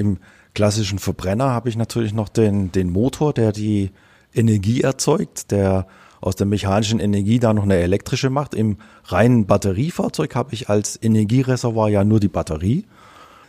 im 0.00 0.18
klassischen 0.54 0.98
Verbrenner 0.98 1.50
habe 1.50 1.68
ich 1.68 1.76
natürlich 1.76 2.12
noch 2.12 2.28
den, 2.28 2.72
den 2.72 2.90
Motor, 2.90 3.32
der 3.32 3.52
die 3.52 3.90
Energie 4.34 4.80
erzeugt, 4.80 5.50
der 5.52 5.86
aus 6.20 6.36
der 6.36 6.46
mechanischen 6.46 7.00
Energie 7.00 7.38
da 7.38 7.54
noch 7.54 7.62
eine 7.62 7.76
elektrische 7.76 8.30
macht. 8.30 8.54
Im 8.54 8.78
reinen 9.04 9.46
Batteriefahrzeug 9.46 10.34
habe 10.34 10.54
ich 10.54 10.68
als 10.68 10.98
Energiereservoir 11.00 11.88
ja 11.88 12.04
nur 12.04 12.20
die 12.20 12.28
Batterie. 12.28 12.84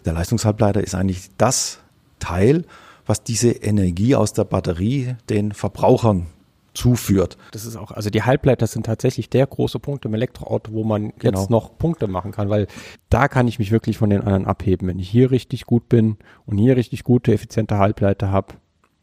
Der 0.05 0.13
Leistungshalbleiter 0.13 0.81
ist 0.83 0.95
eigentlich 0.95 1.29
das 1.37 1.79
Teil, 2.19 2.65
was 3.05 3.23
diese 3.23 3.49
Energie 3.49 4.15
aus 4.15 4.33
der 4.33 4.45
Batterie 4.45 5.15
den 5.29 5.51
Verbrauchern 5.51 6.27
zuführt. 6.73 7.37
Das 7.51 7.65
ist 7.65 7.75
auch, 7.75 7.91
also 7.91 8.09
die 8.09 8.23
Halbleiter 8.23 8.67
sind 8.67 8.85
tatsächlich 8.85 9.29
der 9.29 9.45
große 9.45 9.79
Punkt 9.79 10.05
im 10.05 10.13
Elektroauto, 10.13 10.71
wo 10.73 10.83
man 10.83 11.13
genau. 11.19 11.39
jetzt 11.39 11.49
noch 11.49 11.77
Punkte 11.77 12.07
machen 12.07 12.31
kann, 12.31 12.49
weil 12.49 12.67
da 13.09 13.27
kann 13.27 13.47
ich 13.47 13.59
mich 13.59 13.71
wirklich 13.71 13.97
von 13.97 14.09
den 14.09 14.21
anderen 14.21 14.45
abheben. 14.45 14.87
Wenn 14.87 14.99
ich 14.99 15.09
hier 15.09 15.31
richtig 15.31 15.65
gut 15.65 15.89
bin 15.89 16.17
und 16.45 16.57
hier 16.57 16.77
richtig 16.77 17.03
gute, 17.03 17.33
effiziente 17.33 17.77
Halbleiter 17.77 18.31
habe, 18.31 18.55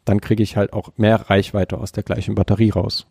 dann 0.04 0.20
kriege 0.20 0.42
ich 0.42 0.56
halt 0.56 0.72
auch 0.72 0.90
mehr 0.96 1.28
Reichweite 1.28 1.78
aus 1.78 1.92
der 1.92 2.02
gleichen 2.02 2.34
Batterie 2.34 2.70
raus. 2.70 3.06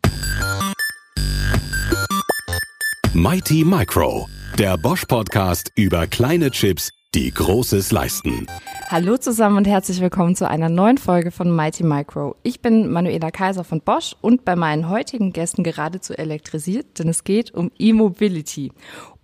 Mighty 3.14 3.64
Micro, 3.64 4.28
der 4.58 4.78
Bosch 4.78 5.06
Podcast 5.06 5.72
über 5.76 6.08
kleine 6.08 6.52
Chips, 6.52 6.92
die 7.18 7.34
Großes 7.34 7.92
leisten. 7.92 8.46
Hallo 8.90 9.18
zusammen 9.18 9.58
und 9.58 9.68
herzlich 9.68 10.02
willkommen 10.02 10.36
zu 10.36 10.48
einer 10.48 10.70
neuen 10.70 11.00
Folge 11.00 11.32
von 11.32 11.50
Mighty 11.50 11.84
Micro. 11.84 12.36
Ich 12.44 12.62
bin 12.62 12.92
Manuela 12.92 13.32
Kaiser 13.32 13.64
von 13.64 13.82
Bosch 13.82 14.16
und 14.22 14.46
bei 14.46 14.56
meinen 14.56 14.88
heutigen 14.88 15.34
Gästen 15.34 15.64
geradezu 15.64 16.14
elektrisiert, 16.14 17.00
denn 17.00 17.10
es 17.10 17.24
geht 17.24 17.56
um 17.56 17.72
E-Mobility. 17.80 18.72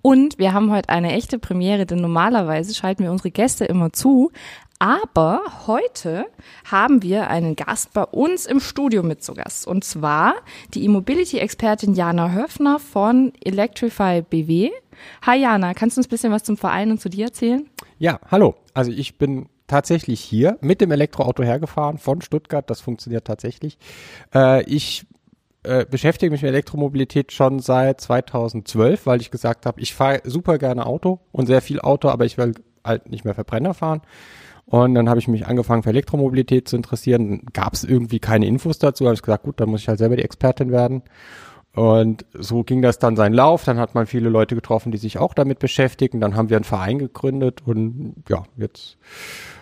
Und 0.02 0.40
wir 0.40 0.54
haben 0.54 0.72
heute 0.72 0.90
eine 0.90 1.12
echte 1.12 1.38
Premiere, 1.38 1.86
denn 1.86 2.00
normalerweise 2.02 2.74
schalten 2.74 3.04
wir 3.04 3.12
unsere 3.12 3.30
Gäste 3.30 3.66
immer 3.66 3.94
zu, 3.94 4.32
aber 4.80 5.42
heute 5.68 6.26
haben 6.66 7.04
wir 7.04 7.30
einen 7.30 7.56
Gast 7.56 7.94
bei 7.94 8.04
uns 8.06 8.48
im 8.48 8.60
Studio 8.60 9.04
mit 9.04 9.24
zu 9.24 9.36
Gast. 9.36 9.68
Und 9.68 9.84
zwar 9.84 10.34
die 10.74 10.84
E-Mobility-Expertin 10.86 11.94
Jana 11.94 12.32
Höfner 12.32 12.80
von 12.80 13.34
Electrify 13.46 14.24
BW. 14.24 14.72
Hi 15.26 15.40
Jana, 15.40 15.76
kannst 15.76 15.96
du 15.96 16.00
uns 16.00 16.08
ein 16.08 16.10
bisschen 16.10 16.34
was 16.34 16.44
zum 16.44 16.58
Verein 16.58 16.90
und 16.90 17.00
zu 17.00 17.10
dir 17.10 17.26
erzählen? 17.26 17.70
Ja, 18.04 18.20
hallo. 18.30 18.56
Also 18.74 18.92
ich 18.92 19.18
bin 19.18 19.48
tatsächlich 19.66 20.20
hier 20.20 20.58
mit 20.60 20.82
dem 20.82 20.92
Elektroauto 20.92 21.42
hergefahren 21.42 21.98
von 21.98 22.22
Stuttgart. 22.22 22.70
Das 22.70 22.82
funktioniert 22.82 23.24
tatsächlich. 23.24 23.78
Äh, 24.36 24.62
ich 24.64 25.06
äh, 25.64 25.86
beschäftige 25.86 26.30
mich 26.30 26.42
mit 26.42 26.50
Elektromobilität 26.50 27.32
schon 27.32 27.60
seit 27.60 28.02
2012, 28.02 29.06
weil 29.06 29.22
ich 29.22 29.32
gesagt 29.32 29.66
habe, 29.66 29.80
ich 29.80 29.94
fahre 29.94 30.20
super 30.26 30.58
gerne 30.58 30.86
Auto 30.86 31.22
und 31.32 31.46
sehr 31.46 31.62
viel 31.62 31.80
Auto, 31.80 32.10
aber 32.10 32.26
ich 32.26 32.38
will 32.38 32.56
halt 32.84 33.10
nicht 33.10 33.24
mehr 33.24 33.36
Verbrenner 33.36 33.74
fahren. 33.74 34.02
Und 34.66 34.96
dann 34.96 35.08
habe 35.08 35.22
ich 35.22 35.30
mich 35.30 35.48
angefangen 35.48 35.84
für 35.84 35.92
Elektromobilität 35.92 36.68
zu 36.68 36.76
interessieren. 36.76 37.46
Gab 37.54 37.72
es 37.72 37.86
irgendwie 37.86 38.20
keine 38.20 38.48
Infos 38.48 38.80
dazu. 38.80 39.06
Habe 39.06 39.16
ich 39.16 39.22
gesagt, 39.22 39.46
gut, 39.46 39.62
dann 39.62 39.70
muss 39.70 39.80
ich 39.80 39.88
halt 39.88 40.00
selber 40.00 40.18
die 40.18 40.24
Expertin 40.24 40.72
werden. 40.74 41.04
Und 41.76 42.26
so 42.34 42.64
ging 42.64 42.82
das 42.82 43.00
dann 43.00 43.16
seinen 43.16 43.34
Lauf. 43.34 43.64
Dann 43.64 43.80
hat 43.80 43.96
man 43.96 44.06
viele 44.06 44.30
Leute 44.30 44.56
getroffen, 44.56 44.92
die 44.92 44.98
sich 44.98 45.18
auch 45.18 45.34
damit 45.34 45.60
beschäftigen. 45.60 46.22
Dann 46.22 46.36
haben 46.36 46.50
wir 46.50 46.58
einen 46.58 46.64
Verein 46.64 47.00
gegründet 47.00 47.62
und 47.66 48.16
ja, 48.30 48.44
jetzt 48.58 48.98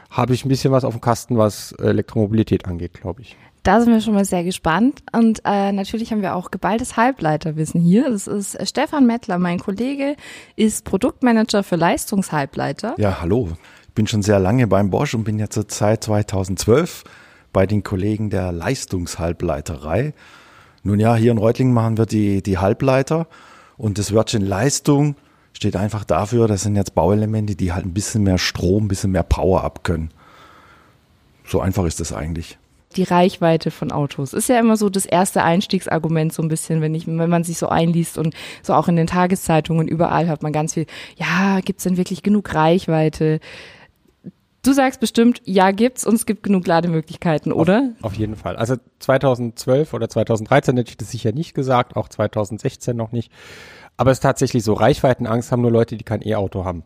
habe 0.10 0.34
ich 0.34 0.44
ein 0.44 0.50
bisschen 0.50 0.74
was 0.74 0.84
auf 0.84 0.94
dem 0.94 1.02
Kasten, 1.02 1.38
was 1.38 1.72
Elektromobilität 1.74 2.66
angeht, 2.66 2.94
glaube 2.94 3.22
ich. 3.22 3.38
Da 3.64 3.80
sind 3.80 3.94
wir 3.94 4.02
schon 4.02 4.16
mal 4.16 4.26
sehr 4.26 4.44
gespannt. 4.44 5.04
Und 5.14 5.42
äh, 5.46 5.72
natürlich 5.72 6.12
haben 6.12 6.22
wir 6.22 6.36
auch 6.36 6.52
geballtes 6.52 6.98
Halbleiterwissen 6.98 7.80
hier. 7.80 8.10
Das 8.10 8.28
ist 8.28 8.56
äh, 8.56 8.66
Stefan 8.66 9.06
Mettler, 9.06 9.38
mein 9.38 9.60
Kollege, 9.60 10.16
ist 10.56 10.84
Produktmanager 10.84 11.64
für 11.64 11.76
Leistungshalbleiter. 11.76 12.96
Ja, 12.98 13.22
hallo. 13.22 13.50
Ich 13.88 13.94
bin 13.94 14.08
schon 14.08 14.24
sehr 14.24 14.40
lange 14.40 14.68
beim 14.68 14.90
Bosch 14.90 15.14
und 15.14 15.24
bin 15.24 15.38
jetzt 15.40 15.60
seit 15.72 16.04
2012 16.04 17.04
bei 17.54 17.68
den 17.68 17.84
Kollegen 17.84 18.30
der 18.30 18.52
Leistungshalbleiterei. 18.52 20.14
Nun 20.84 21.00
ja, 21.00 21.16
hier 21.16 21.32
in 21.32 21.38
Reutlingen 21.38 21.74
machen 21.74 21.98
wir 21.98 22.06
die, 22.06 22.42
die 22.42 22.58
Halbleiter 22.58 23.28
und 23.78 23.98
das 23.98 24.14
Wörtchen 24.14 24.46
Leistung 24.46 25.16
steht 25.54 25.76
einfach 25.76 26.04
dafür, 26.04 26.48
das 26.48 26.64
sind 26.64 26.76
jetzt 26.76 26.96
Bauelemente, 26.96 27.56
die 27.56 27.72
halt 27.72 27.86
ein 27.86 27.94
bisschen 27.94 28.24
mehr 28.24 28.38
Strom, 28.38 28.86
ein 28.86 28.88
bisschen 28.88 29.12
mehr 29.12 29.24
Power 29.24 29.64
abkönnen. 29.64 30.12
So 31.46 31.60
einfach 31.60 31.86
ist 31.86 32.00
das 32.00 32.14
eigentlich 32.14 32.58
die 32.96 33.04
Reichweite 33.04 33.72
von 33.72 33.92
Autos. 33.92 34.34
Ist 34.34 34.50
ja 34.50 34.60
immer 34.60 34.78
so 34.78 34.90
das 34.90 35.06
erste 35.06 35.44
Einstiegsargument 35.44 36.34
so 36.34 36.42
ein 36.42 36.48
bisschen, 36.48 36.82
wenn 36.82 36.96
ich, 36.96 37.08
wenn 37.08 37.30
man 37.30 37.44
sich 37.44 37.58
so 37.58 37.70
einliest 37.70 38.18
und 38.18 38.34
so 38.62 38.74
auch 38.74 38.88
in 38.88 38.96
den 38.96 39.08
Tageszeitungen 39.08 39.88
überall 39.88 40.28
hört 40.28 40.44
man 40.44 40.54
ganz 40.54 40.74
viel, 40.74 40.86
ja, 41.16 41.60
gibt's 41.62 41.84
denn 41.84 41.98
wirklich 41.98 42.24
genug 42.24 42.54
Reichweite? 42.54 43.40
Du 44.64 44.74
sagst 44.74 45.00
bestimmt, 45.00 45.42
ja 45.46 45.72
gibt's 45.72 46.06
und 46.06 46.14
es 46.14 46.26
gibt 46.26 46.44
genug 46.44 46.68
Lademöglichkeiten, 46.68 47.52
oder? 47.52 47.94
Auf, 48.02 48.12
auf 48.12 48.14
jeden 48.14 48.36
Fall. 48.36 48.56
Also 48.58 48.76
2012 49.00 49.94
oder 49.94 50.08
2013 50.08 50.78
hätte 50.78 50.92
ich 50.92 50.98
das 50.98 51.10
sicher 51.10 51.32
nicht 51.32 51.56
gesagt, 51.56 51.96
auch 51.96 52.10
2016 52.10 52.96
noch 52.96 53.12
nicht. 53.12 53.32
Aber 53.98 54.12
es 54.12 54.18
ist 54.18 54.24
tatsächlich 54.24 54.64
so, 54.64 54.74
Reichweitenangst 54.74 55.52
haben 55.52 55.62
nur 55.62 55.72
Leute, 55.72 55.98
die 55.98 56.04
kein 56.04 56.26
E-Auto 56.26 56.64
haben 56.64 56.84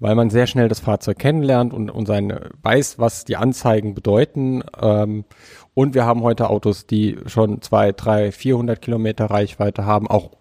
weil 0.00 0.14
man 0.14 0.30
sehr 0.30 0.46
schnell 0.46 0.68
das 0.68 0.80
Fahrzeug 0.80 1.18
kennenlernt 1.18 1.72
und, 1.72 1.90
und 1.90 2.06
seine, 2.06 2.50
weiß, 2.62 2.98
was 2.98 3.24
die 3.24 3.36
Anzeigen 3.36 3.94
bedeuten. 3.94 4.62
Ähm, 4.80 5.24
und 5.72 5.94
wir 5.94 6.04
haben 6.04 6.22
heute 6.22 6.50
Autos, 6.50 6.86
die 6.86 7.18
schon 7.26 7.62
zwei, 7.62 7.92
drei, 7.92 8.32
400 8.32 8.80
Kilometer 8.80 9.26
Reichweite 9.26 9.86
haben, 9.86 10.08
auch 10.08 10.32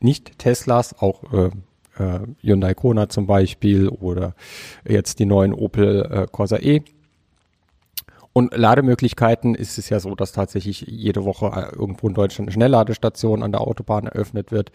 nicht 0.00 0.38
Teslas, 0.38 0.98
auch 0.98 1.32
äh, 1.32 1.50
äh, 1.98 2.20
Hyundai 2.42 2.74
Kona 2.74 3.08
zum 3.08 3.26
Beispiel 3.26 3.88
oder 3.88 4.34
jetzt 4.86 5.18
die 5.18 5.26
neuen 5.26 5.52
Opel 5.52 6.08
äh, 6.10 6.26
Corsa 6.30 6.56
E. 6.58 6.82
Und 8.36 8.56
Lademöglichkeiten 8.56 9.54
ist 9.54 9.78
es 9.78 9.88
ja 9.90 10.00
so, 10.00 10.16
dass 10.16 10.32
tatsächlich 10.32 10.80
jede 10.80 11.24
Woche 11.24 11.46
äh, 11.54 11.72
irgendwo 11.72 12.08
in 12.08 12.14
Deutschland 12.14 12.48
eine 12.48 12.52
Schnellladestation 12.52 13.44
an 13.44 13.52
der 13.52 13.60
Autobahn 13.60 14.08
eröffnet 14.08 14.50
wird. 14.50 14.72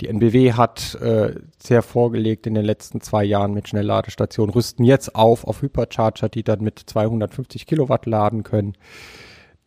Die 0.00 0.08
NBW 0.08 0.54
hat 0.54 0.94
äh, 0.94 1.34
sehr 1.58 1.82
vorgelegt 1.82 2.46
in 2.46 2.54
den 2.54 2.64
letzten 2.64 3.02
zwei 3.02 3.22
Jahren 3.22 3.52
mit 3.52 3.68
Schnellladestationen, 3.68 4.54
rüsten 4.54 4.86
jetzt 4.86 5.14
auf 5.14 5.46
auf 5.46 5.60
Hypercharger, 5.60 6.30
die 6.30 6.42
dann 6.42 6.62
mit 6.62 6.78
250 6.78 7.66
Kilowatt 7.66 8.06
laden 8.06 8.44
können. 8.44 8.72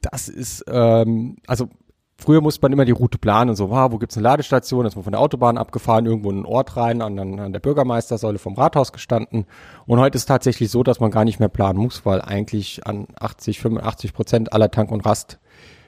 Das 0.01 0.27
ist, 0.27 0.65
ähm, 0.67 1.37
also 1.45 1.69
Früher 2.17 2.39
musste 2.39 2.61
man 2.61 2.71
immer 2.71 2.85
die 2.85 2.93
Route 2.93 3.17
planen 3.17 3.49
und 3.49 3.55
so, 3.57 3.69
wow, 3.69 3.91
wo 3.91 3.97
gibt's 3.97 4.15
eine 4.15 4.23
Ladestation? 4.23 4.85
ist 4.85 4.95
man 4.95 5.03
von 5.03 5.11
der 5.11 5.19
Autobahn 5.19 5.57
abgefahren, 5.57 6.05
irgendwo 6.05 6.29
in 6.29 6.37
einen 6.37 6.45
Ort 6.45 6.77
rein, 6.77 7.01
an, 7.01 7.19
an 7.19 7.51
der 7.51 7.59
Bürgermeistersäule 7.59 8.39
vom 8.39 8.53
Rathaus 8.55 8.93
gestanden. 8.93 9.45
Und 9.85 9.99
heute 9.99 10.17
ist 10.17 10.25
tatsächlich 10.25 10.71
so, 10.71 10.81
dass 10.81 11.01
man 11.01 11.11
gar 11.11 11.25
nicht 11.25 11.39
mehr 11.39 11.49
planen 11.49 11.77
muss, 11.77 12.05
weil 12.05 12.21
eigentlich 12.21 12.87
an 12.87 13.07
80, 13.19 13.59
85 13.59 14.13
Prozent 14.13 14.53
aller 14.53 14.71
Tank 14.71 14.91
und 14.91 15.05
Rast 15.05 15.39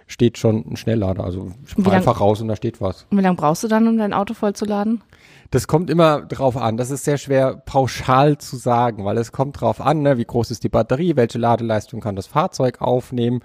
steht 0.06 0.38
schon 0.38 0.66
ein 0.70 0.78
Schnelllader. 0.78 1.24
Also 1.24 1.52
ich 1.66 1.84
fahr 1.84 1.94
einfach 1.94 2.20
raus 2.20 2.42
und 2.42 2.50
da 2.50 2.56
steht 2.56 2.82
was. 2.82 3.08
Und 3.10 3.18
wie 3.18 3.22
lange 3.22 3.38
brauchst 3.38 3.64
du 3.64 3.68
dann, 3.70 3.88
um 3.88 3.98
dein 3.98 4.14
Auto 4.14 4.34
vollzuladen? 4.34 5.04
Das 5.52 5.68
kommt 5.68 5.90
immer 5.90 6.22
drauf 6.22 6.58
an. 6.58 6.76
Das 6.76 6.92
ist 6.92 7.06
sehr 7.06 7.18
schwer 7.18 7.56
pauschal 7.56 8.38
zu 8.38 8.58
sagen, 8.58 9.06
weil 9.06 9.18
es 9.18 9.32
kommt 9.32 9.62
drauf 9.62 9.80
an, 9.80 10.02
ne, 10.02 10.18
wie 10.18 10.26
groß 10.26 10.52
ist 10.52 10.64
die 10.64 10.70
Batterie, 10.70 11.16
welche 11.16 11.38
Ladeleistung 11.38 12.02
kann 12.02 12.18
das 12.18 12.28
Fahrzeug 12.28 12.82
aufnehmen 12.82 13.42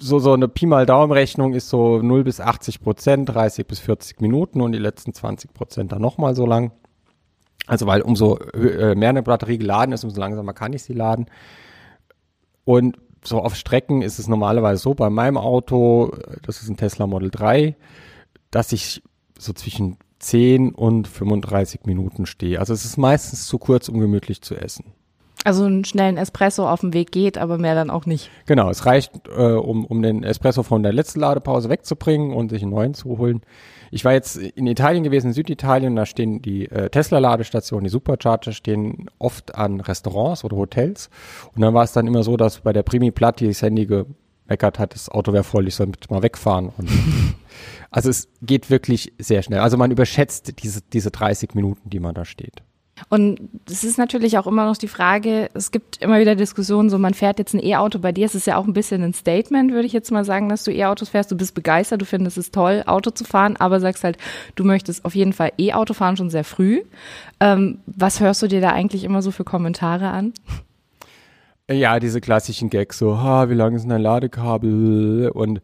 so, 0.00 0.18
so 0.18 0.32
eine 0.32 0.48
Pi 0.48 0.66
mal 0.66 0.86
Daumenrechnung 0.86 1.54
ist 1.54 1.68
so 1.68 2.00
0 2.02 2.24
bis 2.24 2.40
80 2.40 2.80
Prozent, 2.80 3.28
30 3.28 3.66
bis 3.66 3.78
40 3.80 4.20
Minuten 4.20 4.60
und 4.60 4.72
die 4.72 4.78
letzten 4.78 5.14
20 5.14 5.52
Prozent 5.54 5.92
dann 5.92 6.02
nochmal 6.02 6.34
so 6.34 6.46
lang. 6.46 6.72
Also 7.66 7.86
weil 7.86 8.02
umso 8.02 8.38
äh, 8.38 8.94
mehr 8.94 9.10
eine 9.10 9.22
Batterie 9.22 9.58
geladen 9.58 9.92
ist, 9.92 10.04
umso 10.04 10.20
langsamer 10.20 10.54
kann 10.54 10.72
ich 10.72 10.82
sie 10.82 10.94
laden. 10.94 11.26
Und 12.64 12.98
so 13.24 13.40
auf 13.40 13.54
Strecken 13.54 14.02
ist 14.02 14.18
es 14.18 14.28
normalerweise 14.28 14.82
so, 14.82 14.94
bei 14.94 15.10
meinem 15.10 15.36
Auto, 15.36 16.12
das 16.42 16.62
ist 16.62 16.68
ein 16.68 16.76
Tesla 16.76 17.06
Model 17.06 17.30
3, 17.30 17.76
dass 18.50 18.72
ich 18.72 19.02
so 19.38 19.52
zwischen 19.52 19.98
10 20.20 20.74
und 20.74 21.08
35 21.08 21.82
Minuten 21.84 22.26
stehe. 22.26 22.58
Also 22.58 22.72
es 22.72 22.84
ist 22.84 22.96
meistens 22.96 23.46
zu 23.46 23.58
kurz, 23.58 23.88
um 23.88 24.00
gemütlich 24.00 24.42
zu 24.42 24.54
essen. 24.54 24.92
Also 25.44 25.64
einen 25.64 25.84
schnellen 25.84 26.18
Espresso 26.18 26.68
auf 26.68 26.80
dem 26.80 26.92
Weg 26.92 27.12
geht, 27.12 27.38
aber 27.38 27.56
mehr 27.56 27.74
dann 27.74 27.88
auch 27.88 28.04
nicht. 28.04 28.30
Genau, 28.46 28.68
es 28.68 28.84
reicht, 28.84 29.12
äh, 29.28 29.52
um, 29.52 29.86
um 29.86 30.02
den 30.02 30.22
Espresso 30.22 30.62
von 30.62 30.82
der 30.82 30.92
letzten 30.92 31.20
Ladepause 31.20 31.70
wegzubringen 31.70 32.34
und 32.34 32.50
sich 32.50 32.62
einen 32.62 32.72
neuen 32.72 32.94
zu 32.94 33.16
holen. 33.16 33.40
Ich 33.90 34.04
war 34.04 34.12
jetzt 34.12 34.36
in 34.36 34.66
Italien 34.66 35.02
gewesen, 35.02 35.28
in 35.28 35.32
Süditalien, 35.32 35.96
da 35.96 36.04
stehen 36.04 36.42
die 36.42 36.70
äh, 36.70 36.90
Tesla-Ladestationen, 36.90 37.84
die 37.84 37.90
Supercharger 37.90 38.52
stehen 38.52 39.06
oft 39.18 39.54
an 39.54 39.80
Restaurants 39.80 40.44
oder 40.44 40.56
Hotels. 40.56 41.08
Und 41.54 41.62
dann 41.62 41.72
war 41.74 41.84
es 41.84 41.92
dann 41.92 42.06
immer 42.06 42.22
so, 42.22 42.36
dass 42.36 42.60
bei 42.60 42.72
der 42.72 42.82
Primi 42.82 43.10
Platti 43.10 43.48
das 43.48 43.62
Handy 43.62 43.86
gemeckert 43.86 44.78
hat, 44.78 44.94
das 44.94 45.08
Auto 45.08 45.32
wäre 45.32 45.42
voll, 45.42 45.66
ich 45.66 45.74
soll 45.74 45.86
bitte 45.86 46.12
mal 46.12 46.22
wegfahren. 46.22 46.70
Und 46.76 46.88
also 47.90 48.10
es 48.10 48.28
geht 48.42 48.68
wirklich 48.68 49.14
sehr 49.18 49.42
schnell. 49.42 49.60
Also 49.60 49.78
man 49.78 49.90
überschätzt 49.90 50.62
diese, 50.62 50.82
diese 50.82 51.10
30 51.10 51.54
Minuten, 51.54 51.88
die 51.88 51.98
man 51.98 52.14
da 52.14 52.26
steht. 52.26 52.62
Und 53.08 53.40
es 53.68 53.84
ist 53.84 53.98
natürlich 53.98 54.38
auch 54.38 54.46
immer 54.46 54.64
noch 54.66 54.76
die 54.76 54.88
Frage, 54.88 55.48
es 55.54 55.70
gibt 55.70 56.02
immer 56.02 56.20
wieder 56.20 56.34
Diskussionen, 56.34 56.90
so 56.90 56.98
man 56.98 57.14
fährt 57.14 57.38
jetzt 57.38 57.54
ein 57.54 57.64
E-Auto, 57.64 57.98
bei 57.98 58.12
dir 58.12 58.26
ist 58.26 58.34
es 58.34 58.46
ja 58.46 58.56
auch 58.56 58.66
ein 58.66 58.72
bisschen 58.72 59.02
ein 59.02 59.14
Statement, 59.14 59.72
würde 59.72 59.86
ich 59.86 59.92
jetzt 59.92 60.10
mal 60.10 60.24
sagen, 60.24 60.48
dass 60.48 60.64
du 60.64 60.72
E-Autos 60.72 61.08
fährst, 61.08 61.30
du 61.30 61.36
bist 61.36 61.54
begeistert, 61.54 62.00
du 62.00 62.06
findest 62.06 62.38
es 62.38 62.50
toll, 62.50 62.82
Auto 62.86 63.10
zu 63.10 63.24
fahren, 63.24 63.56
aber 63.56 63.80
sagst 63.80 64.04
halt, 64.04 64.18
du 64.54 64.64
möchtest 64.64 65.04
auf 65.04 65.14
jeden 65.14 65.32
Fall 65.32 65.52
E-Auto 65.58 65.94
fahren 65.94 66.16
schon 66.16 66.30
sehr 66.30 66.44
früh. 66.44 66.82
Ähm, 67.40 67.78
was 67.86 68.20
hörst 68.20 68.42
du 68.42 68.46
dir 68.46 68.60
da 68.60 68.70
eigentlich 68.70 69.04
immer 69.04 69.22
so 69.22 69.30
für 69.30 69.44
Kommentare 69.44 70.08
an? 70.08 70.32
Ja, 71.70 72.00
diese 72.00 72.20
klassischen 72.20 72.68
Gags, 72.68 72.98
so, 72.98 73.18
ha, 73.18 73.48
wie 73.48 73.54
lang 73.54 73.76
ist 73.76 73.84
denn 73.84 73.92
ein 73.92 74.02
Ladekabel? 74.02 75.30
Und 75.32 75.60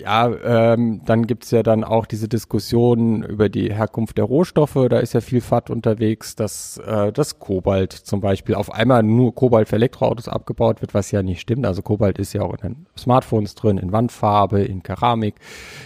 ja, 0.00 0.30
ähm, 0.72 1.02
dann 1.04 1.26
gibt's 1.26 1.50
ja 1.50 1.62
dann 1.62 1.84
auch 1.84 2.06
diese 2.06 2.28
Diskussion 2.28 3.22
über 3.22 3.48
die 3.48 3.72
Herkunft 3.72 4.18
der 4.18 4.24
Rohstoffe. 4.24 4.78
Da 4.88 4.98
ist 4.98 5.12
ja 5.12 5.20
viel 5.20 5.40
FAT 5.40 5.70
unterwegs, 5.70 6.34
dass 6.36 6.78
äh, 6.78 7.12
das 7.12 7.38
Kobalt 7.38 7.92
zum 7.92 8.20
Beispiel 8.20 8.54
auf 8.54 8.72
einmal 8.72 9.02
nur 9.02 9.34
Kobalt 9.34 9.68
für 9.68 9.76
Elektroautos 9.76 10.28
abgebaut 10.28 10.80
wird, 10.80 10.94
was 10.94 11.10
ja 11.10 11.22
nicht 11.22 11.40
stimmt. 11.40 11.66
Also 11.66 11.82
Kobalt 11.82 12.18
ist 12.18 12.32
ja 12.32 12.42
auch 12.42 12.54
in 12.54 12.60
den 12.60 12.86
Smartphones 12.98 13.54
drin, 13.54 13.78
in 13.78 13.92
Wandfarbe, 13.92 14.62
in 14.62 14.82
Keramik, 14.82 15.34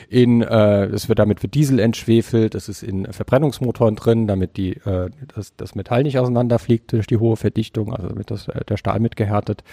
in 0.09 0.43
äh, 0.43 0.87
es 0.87 1.09
wird 1.09 1.19
damit 1.19 1.41
für 1.41 1.49
Diesel 1.49 1.79
entschwefelt, 1.79 2.55
es 2.55 2.69
ist 2.69 2.83
in 2.83 3.13
Verbrennungsmotoren 3.13 3.97
drin, 3.97 4.27
damit 4.27 4.57
die 4.57 4.73
äh, 4.85 5.11
das, 5.35 5.55
das 5.57 5.75
Metall 5.75 6.05
nicht 6.05 6.19
auseinanderfliegt 6.19 6.93
durch 6.93 7.07
die 7.07 7.19
hohe 7.19 7.37
Verdichtung, 7.37 7.93
also 7.93 8.09
damit 8.09 8.31
das, 8.31 8.49
äh, 8.49 8.65
der 8.65 8.77
Stahl 8.77 9.01
mitgehärtet. 9.01 9.65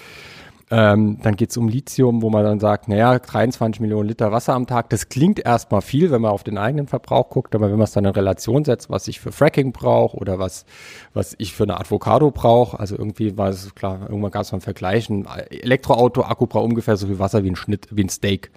Ähm, 0.74 1.18
dann 1.22 1.36
geht 1.36 1.50
es 1.50 1.58
um 1.58 1.68
Lithium, 1.68 2.22
wo 2.22 2.30
man 2.30 2.46
dann 2.46 2.62
sagt, 2.62 2.88
naja, 2.88 3.20
23 3.20 3.82
Millionen 3.82 4.08
Liter 4.08 4.32
Wasser 4.32 4.54
am 4.54 4.68
Tag, 4.68 4.90
das 4.90 5.10
klingt 5.10 5.38
erstmal 5.38 5.82
viel, 5.82 6.12
wenn 6.12 6.22
man 6.22 6.32
auf 6.32 6.46
den 6.46 6.58
eigenen 6.58 6.88
Verbrauch 6.88 7.30
guckt, 7.30 7.54
aber 7.54 7.70
wenn 7.70 7.78
man 7.78 7.84
es 7.84 7.92
dann 7.92 8.06
in 8.06 8.12
Relation 8.12 8.64
setzt, 8.64 8.90
was 8.90 9.10
ich 9.10 9.20
für 9.20 9.34
Fracking 9.34 9.74
brauche 9.74 10.16
oder 10.16 10.40
was, 10.40 10.66
was 11.14 11.36
ich 11.40 11.54
für 11.54 11.64
eine 11.64 11.78
Avocado 11.78 12.32
brauche, 12.32 12.80
also 12.80 12.98
irgendwie 12.98 13.38
war 13.38 13.50
es 13.50 13.76
klar, 13.76 14.00
irgendwann 14.04 14.32
gab 14.32 14.44
es 14.44 14.54
mal 14.54 14.58
einen 14.58 14.62
Vergleich, 14.62 15.10
ein 15.10 15.28
Elektroauto-Akku 15.50 16.48
braucht 16.48 16.64
ungefähr 16.64 16.96
so 16.96 17.08
viel 17.08 17.20
Wasser 17.20 17.44
wie 17.44 17.52
ein 17.52 17.58
Schnitt, 17.58 17.90
wie 17.92 18.06
ein 18.06 18.10
Steak. 18.10 18.52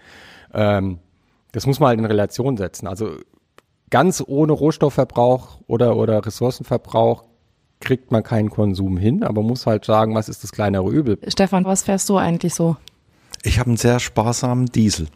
Ähm, 0.53 1.01
das 1.51 1.67
muss 1.67 1.81
man 1.81 1.89
halt 1.89 1.99
in 1.99 2.05
Relation 2.05 2.57
setzen. 2.57 2.87
Also 2.87 3.11
ganz 3.91 4.23
ohne 4.25 4.53
Rohstoffverbrauch 4.53 5.59
oder, 5.67 5.97
oder 5.97 6.25
Ressourcenverbrauch 6.25 7.25
kriegt 7.85 8.11
man 8.11 8.23
keinen 8.23 8.51
Konsum 8.51 8.97
hin, 8.97 9.23
aber 9.23 9.43
muss 9.43 9.67
halt 9.67 9.85
sagen, 9.85 10.15
was 10.15 10.29
ist 10.29 10.43
das 10.43 10.53
kleinere 10.53 10.91
Übel. 10.91 11.19
Stefan, 11.29 11.65
was 11.65 11.83
fährst 11.83 12.09
du 12.09 12.17
eigentlich 12.17 12.55
so? 12.55 12.77
Ich 13.43 13.59
habe 13.59 13.69
einen 13.69 13.77
sehr 13.77 14.01
sparsamen 14.01 14.67
Diesel. 14.67 15.07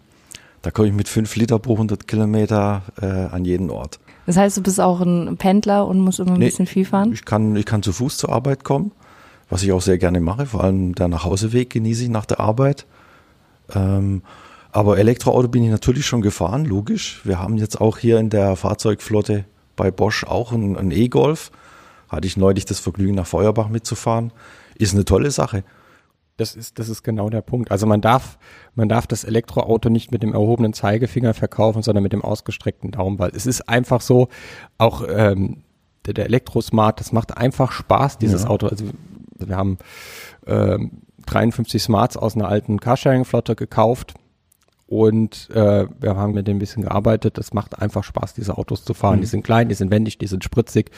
Da 0.63 0.71
komme 0.71 0.89
ich 0.89 0.95
mit 0.95 1.09
fünf 1.09 1.35
Liter 1.37 1.59
pro 1.59 1.73
100 1.75 2.07
Kilometer 2.07 2.83
äh, 3.01 3.07
an 3.07 3.45
jeden 3.45 3.71
Ort. 3.71 3.99
Das 4.27 4.37
heißt, 4.37 4.57
du 4.59 4.63
bist 4.63 4.81
auch 4.81 5.01
ein 5.01 5.37
Pendler 5.39 5.87
und 5.87 6.01
musst 6.01 6.21
immer 6.21 6.33
ein 6.33 6.39
nee, 6.39 6.47
bisschen 6.47 6.67
viel 6.67 6.85
fahren? 6.85 7.13
Ich 7.13 7.25
kann, 7.25 7.57
ich 7.57 7.65
kann 7.65 7.83
zu 7.83 7.93
Fuß 7.93 8.19
zur 8.19 8.31
Arbeit 8.31 8.65
kommen, 8.65 8.93
was 9.49 9.63
ich 9.63 9.73
auch 9.73 9.81
sehr 9.81 9.97
gerne 9.97 10.21
mache. 10.21 10.47
Vor 10.47 10.63
allem 10.63 10.95
der 10.95 11.09
Nachhauseweg 11.09 11.71
genieße 11.71 12.05
ich 12.05 12.11
nach 12.11 12.27
der 12.27 12.41
Arbeit. 12.41 12.87
Ähm, 13.75 14.23
aber 14.71 14.99
Elektroauto 14.99 15.49
bin 15.49 15.65
ich 15.65 15.71
natürlich 15.71 16.05
schon 16.05 16.21
gefahren, 16.21 16.67
logisch. 16.67 17.23
Wir 17.25 17.41
haben 17.41 17.57
jetzt 17.57 17.81
auch 17.81 17.97
hier 17.97 18.19
in 18.19 18.29
der 18.29 18.55
Fahrzeugflotte 18.57 19.45
bei 19.77 19.91
Bosch 19.91 20.25
auch 20.25 20.53
einen 20.53 20.91
E-Golf. 20.91 21.51
Hatte 22.09 22.27
ich 22.27 22.37
neulich 22.37 22.65
das 22.65 22.81
Vergnügen, 22.81 23.15
nach 23.15 23.27
Feuerbach 23.27 23.69
mitzufahren. 23.69 24.33
Ist 24.77 24.95
eine 24.95 25.05
tolle 25.05 25.31
Sache. 25.31 25.65
Das 26.37 26.55
ist, 26.55 26.79
das 26.79 26.89
ist 26.89 27.03
genau 27.03 27.31
der 27.31 27.43
Punkt. 27.43 27.71
Also 27.73 27.87
man 27.87 28.01
darf, 28.01 28.39
man 28.75 28.89
darf 28.89 29.07
das 29.09 29.25
Elektroauto 29.25 29.91
nicht 29.91 30.13
mit 30.13 30.23
dem 30.23 30.33
erhobenen 30.33 30.73
Zeigefinger 30.73 31.35
verkaufen, 31.35 31.83
sondern 31.83 32.05
mit 32.05 32.13
dem 32.13 32.23
ausgestreckten 32.23 32.93
Daumen, 32.93 33.19
weil 33.19 33.33
es 33.35 33.45
ist 33.45 33.69
einfach 33.69 34.01
so, 34.01 34.29
auch 34.79 35.03
ähm, 35.09 35.65
der, 36.07 36.15
der 36.15 36.27
Elektrosmart, 36.27 37.01
das 37.01 37.13
macht 37.13 37.37
einfach 37.37 37.73
Spaß, 37.73 38.19
dieses 38.19 38.45
ja. 38.45 38.51
Auto. 38.51 38.69
Also 38.69 38.85
wir 39.37 39.57
haben 39.57 39.79
ähm, 40.47 41.03
53 41.27 41.83
Smarts 41.83 42.17
aus 42.17 42.37
einer 42.37 42.49
alten 42.49 42.79
Carsharing-Flotte 42.79 43.57
gekauft 43.57 44.15
und 44.89 45.51
äh, 45.51 45.87
wir 46.01 46.17
haben 46.17 46.33
mit 46.33 46.49
dem 46.49 46.57
ein 46.57 46.59
bisschen 46.59 46.83
gearbeitet. 46.83 47.37
Das 47.37 47.53
macht 47.53 47.79
einfach 47.79 48.03
Spaß, 48.05 48.33
diese 48.33 48.57
Autos 48.57 48.85
zu 48.85 48.95
fahren. 48.95 49.17
Mhm. 49.17 49.21
Die 49.21 49.27
sind 49.27 49.43
klein, 49.43 49.69
die 49.69 49.75
sind 49.75 49.91
wendig, 49.91 50.17
die 50.17 50.27
sind 50.27 50.43
spritzig. 50.43 50.91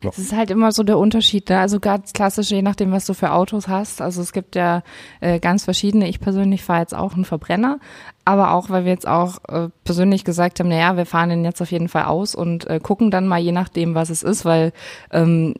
Das 0.00 0.18
ist 0.18 0.32
halt 0.32 0.50
immer 0.50 0.72
so 0.72 0.82
der 0.82 0.98
Unterschied. 0.98 1.48
Ne? 1.48 1.60
Also 1.60 1.78
ganz 1.78 2.12
klassisch, 2.12 2.50
je 2.50 2.62
nachdem, 2.62 2.90
was 2.90 3.06
du 3.06 3.14
für 3.14 3.30
Autos 3.30 3.68
hast. 3.68 4.02
Also 4.02 4.20
es 4.20 4.32
gibt 4.32 4.56
ja 4.56 4.82
äh, 5.20 5.38
ganz 5.38 5.62
verschiedene. 5.62 6.08
Ich 6.08 6.18
persönlich 6.18 6.64
fahre 6.64 6.80
jetzt 6.80 6.94
auch 6.94 7.14
einen 7.14 7.24
Verbrenner, 7.24 7.78
aber 8.24 8.50
auch, 8.50 8.68
weil 8.68 8.84
wir 8.84 8.90
jetzt 8.90 9.06
auch 9.06 9.38
äh, 9.46 9.68
persönlich 9.84 10.24
gesagt 10.24 10.58
haben, 10.58 10.68
naja, 10.68 10.96
wir 10.96 11.06
fahren 11.06 11.30
den 11.30 11.44
jetzt 11.44 11.62
auf 11.62 11.70
jeden 11.70 11.88
Fall 11.88 12.06
aus 12.06 12.34
und 12.34 12.66
äh, 12.66 12.80
gucken 12.82 13.12
dann 13.12 13.28
mal 13.28 13.38
je 13.38 13.52
nachdem, 13.52 13.94
was 13.94 14.10
es 14.10 14.24
ist, 14.24 14.44
weil 14.44 14.72
ähm, 15.12 15.54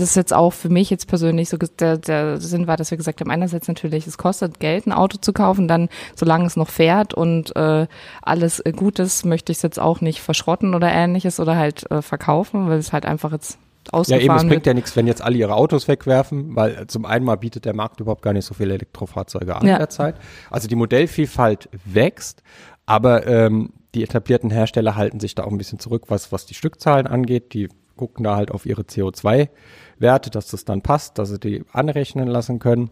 das 0.00 0.14
jetzt 0.14 0.32
auch 0.32 0.52
für 0.52 0.68
mich 0.68 0.90
jetzt 0.90 1.06
persönlich 1.06 1.48
so 1.48 1.56
der, 1.56 1.98
der 1.98 2.40
Sinn 2.40 2.66
war, 2.66 2.76
dass 2.76 2.90
wir 2.90 2.98
gesagt 2.98 3.20
haben, 3.20 3.30
einerseits 3.30 3.68
natürlich, 3.68 4.06
es 4.06 4.18
kostet 4.18 4.60
Geld, 4.60 4.86
ein 4.86 4.92
Auto 4.92 5.18
zu 5.18 5.32
kaufen, 5.32 5.68
dann 5.68 5.88
solange 6.14 6.46
es 6.46 6.56
noch 6.56 6.68
fährt 6.68 7.14
und 7.14 7.54
äh, 7.56 7.86
alles 8.22 8.60
äh, 8.60 8.72
gut 8.72 8.98
ist, 8.98 9.24
möchte 9.24 9.52
ich 9.52 9.58
es 9.58 9.62
jetzt 9.62 9.78
auch 9.78 10.00
nicht 10.00 10.20
verschrotten 10.20 10.74
oder 10.74 10.90
ähnliches 10.90 11.40
oder 11.40 11.56
halt 11.56 11.90
äh, 11.90 12.02
verkaufen, 12.02 12.68
weil 12.68 12.78
es 12.78 12.92
halt 12.92 13.06
einfach 13.06 13.32
jetzt 13.32 13.58
Ja, 14.06 14.18
eben, 14.18 14.34
es 14.34 14.46
bringt 14.46 14.66
ja 14.66 14.74
nichts, 14.74 14.94
wenn 14.96 15.06
jetzt 15.06 15.22
alle 15.22 15.36
ihre 15.36 15.54
Autos 15.54 15.88
wegwerfen, 15.88 16.54
weil 16.54 16.86
zum 16.86 17.04
einen 17.04 17.24
mal 17.24 17.36
bietet 17.36 17.64
der 17.64 17.74
Markt 17.74 18.00
überhaupt 18.00 18.22
gar 18.22 18.32
nicht 18.32 18.44
so 18.44 18.54
viele 18.54 18.74
Elektrofahrzeuge 18.74 19.56
an 19.56 19.66
ja. 19.66 19.78
derzeit. 19.78 20.16
Also 20.50 20.68
die 20.68 20.76
Modellvielfalt 20.76 21.68
wächst, 21.84 22.42
aber 22.86 23.26
ähm, 23.26 23.72
die 23.94 24.02
etablierten 24.02 24.50
Hersteller 24.50 24.96
halten 24.96 25.20
sich 25.20 25.34
da 25.34 25.44
auch 25.44 25.50
ein 25.50 25.58
bisschen 25.58 25.78
zurück, 25.78 26.04
was, 26.08 26.32
was 26.32 26.46
die 26.46 26.54
Stückzahlen 26.54 27.06
angeht. 27.06 27.54
Die 27.54 27.68
gucken 28.00 28.24
da 28.24 28.34
halt 28.34 28.50
auf 28.50 28.64
ihre 28.64 28.82
CO2-Werte, 28.82 30.30
dass 30.30 30.48
das 30.48 30.64
dann 30.64 30.80
passt, 30.80 31.18
dass 31.18 31.28
sie 31.28 31.38
die 31.38 31.64
anrechnen 31.70 32.28
lassen 32.28 32.58
können. 32.58 32.90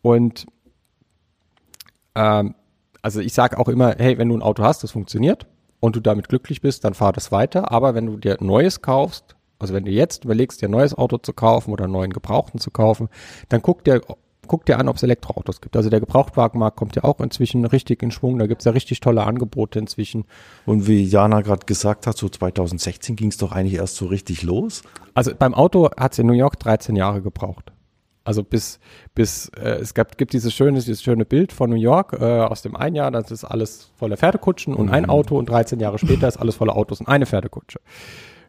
Und 0.00 0.46
ähm, 2.14 2.54
also 3.02 3.20
ich 3.20 3.34
sage 3.34 3.58
auch 3.58 3.68
immer, 3.68 3.96
hey, 3.98 4.16
wenn 4.16 4.28
du 4.28 4.36
ein 4.36 4.42
Auto 4.42 4.62
hast, 4.62 4.84
das 4.84 4.92
funktioniert 4.92 5.48
und 5.80 5.96
du 5.96 6.00
damit 6.00 6.28
glücklich 6.28 6.60
bist, 6.60 6.84
dann 6.84 6.94
fahr 6.94 7.12
das 7.12 7.32
weiter. 7.32 7.72
Aber 7.72 7.96
wenn 7.96 8.06
du 8.06 8.16
dir 8.16 8.36
Neues 8.38 8.80
kaufst, 8.80 9.34
also 9.58 9.74
wenn 9.74 9.84
du 9.84 9.90
jetzt 9.90 10.24
überlegst, 10.24 10.62
dir 10.62 10.68
ein 10.68 10.72
neues 10.72 10.96
Auto 10.96 11.18
zu 11.18 11.32
kaufen 11.32 11.72
oder 11.72 11.84
einen 11.84 11.92
neuen 11.92 12.12
Gebrauchten 12.12 12.60
zu 12.60 12.70
kaufen, 12.70 13.08
dann 13.48 13.60
guck 13.60 13.82
dir, 13.82 14.02
guck 14.48 14.66
dir 14.66 14.78
an, 14.78 14.88
ob 14.88 14.96
es 14.96 15.02
Elektroautos 15.02 15.60
gibt. 15.60 15.76
Also 15.76 15.90
der 15.90 16.00
Gebrauchtwagenmarkt 16.00 16.76
kommt 16.76 16.96
ja 16.96 17.04
auch 17.04 17.20
inzwischen 17.20 17.64
richtig 17.64 18.02
in 18.02 18.10
Schwung. 18.10 18.38
Da 18.38 18.46
gibt's 18.46 18.64
ja 18.64 18.72
richtig 18.72 19.00
tolle 19.00 19.24
Angebote 19.24 19.78
inzwischen. 19.78 20.24
Und 20.66 20.86
wie 20.86 21.04
Jana 21.04 21.42
gerade 21.42 21.66
gesagt 21.66 22.06
hat, 22.06 22.16
so 22.16 22.28
2016 22.28 23.14
ging 23.16 23.28
es 23.28 23.36
doch 23.36 23.52
eigentlich 23.52 23.74
erst 23.74 23.96
so 23.96 24.06
richtig 24.06 24.42
los. 24.42 24.82
Also 25.14 25.32
beim 25.38 25.54
Auto 25.54 25.90
hat's 25.96 26.18
in 26.18 26.26
New 26.26 26.32
York 26.32 26.58
13 26.58 26.96
Jahre 26.96 27.22
gebraucht. 27.22 27.72
Also 28.24 28.44
bis, 28.44 28.78
bis 29.14 29.48
äh, 29.58 29.78
es 29.80 29.94
gab, 29.94 30.18
gibt 30.18 30.34
dieses 30.34 30.52
schöne, 30.52 30.78
dieses 30.78 31.02
schöne 31.02 31.24
Bild 31.24 31.50
von 31.50 31.70
New 31.70 31.76
York 31.76 32.12
äh, 32.12 32.40
aus 32.40 32.60
dem 32.60 32.76
einen 32.76 32.94
Jahr, 32.94 33.10
das 33.10 33.30
ist 33.30 33.44
alles 33.44 33.90
voller 33.96 34.18
Pferdekutschen 34.18 34.74
und 34.74 34.90
ein 34.90 35.04
mhm. 35.04 35.10
Auto 35.10 35.38
und 35.38 35.48
13 35.48 35.80
Jahre 35.80 35.98
später 35.98 36.28
ist 36.28 36.36
alles 36.36 36.56
voller 36.56 36.76
Autos 36.76 37.00
und 37.00 37.08
eine 37.08 37.24
Pferdekutsche. 37.24 37.80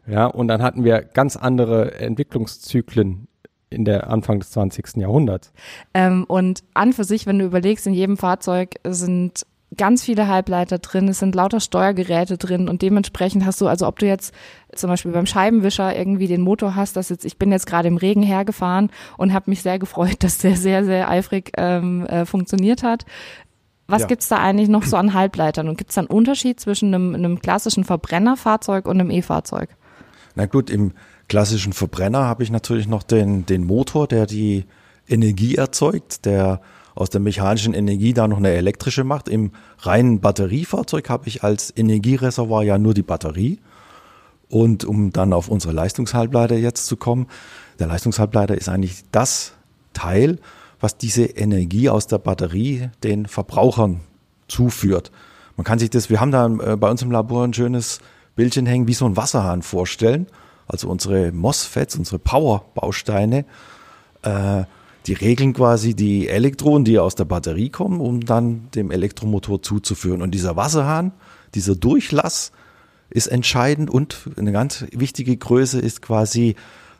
Ja, 0.06 0.26
und 0.26 0.48
dann 0.48 0.62
hatten 0.62 0.84
wir 0.84 1.00
ganz 1.00 1.36
andere 1.36 1.94
Entwicklungszyklen 1.94 3.28
in 3.70 3.84
der 3.84 4.10
Anfang 4.10 4.40
des 4.40 4.50
20. 4.50 4.96
Jahrhunderts. 4.96 5.52
Ähm, 5.94 6.24
und 6.24 6.64
an 6.74 6.92
für 6.92 7.04
sich, 7.04 7.26
wenn 7.26 7.38
du 7.38 7.44
überlegst, 7.44 7.86
in 7.86 7.94
jedem 7.94 8.16
Fahrzeug 8.16 8.74
sind 8.84 9.46
ganz 9.76 10.02
viele 10.02 10.26
Halbleiter 10.26 10.78
drin, 10.78 11.08
es 11.08 11.20
sind 11.20 11.34
lauter 11.34 11.60
Steuergeräte 11.60 12.36
drin 12.38 12.68
und 12.68 12.82
dementsprechend 12.82 13.46
hast 13.46 13.60
du, 13.60 13.68
also 13.68 13.86
ob 13.86 14.00
du 14.00 14.06
jetzt 14.06 14.34
zum 14.74 14.90
Beispiel 14.90 15.12
beim 15.12 15.26
Scheibenwischer 15.26 15.96
irgendwie 15.96 16.26
den 16.26 16.40
Motor 16.40 16.74
hast, 16.74 16.96
dass 16.96 17.08
jetzt, 17.08 17.24
ich 17.24 17.38
bin 17.38 17.52
jetzt 17.52 17.66
gerade 17.66 17.86
im 17.86 17.96
Regen 17.96 18.22
hergefahren 18.22 18.90
und 19.16 19.32
habe 19.32 19.50
mich 19.50 19.62
sehr 19.62 19.78
gefreut, 19.78 20.16
dass 20.20 20.38
der 20.38 20.56
sehr, 20.56 20.84
sehr 20.84 21.08
eifrig 21.08 21.52
ähm, 21.56 22.04
äh, 22.06 22.26
funktioniert 22.26 22.82
hat. 22.82 23.04
Was 23.86 24.02
ja. 24.02 24.08
gibt's 24.08 24.28
da 24.28 24.38
eigentlich 24.38 24.68
noch 24.68 24.84
so 24.84 24.96
an 24.96 25.14
Halbleitern 25.14 25.68
und 25.68 25.76
gibt's 25.76 25.94
da 25.94 26.02
einen 26.02 26.08
Unterschied 26.08 26.60
zwischen 26.60 26.94
einem, 26.94 27.14
einem 27.14 27.40
klassischen 27.40 27.84
Verbrennerfahrzeug 27.84 28.86
und 28.86 29.00
einem 29.00 29.10
E-Fahrzeug? 29.10 29.70
Na 30.36 30.46
gut, 30.46 30.70
im 30.70 30.92
klassischen 31.30 31.72
Verbrenner 31.72 32.24
habe 32.24 32.42
ich 32.42 32.50
natürlich 32.50 32.88
noch 32.88 33.04
den, 33.04 33.46
den 33.46 33.64
Motor, 33.64 34.08
der 34.08 34.26
die 34.26 34.64
Energie 35.08 35.54
erzeugt, 35.54 36.26
der 36.26 36.60
aus 36.96 37.08
der 37.08 37.20
mechanischen 37.20 37.72
Energie 37.72 38.12
da 38.12 38.26
noch 38.26 38.38
eine 38.38 38.50
elektrische 38.50 39.04
macht. 39.04 39.28
Im 39.28 39.52
reinen 39.78 40.20
Batteriefahrzeug 40.20 41.08
habe 41.08 41.28
ich 41.28 41.44
als 41.44 41.72
Energiereservoir 41.74 42.64
ja 42.64 42.78
nur 42.78 42.94
die 42.94 43.04
Batterie. 43.04 43.60
Und 44.48 44.84
um 44.84 45.12
dann 45.12 45.32
auf 45.32 45.48
unsere 45.48 45.72
Leistungshalbleiter 45.72 46.56
jetzt 46.56 46.86
zu 46.86 46.96
kommen, 46.96 47.28
der 47.78 47.86
Leistungshalbleiter 47.86 48.56
ist 48.56 48.68
eigentlich 48.68 49.04
das 49.12 49.52
Teil, 49.92 50.40
was 50.80 50.98
diese 50.98 51.22
Energie 51.22 51.88
aus 51.88 52.08
der 52.08 52.18
Batterie 52.18 52.90
den 53.04 53.26
Verbrauchern 53.26 54.00
zuführt. 54.48 55.12
Man 55.56 55.64
kann 55.64 55.78
sich 55.78 55.90
das, 55.90 56.10
wir 56.10 56.20
haben 56.20 56.32
da 56.32 56.46
äh, 56.46 56.76
bei 56.76 56.90
uns 56.90 57.02
im 57.02 57.12
Labor 57.12 57.44
ein 57.44 57.54
schönes 57.54 58.00
Bildchen 58.34 58.66
hängen, 58.66 58.88
wie 58.88 58.94
so 58.94 59.06
ein 59.06 59.16
Wasserhahn 59.16 59.62
vorstellen. 59.62 60.26
Also 60.70 60.88
unsere 60.88 61.32
MOSFETs, 61.32 61.96
unsere 61.96 62.18
Power-Bausteine, 62.18 63.44
äh, 64.22 64.64
die 65.06 65.14
regeln 65.14 65.52
quasi 65.52 65.94
die 65.94 66.28
Elektronen, 66.28 66.84
die 66.84 66.98
aus 66.98 67.14
der 67.14 67.24
Batterie 67.24 67.70
kommen, 67.70 68.00
um 68.00 68.24
dann 68.24 68.68
dem 68.74 68.90
Elektromotor 68.90 69.62
zuzuführen. 69.62 70.22
Und 70.22 70.30
dieser 70.32 70.56
Wasserhahn, 70.56 71.12
dieser 71.54 71.74
Durchlass 71.74 72.52
ist 73.08 73.26
entscheidend 73.26 73.90
und 73.90 74.30
eine 74.36 74.52
ganz 74.52 74.84
wichtige 74.92 75.36
Größe 75.36 75.80
ist 75.80 76.02
quasi 76.02 76.54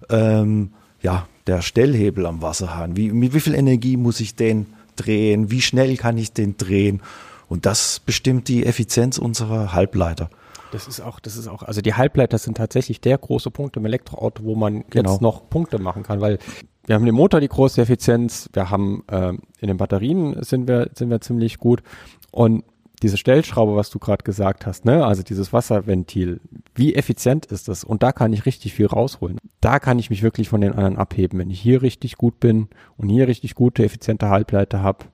ähm, 0.08 0.70
ja, 1.02 1.28
der 1.46 1.62
Stellhebel 1.62 2.26
am 2.26 2.42
Wasserhahn. 2.42 2.96
Wie, 2.96 3.12
mit 3.12 3.34
wie 3.34 3.40
viel 3.40 3.54
Energie 3.54 3.96
muss 3.96 4.18
ich 4.18 4.34
den 4.34 4.66
drehen? 4.96 5.50
Wie 5.50 5.62
schnell 5.62 5.96
kann 5.96 6.18
ich 6.18 6.32
den 6.32 6.56
drehen? 6.56 7.02
Und 7.48 7.66
das 7.66 8.00
bestimmt 8.00 8.48
die 8.48 8.66
Effizienz 8.66 9.18
unserer 9.18 9.72
Halbleiter. 9.72 10.30
Das 10.72 10.86
ist 10.86 11.00
auch, 11.00 11.20
das 11.20 11.36
ist 11.36 11.48
auch, 11.48 11.62
also 11.62 11.80
die 11.80 11.94
Halbleiter 11.94 12.38
sind 12.38 12.56
tatsächlich 12.56 13.00
der 13.00 13.18
große 13.18 13.50
Punkt 13.50 13.76
im 13.76 13.84
Elektroauto, 13.84 14.44
wo 14.44 14.54
man 14.54 14.84
Genau. 14.90 15.10
jetzt 15.12 15.20
noch 15.20 15.48
Punkte 15.50 15.78
machen 15.78 16.02
kann, 16.02 16.20
weil 16.20 16.38
wir 16.86 16.94
haben 16.94 17.04
den 17.04 17.14
Motor 17.14 17.40
die 17.40 17.48
große 17.48 17.80
Effizienz, 17.82 18.48
wir 18.52 18.70
haben 18.70 19.04
ähm, 19.10 19.40
in 19.60 19.68
den 19.68 19.76
Batterien 19.76 20.42
sind 20.42 20.68
wir 20.68 20.90
sind 20.94 21.10
wir 21.10 21.20
ziemlich 21.20 21.58
gut 21.58 21.82
und 22.30 22.64
diese 23.02 23.16
Stellschraube, 23.16 23.76
was 23.76 23.88
du 23.90 23.98
gerade 23.98 24.24
gesagt 24.24 24.66
hast, 24.66 24.84
ne, 24.84 25.06
also 25.06 25.22
dieses 25.22 25.52
Wasserventil, 25.54 26.40
wie 26.74 26.94
effizient 26.94 27.46
ist 27.46 27.68
das? 27.68 27.82
Und 27.82 28.02
da 28.02 28.12
kann 28.12 28.32
ich 28.34 28.44
richtig 28.44 28.74
viel 28.74 28.86
rausholen. 28.86 29.38
Da 29.62 29.78
kann 29.78 29.98
ich 29.98 30.10
mich 30.10 30.22
wirklich 30.22 30.50
von 30.50 30.60
den 30.60 30.72
anderen 30.72 30.98
abheben. 30.98 31.38
Wenn 31.38 31.48
ich 31.50 31.60
hier 31.60 31.80
richtig 31.80 32.16
gut 32.18 32.40
bin 32.40 32.68
und 32.98 33.08
hier 33.08 33.26
richtig 33.26 33.54
gute, 33.54 33.84
effiziente 33.84 34.28
Halbleiter 34.28 34.82
habe, 34.82 35.06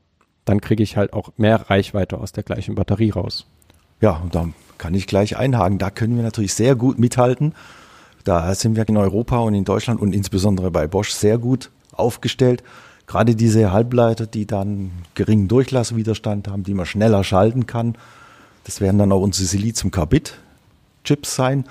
dann 0.44 0.60
kriege 0.60 0.82
ich 0.82 0.96
halt 0.96 1.12
auch 1.12 1.30
mehr 1.36 1.70
Reichweite 1.70 2.18
aus 2.18 2.32
der 2.32 2.42
gleichen 2.42 2.74
Batterie 2.74 3.10
raus. 3.10 3.46
Ja, 4.00 4.16
und 4.16 4.34
da 4.34 4.48
kann 4.78 4.94
ich 4.94 5.06
gleich 5.06 5.36
einhaken. 5.36 5.78
Da 5.78 5.90
können 5.90 6.16
wir 6.16 6.22
natürlich 6.22 6.54
sehr 6.54 6.74
gut 6.74 6.98
mithalten. 6.98 7.54
Da 8.24 8.54
sind 8.54 8.76
wir 8.76 8.88
in 8.88 8.96
Europa 8.96 9.38
und 9.38 9.54
in 9.54 9.64
Deutschland 9.64 10.00
und 10.00 10.12
insbesondere 10.12 10.70
bei 10.70 10.86
Bosch 10.86 11.10
sehr 11.10 11.38
gut 11.38 11.70
aufgestellt. 11.92 12.62
Gerade 13.06 13.36
diese 13.36 13.70
Halbleiter, 13.70 14.26
die 14.26 14.46
dann 14.46 14.90
geringen 15.14 15.46
Durchlasswiderstand 15.46 16.48
haben, 16.48 16.64
die 16.64 16.74
man 16.74 16.86
schneller 16.86 17.22
schalten 17.22 17.66
kann. 17.66 17.96
Das 18.64 18.80
werden 18.80 18.98
dann 18.98 19.12
auch 19.12 19.20
unsere 19.20 19.46
Silizium-Carbid-Chips 19.46 21.36
sein. 21.36 21.64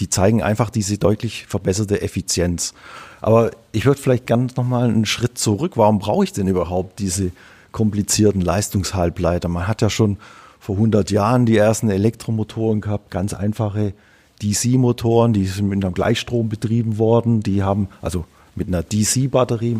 Die 0.00 0.10
zeigen 0.10 0.42
einfach 0.42 0.68
diese 0.68 0.98
deutlich 0.98 1.46
verbesserte 1.46 2.02
Effizienz. 2.02 2.74
Aber 3.22 3.52
ich 3.72 3.86
würde 3.86 4.00
vielleicht 4.00 4.26
ganz 4.26 4.56
nochmal 4.56 4.88
einen 4.88 5.06
Schritt 5.06 5.38
zurück. 5.38 5.76
Warum 5.76 5.98
brauche 5.98 6.24
ich 6.24 6.32
denn 6.32 6.46
überhaupt 6.46 6.98
diese 6.98 7.30
komplizierten 7.70 8.42
Leistungshalbleiter? 8.42 9.48
Man 9.48 9.66
hat 9.66 9.80
ja 9.80 9.88
schon 9.88 10.18
vor 10.62 10.76
100 10.76 11.10
Jahren 11.10 11.44
die 11.44 11.56
ersten 11.56 11.90
Elektromotoren 11.90 12.80
gehabt, 12.80 13.10
ganz 13.10 13.34
einfache 13.34 13.94
DC-Motoren, 14.42 15.32
die 15.32 15.44
sind 15.44 15.68
mit 15.68 15.84
einem 15.84 15.92
Gleichstrom 15.92 16.48
betrieben 16.48 16.98
worden. 16.98 17.40
Die 17.40 17.64
haben 17.64 17.88
also 18.00 18.26
mit 18.54 18.68
einer 18.68 18.84
DC-Batterie 18.84 19.76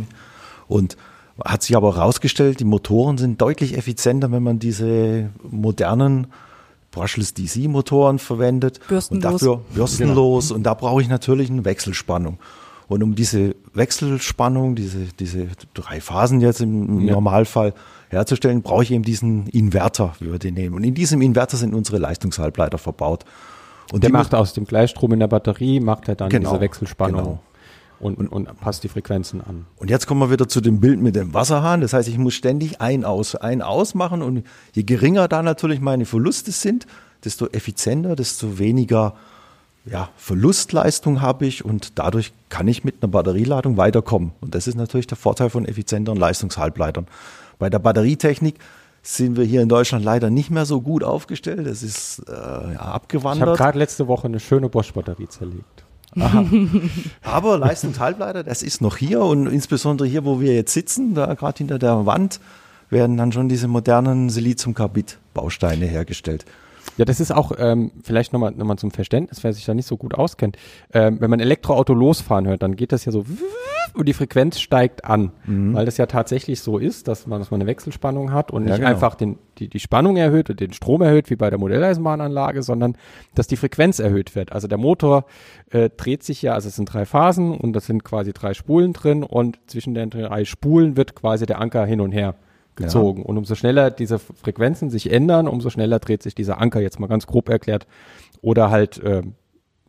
und 0.66 0.96
hat 1.44 1.62
sich 1.62 1.76
aber 1.76 1.94
herausgestellt, 1.94 2.58
die 2.58 2.64
Motoren 2.64 3.16
sind 3.16 3.40
deutlich 3.40 3.78
effizienter, 3.78 4.32
wenn 4.32 4.42
man 4.42 4.58
diese 4.58 5.30
modernen 5.48 6.26
Brushless 6.90 7.32
DC-Motoren 7.34 8.18
verwendet. 8.18 8.80
Bürstenlos. 8.88 9.24
Und 9.24 9.32
dafür 9.32 9.60
bürstenlos. 9.74 10.50
Und 10.50 10.64
da 10.64 10.74
brauche 10.74 11.00
ich 11.00 11.08
natürlich 11.08 11.48
eine 11.48 11.64
Wechselspannung. 11.64 12.38
Und 12.88 13.04
um 13.04 13.14
diese 13.14 13.54
Wechselspannung, 13.72 14.74
diese, 14.74 15.06
diese 15.20 15.46
drei 15.74 16.00
Phasen 16.00 16.40
jetzt 16.40 16.60
im 16.60 17.06
Ja. 17.06 17.12
Normalfall 17.12 17.72
herzustellen, 18.12 18.62
brauche 18.62 18.84
ich 18.84 18.92
eben 18.92 19.02
diesen 19.02 19.46
Inverter, 19.48 20.14
wie 20.20 20.30
wir 20.30 20.38
den 20.38 20.54
nehmen. 20.54 20.76
Und 20.76 20.84
in 20.84 20.94
diesem 20.94 21.20
Inverter 21.22 21.56
sind 21.56 21.74
unsere 21.74 21.98
Leistungshalbleiter 21.98 22.78
verbaut. 22.78 23.24
Und 23.92 24.04
Der 24.04 24.10
macht 24.10 24.34
aus 24.34 24.52
dem 24.52 24.64
Gleichstrom 24.64 25.12
in 25.12 25.20
der 25.20 25.26
Batterie, 25.26 25.80
macht 25.80 26.08
er 26.08 26.14
dann 26.14 26.28
Genau, 26.28 26.50
diese 26.50 26.60
Wechselspannung 26.60 27.20
genau. 27.20 27.42
und, 28.00 28.16
und, 28.16 28.28
und 28.28 28.60
passt 28.60 28.84
die 28.84 28.88
Frequenzen 28.88 29.40
an. 29.40 29.66
Und 29.76 29.90
jetzt 29.90 30.06
kommen 30.06 30.20
wir 30.20 30.30
wieder 30.30 30.48
zu 30.48 30.60
dem 30.60 30.80
Bild 30.80 31.00
mit 31.00 31.16
dem 31.16 31.34
Wasserhahn. 31.34 31.80
Das 31.80 31.92
heißt, 31.92 32.08
ich 32.08 32.18
muss 32.18 32.34
ständig 32.34 32.80
ein 32.80 33.04
aus, 33.04 33.34
ein 33.34 33.60
aus 33.60 33.94
machen 33.94 34.22
und 34.22 34.44
je 34.72 34.82
geringer 34.84 35.28
da 35.28 35.42
natürlich 35.42 35.80
meine 35.80 36.06
Verluste 36.06 36.52
sind, 36.52 36.86
desto 37.24 37.46
effizienter, 37.48 38.16
desto 38.16 38.58
weniger 38.58 39.14
ja, 39.84 40.10
Verlustleistung 40.16 41.20
habe 41.20 41.46
ich 41.46 41.64
und 41.64 41.98
dadurch 41.98 42.32
kann 42.48 42.68
ich 42.68 42.84
mit 42.84 43.02
einer 43.02 43.10
Batterieladung 43.10 43.76
weiterkommen. 43.76 44.32
Und 44.40 44.54
das 44.54 44.66
ist 44.66 44.76
natürlich 44.76 45.06
der 45.06 45.16
Vorteil 45.16 45.50
von 45.50 45.64
effizienteren 45.64 46.18
Leistungshalbleitern. 46.18 47.06
Bei 47.58 47.68
der 47.68 47.78
Batterietechnik 47.80 48.58
sind 49.02 49.36
wir 49.36 49.44
hier 49.44 49.62
in 49.62 49.68
Deutschland 49.68 50.04
leider 50.04 50.30
nicht 50.30 50.50
mehr 50.50 50.64
so 50.66 50.80
gut 50.80 51.02
aufgestellt. 51.02 51.66
Das 51.66 51.82
ist 51.82 52.20
äh, 52.28 52.32
ja, 52.32 52.70
Ich 52.72 52.78
habe 52.78 52.92
abgewandert. 52.92 53.56
gerade 53.56 53.78
letzte 53.78 54.06
Woche 54.06 54.28
eine 54.28 54.38
schöne 54.38 54.68
Bosch-Batterie 54.68 55.28
zerlegt. 55.28 55.84
Aber 57.22 57.58
Leistungshalbleiter, 57.58 58.44
das 58.44 58.62
ist 58.62 58.80
noch 58.82 58.96
hier 58.98 59.22
und 59.22 59.46
insbesondere 59.46 60.06
hier, 60.06 60.24
wo 60.24 60.40
wir 60.40 60.54
jetzt 60.54 60.72
sitzen, 60.72 61.14
da 61.14 61.34
gerade 61.34 61.58
hinter 61.58 61.78
der 61.78 62.06
Wand, 62.06 62.38
werden 62.90 63.16
dann 63.16 63.32
schon 63.32 63.48
diese 63.48 63.66
modernen 63.66 64.28
Silizium-Carbid-Bausteine 64.28 65.86
hergestellt. 65.86 66.44
Ja, 66.96 67.04
das 67.04 67.20
ist 67.20 67.32
auch 67.32 67.52
ähm, 67.58 67.92
vielleicht 68.02 68.32
nochmal 68.32 68.52
noch 68.52 68.66
mal 68.66 68.76
zum 68.76 68.90
Verständnis, 68.90 69.42
wer 69.42 69.52
sich 69.52 69.64
da 69.64 69.72
nicht 69.74 69.86
so 69.86 69.96
gut 69.96 70.14
auskennt. 70.14 70.56
Ähm, 70.92 71.20
wenn 71.20 71.30
man 71.30 71.40
Elektroauto 71.40 71.94
losfahren 71.94 72.46
hört, 72.46 72.62
dann 72.62 72.76
geht 72.76 72.92
das 72.92 73.04
ja 73.04 73.12
so 73.12 73.24
und 73.94 74.08
die 74.08 74.12
Frequenz 74.12 74.60
steigt 74.60 75.04
an, 75.04 75.32
weil 75.74 75.84
das 75.84 75.96
ja 75.96 76.06
tatsächlich 76.06 76.60
so 76.60 76.78
ist, 76.78 77.08
dass 77.08 77.26
man, 77.26 77.40
dass 77.40 77.50
man 77.50 77.60
eine 77.60 77.68
Wechselspannung 77.68 78.32
hat 78.32 78.50
und 78.50 78.64
Ja, 78.64 78.70
nicht 78.70 78.78
genau. 78.78 78.90
einfach 78.90 79.14
den, 79.14 79.38
die, 79.58 79.68
die 79.68 79.80
Spannung 79.80 80.16
erhöht 80.16 80.50
und 80.50 80.60
den 80.60 80.72
Strom 80.72 81.02
erhöht, 81.02 81.30
wie 81.30 81.36
bei 81.36 81.50
der 81.50 81.58
Modelleisenbahnanlage, 81.58 82.62
sondern 82.62 82.96
dass 83.34 83.46
die 83.46 83.56
Frequenz 83.56 83.98
erhöht 83.98 84.34
wird. 84.34 84.52
Also 84.52 84.68
der 84.68 84.78
Motor 84.78 85.24
äh, 85.70 85.90
dreht 85.94 86.22
sich 86.22 86.42
ja, 86.42 86.54
also 86.54 86.68
es 86.68 86.76
sind 86.76 86.92
drei 86.92 87.04
Phasen 87.04 87.52
und 87.52 87.72
das 87.72 87.86
sind 87.86 88.04
quasi 88.04 88.32
drei 88.32 88.54
Spulen 88.54 88.92
drin 88.92 89.22
und 89.22 89.58
zwischen 89.66 89.94
den 89.94 90.10
drei 90.10 90.44
Spulen 90.44 90.96
wird 90.96 91.14
quasi 91.14 91.46
der 91.46 91.60
Anker 91.60 91.84
hin 91.84 92.00
und 92.00 92.12
her 92.12 92.34
gezogen. 92.76 93.22
Und 93.22 93.36
umso 93.38 93.54
schneller 93.54 93.90
diese 93.90 94.18
Frequenzen 94.18 94.90
sich 94.90 95.10
ändern, 95.12 95.48
umso 95.48 95.70
schneller 95.70 95.98
dreht 95.98 96.22
sich 96.22 96.34
dieser 96.34 96.60
Anker, 96.60 96.80
jetzt 96.80 96.98
mal 97.00 97.06
ganz 97.06 97.26
grob 97.26 97.48
erklärt. 97.48 97.86
Oder 98.40 98.70
halt, 98.70 98.98
äh, 99.02 99.22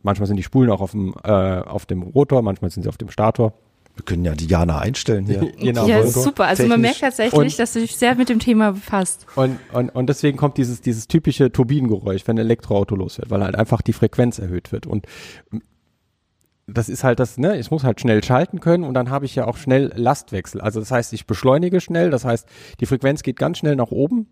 manchmal 0.02 0.26
sind 0.26 0.36
die 0.36 0.42
Spulen 0.42 0.70
auch 0.70 0.80
auf 0.80 0.92
dem, 0.92 1.14
äh, 1.24 1.30
auf 1.30 1.86
dem 1.86 2.02
Rotor, 2.02 2.42
manchmal 2.42 2.70
sind 2.70 2.82
sie 2.82 2.88
auf 2.88 2.98
dem 2.98 3.10
Stator. 3.10 3.54
Wir 3.96 4.04
können 4.04 4.24
ja 4.24 4.34
die 4.34 4.46
Jana 4.46 4.80
einstellen 4.80 5.24
hier. 5.26 5.52
Genau. 5.56 5.86
ja, 5.86 6.04
super. 6.04 6.46
Also 6.46 6.66
man 6.66 6.80
merkt 6.80 6.96
Technisch. 6.96 7.10
tatsächlich, 7.10 7.40
Und- 7.52 7.58
dass 7.58 7.72
du 7.74 7.80
dich 7.80 7.96
sehr 7.96 8.16
mit 8.16 8.28
dem 8.28 8.40
Thema 8.40 8.72
befasst. 8.72 9.26
Und, 9.36 9.58
und, 9.72 9.90
und 9.90 10.08
deswegen 10.08 10.36
kommt 10.36 10.56
dieses, 10.58 10.80
dieses 10.80 11.06
typische 11.06 11.52
Turbinengeräusch, 11.52 12.22
wenn 12.26 12.36
ein 12.36 12.40
Elektroauto 12.44 12.96
losfährt, 12.96 13.30
weil 13.30 13.42
halt 13.44 13.54
einfach 13.54 13.82
die 13.82 13.92
Frequenz 13.92 14.38
erhöht 14.40 14.72
wird. 14.72 14.86
Und 14.86 15.06
das 16.66 16.88
ist 16.88 17.04
halt 17.04 17.20
das, 17.20 17.36
ne, 17.36 17.58
ich 17.58 17.70
muss 17.70 17.84
halt 17.84 18.00
schnell 18.00 18.22
schalten 18.24 18.60
können 18.60 18.84
und 18.84 18.94
dann 18.94 19.10
habe 19.10 19.26
ich 19.26 19.34
ja 19.34 19.46
auch 19.46 19.56
schnell 19.56 19.92
Lastwechsel. 19.94 20.60
Also 20.60 20.80
das 20.80 20.90
heißt, 20.90 21.12
ich 21.12 21.26
beschleunige 21.26 21.80
schnell, 21.80 22.10
das 22.10 22.24
heißt, 22.24 22.48
die 22.80 22.86
Frequenz 22.86 23.22
geht 23.22 23.36
ganz 23.36 23.58
schnell 23.58 23.76
nach 23.76 23.90
oben, 23.90 24.26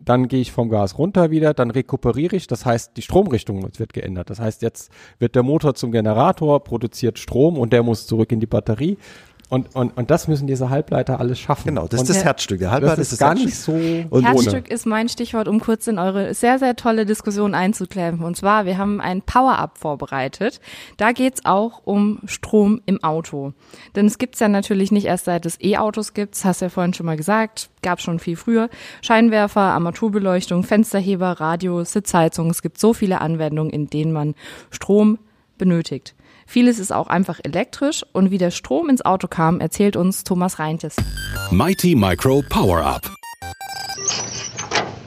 dann 0.00 0.28
gehe 0.28 0.40
ich 0.40 0.52
vom 0.52 0.68
Gas 0.68 0.96
runter 0.96 1.30
wieder, 1.30 1.54
dann 1.54 1.70
rekuperiere 1.70 2.36
ich, 2.36 2.46
das 2.46 2.64
heißt, 2.64 2.96
die 2.96 3.02
Stromrichtung 3.02 3.62
wird 3.62 3.92
geändert. 3.92 4.30
Das 4.30 4.40
heißt, 4.40 4.62
jetzt 4.62 4.90
wird 5.18 5.34
der 5.34 5.42
Motor 5.42 5.74
zum 5.74 5.92
Generator, 5.92 6.62
produziert 6.62 7.18
Strom 7.18 7.58
und 7.58 7.72
der 7.72 7.82
muss 7.82 8.06
zurück 8.06 8.32
in 8.32 8.40
die 8.40 8.46
Batterie. 8.46 8.96
Und, 9.50 9.74
und, 9.74 9.96
und 9.96 10.10
das 10.10 10.28
müssen 10.28 10.46
diese 10.46 10.68
Halbleiter 10.68 11.20
alles 11.20 11.38
schaffen. 11.38 11.68
Genau, 11.68 11.88
das 11.88 12.00
und 12.00 12.10
ist 12.10 12.16
das. 12.16 12.24
Herzstück. 12.24 12.58
Der 12.58 12.70
Halbleiter 12.70 12.96
das 12.96 13.06
ist 13.06 13.12
ist 13.12 13.20
das 13.22 13.26
gar 13.26 13.36
Herzstück. 13.38 13.74
nicht 13.76 14.08
so 14.10 14.16
Und 14.16 14.24
Herzstück 14.24 14.70
ist 14.70 14.84
mein 14.84 15.08
Stichwort, 15.08 15.48
um 15.48 15.60
kurz 15.60 15.86
in 15.86 15.98
eure 15.98 16.34
sehr, 16.34 16.58
sehr 16.58 16.76
tolle 16.76 17.06
Diskussion 17.06 17.54
einzuklemmen. 17.54 18.22
Und 18.22 18.36
zwar, 18.36 18.66
wir 18.66 18.76
haben 18.76 19.00
ein 19.00 19.22
Power-Up 19.22 19.78
vorbereitet. 19.78 20.60
Da 20.98 21.12
geht's 21.12 21.46
auch 21.46 21.80
um 21.84 22.20
Strom 22.26 22.82
im 22.84 23.02
Auto. 23.02 23.54
Denn 23.96 24.04
es 24.06 24.18
gibt's 24.18 24.40
ja 24.40 24.48
natürlich 24.48 24.92
nicht 24.92 25.06
erst 25.06 25.24
seit 25.24 25.46
es 25.46 25.58
E-Autos 25.60 26.12
gibt, 26.12 26.34
das 26.34 26.44
hast 26.44 26.60
du 26.60 26.66
ja 26.66 26.68
vorhin 26.68 26.92
schon 26.92 27.06
mal 27.06 27.16
gesagt, 27.16 27.70
gab 27.82 28.02
schon 28.02 28.18
viel 28.18 28.36
früher. 28.36 28.68
Scheinwerfer, 29.00 29.60
Armaturbeleuchtung, 29.60 30.62
Fensterheber, 30.62 31.40
Radio, 31.40 31.84
Sitzheizung. 31.84 32.50
Es 32.50 32.60
gibt 32.60 32.78
so 32.78 32.92
viele 32.92 33.22
Anwendungen, 33.22 33.72
in 33.72 33.88
denen 33.88 34.12
man 34.12 34.34
Strom 34.70 35.18
benötigt. 35.56 36.14
Vieles 36.50 36.78
ist 36.78 36.94
auch 36.94 37.08
einfach 37.08 37.40
elektrisch 37.42 38.06
und 38.12 38.30
wie 38.30 38.38
der 38.38 38.50
Strom 38.50 38.88
ins 38.88 39.04
Auto 39.04 39.28
kam, 39.28 39.60
erzählt 39.60 39.96
uns 39.96 40.24
Thomas 40.24 40.58
Reintjes. 40.58 40.96
Mighty 41.50 41.94
Micro 41.94 42.42
Power 42.48 42.80
Up. 42.80 43.12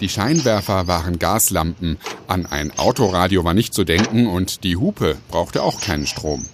Die 0.02 0.08
Scheinwerfer 0.08 0.86
waren 0.86 1.18
Gaslampen, 1.18 1.98
an 2.28 2.46
ein 2.46 2.72
Autoradio 2.78 3.44
war 3.44 3.56
nicht 3.56 3.74
zu 3.74 3.84
denken 3.84 4.28
und 4.28 4.64
die 4.64 4.78
Hupe 4.78 5.18
brauchte 5.30 5.64
auch 5.64 5.82
keinen 5.82 6.06
Strom. 6.06 6.46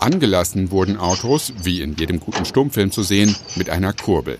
Angelassen 0.00 0.70
wurden 0.70 0.98
Autos, 0.98 1.54
wie 1.62 1.80
in 1.80 1.96
jedem 1.96 2.20
guten 2.20 2.44
Stummfilm 2.44 2.90
zu 2.90 3.02
sehen, 3.02 3.34
mit 3.54 3.70
einer 3.70 3.94
Kurbel. 3.94 4.38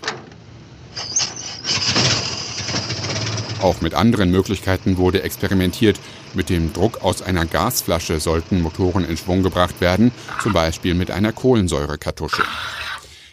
Auch 3.63 3.81
mit 3.81 3.95
anderen 3.95 4.29
Möglichkeiten 4.29 4.97
wurde 4.97 5.23
experimentiert. 5.23 5.99
Mit 6.37 6.51
dem 6.51 6.71
Druck 6.71 7.03
aus 7.03 7.23
einer 7.23 7.47
Gasflasche 7.47 8.19
sollten 8.19 8.61
Motoren 8.61 9.03
in 9.03 9.17
Schwung 9.17 9.41
gebracht 9.41 9.81
werden, 9.81 10.11
zum 10.43 10.53
Beispiel 10.53 10.93
mit 10.93 11.09
einer 11.09 11.33
Kohlensäurekartusche. 11.33 12.43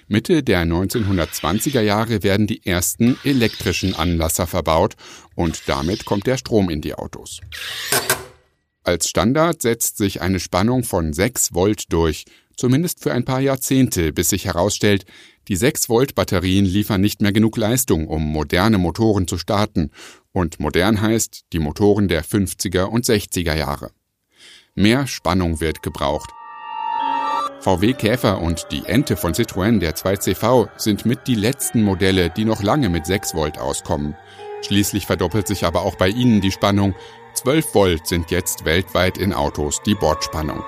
Mitte 0.09 0.43
der 0.43 0.63
1920er 0.63 1.83
Jahre 1.83 2.23
werden 2.23 2.47
die 2.47 2.65
ersten 2.65 3.19
elektrischen 3.23 3.95
Anlasser 3.95 4.47
verbaut 4.47 4.95
und 5.35 5.65
damit 5.67 6.07
kommt 6.07 6.27
der 6.27 6.39
Strom 6.39 6.71
in 6.71 6.81
die 6.81 6.95
Autos. 6.95 7.43
Als 8.85 9.11
Standard 9.11 9.61
setzt 9.61 9.99
sich 9.99 10.23
eine 10.23 10.41
Spannung 10.41 10.83
von 10.83 11.13
6 11.13 11.53
Volt 11.53 11.93
durch, 11.93 12.25
zumindest 12.57 13.03
für 13.03 13.13
ein 13.13 13.27
paar 13.27 13.41
Jahrzehnte, 13.41 14.15
bis 14.15 14.31
sich 14.31 14.47
herausstellt, 14.47 15.05
die 15.49 15.57
6 15.57 15.91
Volt 15.91 16.15
Batterien 16.15 16.65
liefern 16.65 17.03
nicht 17.03 17.21
mehr 17.21 17.33
genug 17.33 17.59
Leistung, 17.59 18.09
um 18.09 18.25
moderne 18.25 18.79
Motoren 18.79 19.29
zu 19.29 19.37
starten. 19.37 19.91
Und 20.35 20.59
modern 20.59 21.01
heißt 21.01 21.45
die 21.53 21.61
Motoren 21.61 22.09
der 22.09 22.25
50er 22.25 22.87
und 22.87 23.05
60er 23.05 23.55
Jahre. 23.55 23.93
Mehr 24.75 25.07
Spannung 25.07 25.61
wird 25.61 25.81
gebraucht. 25.81 26.31
VW 27.61 27.93
Käfer 27.93 28.43
und 28.43 28.67
die 28.73 28.83
Ente 28.85 29.17
von 29.17 29.33
Citroën, 29.33 29.79
der 29.79 29.95
2CV, 29.95 30.69
sind 30.77 31.07
mit 31.07 31.29
die 31.29 31.37
letzten 31.37 31.85
Modelle, 31.85 32.31
die 32.31 32.45
noch 32.45 32.65
lange 32.65 32.89
mit 32.89 33.07
6 33.07 33.35
Volt 33.37 33.59
auskommen. 33.59 34.17
Schließlich 34.67 35.07
verdoppelt 35.07 35.47
sich 35.47 35.65
aber 35.65 35.83
auch 35.83 35.95
bei 35.95 36.09
ihnen 36.09 36.41
die 36.41 36.51
Spannung. 36.51 36.97
12 37.35 37.73
Volt 37.73 38.07
sind 38.09 38.33
jetzt 38.33 38.65
weltweit 38.65 39.19
in 39.19 39.33
Autos 39.33 39.83
die 39.87 39.95
Bordspannung. 39.95 40.65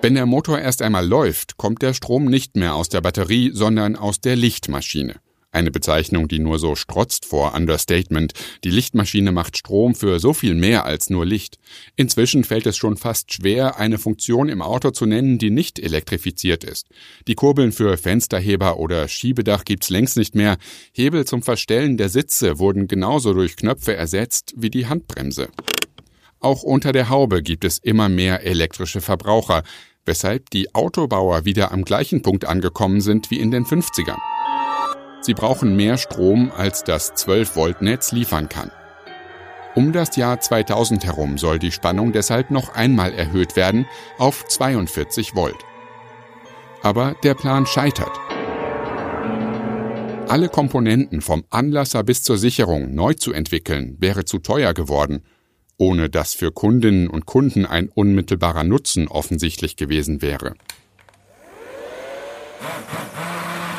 Wenn 0.00 0.14
der 0.14 0.26
Motor 0.26 0.58
erst 0.58 0.80
einmal 0.80 1.06
läuft, 1.06 1.58
kommt 1.58 1.82
der 1.82 1.92
Strom 1.92 2.24
nicht 2.24 2.56
mehr 2.56 2.74
aus 2.74 2.88
der 2.88 3.02
Batterie, 3.02 3.50
sondern 3.52 3.94
aus 3.94 4.20
der 4.22 4.36
Lichtmaschine. 4.36 5.20
Eine 5.54 5.70
Bezeichnung, 5.70 6.28
die 6.28 6.38
nur 6.38 6.58
so 6.58 6.74
strotzt 6.74 7.26
vor 7.26 7.54
Understatement. 7.54 8.32
Die 8.64 8.70
Lichtmaschine 8.70 9.32
macht 9.32 9.58
Strom 9.58 9.94
für 9.94 10.18
so 10.18 10.32
viel 10.32 10.54
mehr 10.54 10.86
als 10.86 11.10
nur 11.10 11.26
Licht. 11.26 11.58
Inzwischen 11.94 12.42
fällt 12.42 12.64
es 12.66 12.78
schon 12.78 12.96
fast 12.96 13.34
schwer, 13.34 13.78
eine 13.78 13.98
Funktion 13.98 14.48
im 14.48 14.62
Auto 14.62 14.92
zu 14.92 15.04
nennen, 15.04 15.36
die 15.36 15.50
nicht 15.50 15.78
elektrifiziert 15.78 16.64
ist. 16.64 16.86
Die 17.28 17.34
Kurbeln 17.34 17.72
für 17.72 17.98
Fensterheber 17.98 18.78
oder 18.78 19.08
Schiebedach 19.08 19.66
gibt's 19.66 19.90
längst 19.90 20.16
nicht 20.16 20.34
mehr. 20.34 20.56
Hebel 20.94 21.26
zum 21.26 21.42
Verstellen 21.42 21.98
der 21.98 22.08
Sitze 22.08 22.58
wurden 22.58 22.88
genauso 22.88 23.34
durch 23.34 23.56
Knöpfe 23.56 23.94
ersetzt 23.94 24.54
wie 24.56 24.70
die 24.70 24.86
Handbremse. 24.86 25.50
Auch 26.40 26.62
unter 26.62 26.92
der 26.92 27.10
Haube 27.10 27.42
gibt 27.42 27.64
es 27.64 27.76
immer 27.76 28.08
mehr 28.08 28.42
elektrische 28.42 29.02
Verbraucher, 29.02 29.64
weshalb 30.06 30.48
die 30.48 30.74
Autobauer 30.74 31.44
wieder 31.44 31.72
am 31.72 31.84
gleichen 31.84 32.22
Punkt 32.22 32.46
angekommen 32.46 33.02
sind 33.02 33.30
wie 33.30 33.38
in 33.38 33.50
den 33.50 33.66
50ern. 33.66 34.18
Sie 35.22 35.34
brauchen 35.34 35.76
mehr 35.76 35.98
Strom, 35.98 36.50
als 36.56 36.82
das 36.82 37.14
12-Volt-Netz 37.14 38.10
liefern 38.10 38.48
kann. 38.48 38.72
Um 39.76 39.92
das 39.92 40.16
Jahr 40.16 40.40
2000 40.40 41.04
herum 41.04 41.38
soll 41.38 41.60
die 41.60 41.70
Spannung 41.70 42.12
deshalb 42.12 42.50
noch 42.50 42.74
einmal 42.74 43.12
erhöht 43.14 43.54
werden 43.54 43.86
auf 44.18 44.44
42 44.46 45.34
Volt. 45.34 45.56
Aber 46.82 47.14
der 47.22 47.34
Plan 47.34 47.66
scheitert. 47.66 48.12
Alle 50.28 50.48
Komponenten 50.48 51.20
vom 51.20 51.44
Anlasser 51.50 52.02
bis 52.02 52.24
zur 52.24 52.36
Sicherung 52.36 52.94
neu 52.94 53.14
zu 53.14 53.32
entwickeln, 53.32 53.96
wäre 54.00 54.24
zu 54.24 54.40
teuer 54.40 54.74
geworden, 54.74 55.22
ohne 55.78 56.10
dass 56.10 56.34
für 56.34 56.50
Kundinnen 56.50 57.08
und 57.08 57.26
Kunden 57.26 57.64
ein 57.64 57.88
unmittelbarer 57.88 58.64
Nutzen 58.64 59.08
offensichtlich 59.08 59.76
gewesen 59.76 60.20
wäre. 60.20 60.54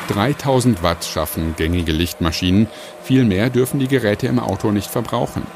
3000 0.08 0.82
Watt 0.82 1.04
schaffen 1.04 1.54
gängige 1.56 1.92
Lichtmaschinen, 1.92 2.68
viel 3.02 3.24
mehr 3.24 3.50
dürfen 3.50 3.80
die 3.80 3.88
Geräte 3.88 4.26
im 4.26 4.38
Auto 4.38 4.70
nicht 4.70 4.90
verbrauchen. 4.90 5.46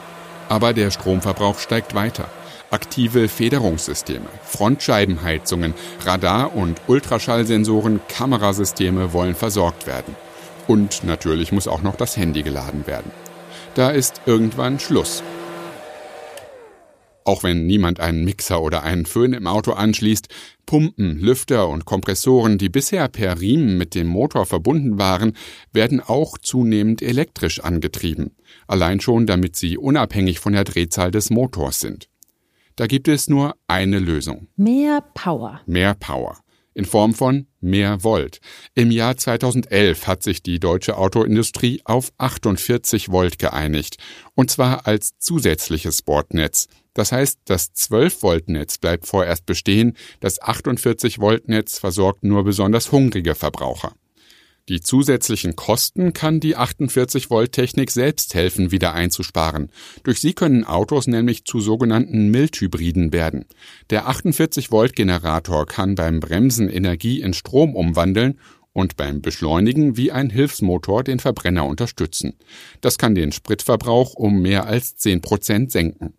Aber 0.49 0.73
der 0.73 0.91
Stromverbrauch 0.91 1.59
steigt 1.59 1.95
weiter. 1.95 2.29
Aktive 2.71 3.29
Federungssysteme, 3.29 4.27
Frontscheibenheizungen, 4.45 5.75
Radar- 6.05 6.55
und 6.55 6.81
Ultraschallsensoren, 6.87 8.01
Kamerasysteme 8.09 9.13
wollen 9.13 9.35
versorgt 9.35 9.87
werden. 9.87 10.15
Und 10.67 11.03
natürlich 11.05 11.51
muss 11.51 11.67
auch 11.67 11.83
noch 11.83 11.97
das 11.97 12.17
Handy 12.17 12.43
geladen 12.43 12.87
werden. 12.87 13.11
Da 13.75 13.91
ist 13.91 14.21
irgendwann 14.27 14.79
Schluss. 14.79 15.23
Auch 17.29 17.43
wenn 17.43 17.67
niemand 17.67 18.01
einen 18.01 18.25
Mixer 18.25 18.63
oder 18.63 18.85
einen 18.85 19.05
Föhn 19.05 19.35
im 19.35 19.47
Auto 19.47 19.73
anschließt, 19.73 20.29
Pumpen, 20.65 21.19
Lüfter 21.19 21.69
und 21.69 21.85
Kompressoren, 21.85 22.57
die 22.57 22.71
bisher 22.71 23.07
per 23.09 23.39
Riemen 23.39 23.77
mit 23.77 23.95
dem 23.95 24.07
Motor 24.07 24.47
verbunden 24.47 24.99
waren, 24.99 25.35
werden 25.71 26.01
auch 26.01 26.39
zunehmend 26.39 27.03
elektrisch 27.03 27.61
angetrieben. 27.61 28.35
Allein 28.67 29.01
schon, 29.01 29.27
damit 29.27 29.57
sie 29.57 29.77
unabhängig 29.77 30.41
von 30.41 30.55
der 30.55 30.65
Drehzahl 30.65 31.11
des 31.11 31.29
Motors 31.29 31.81
sind. 31.81 32.09
Da 32.77 32.87
gibt 32.87 33.09
es 33.09 33.29
nur 33.29 33.57
eine 33.67 33.99
Lösung. 33.99 34.49
Mehr 34.57 35.05
Power. 35.13 35.61
Mehr 35.67 35.93
Power 35.93 36.39
in 36.79 36.85
Form 36.85 37.13
von 37.13 37.49
mehr 37.61 38.05
Volt. 38.05 38.39
Im 38.75 38.93
Jahr 38.93 39.17
2011 39.17 40.07
hat 40.07 40.23
sich 40.23 40.45
die 40.45 40.61
deutsche 40.61 40.97
Autoindustrie 40.97 41.81
auf 41.85 42.13
48 42.19 43.11
Volt 43.11 43.41
geeinigt, 43.41 43.97
und 44.37 44.49
zwar 44.49 44.87
als 44.87 45.19
zusätzliches 45.19 46.03
Bordnetz. 46.03 46.69
Das 46.95 47.11
heißt, 47.11 47.41
das 47.47 47.75
12-Volt-Netz 47.75 48.79
bleibt 48.79 49.07
vorerst 49.07 49.45
bestehen, 49.45 49.97
das 50.21 50.41
48-Volt-Netz 50.41 51.79
versorgt 51.79 52.23
nur 52.23 52.45
besonders 52.45 52.93
hungrige 52.93 53.35
Verbraucher. 53.35 53.93
Die 54.69 54.81
zusätzlichen 54.83 55.57
Kosten 55.57 56.13
kann 56.13 56.41
die 56.41 56.57
48-Volt-Technik 56.57 57.91
selbst 57.91 58.35
helfen, 58.35 58.71
wieder 58.71 58.93
einzusparen. 58.93 59.71
Durch 60.03 60.21
sie 60.21 60.35
können 60.35 60.65
Autos 60.65 61.07
nämlich 61.07 61.45
zu 61.45 61.61
sogenannten 61.61 62.31
Mildhybriden 62.31 63.13
werden. 63.13 63.47
Der 63.89 64.09
48-Volt-Generator 64.09 65.65
kann 65.65 65.95
beim 65.95 66.21
Bremsen 66.21 66.69
Energie 66.69 67.23
in 67.23 67.33
Strom 67.33 67.75
umwandeln 67.75 68.39
und 68.75 68.97
beim 68.97 69.23
Beschleunigen 69.23 69.97
wie 69.97 70.13
ein 70.13 70.29
Hilfsmotor 70.29 71.03
den 71.03 71.19
Verbrenner 71.19 71.65
unterstützen. 71.65 72.35
Das 72.83 72.99
kann 72.99 73.15
den 73.15 73.33
Spritverbrauch 73.33 74.15
um 74.15 74.43
mehr 74.43 74.67
als 74.67 74.97
10 74.97 75.23
Prozent 75.23 75.73
senken. 75.73 76.18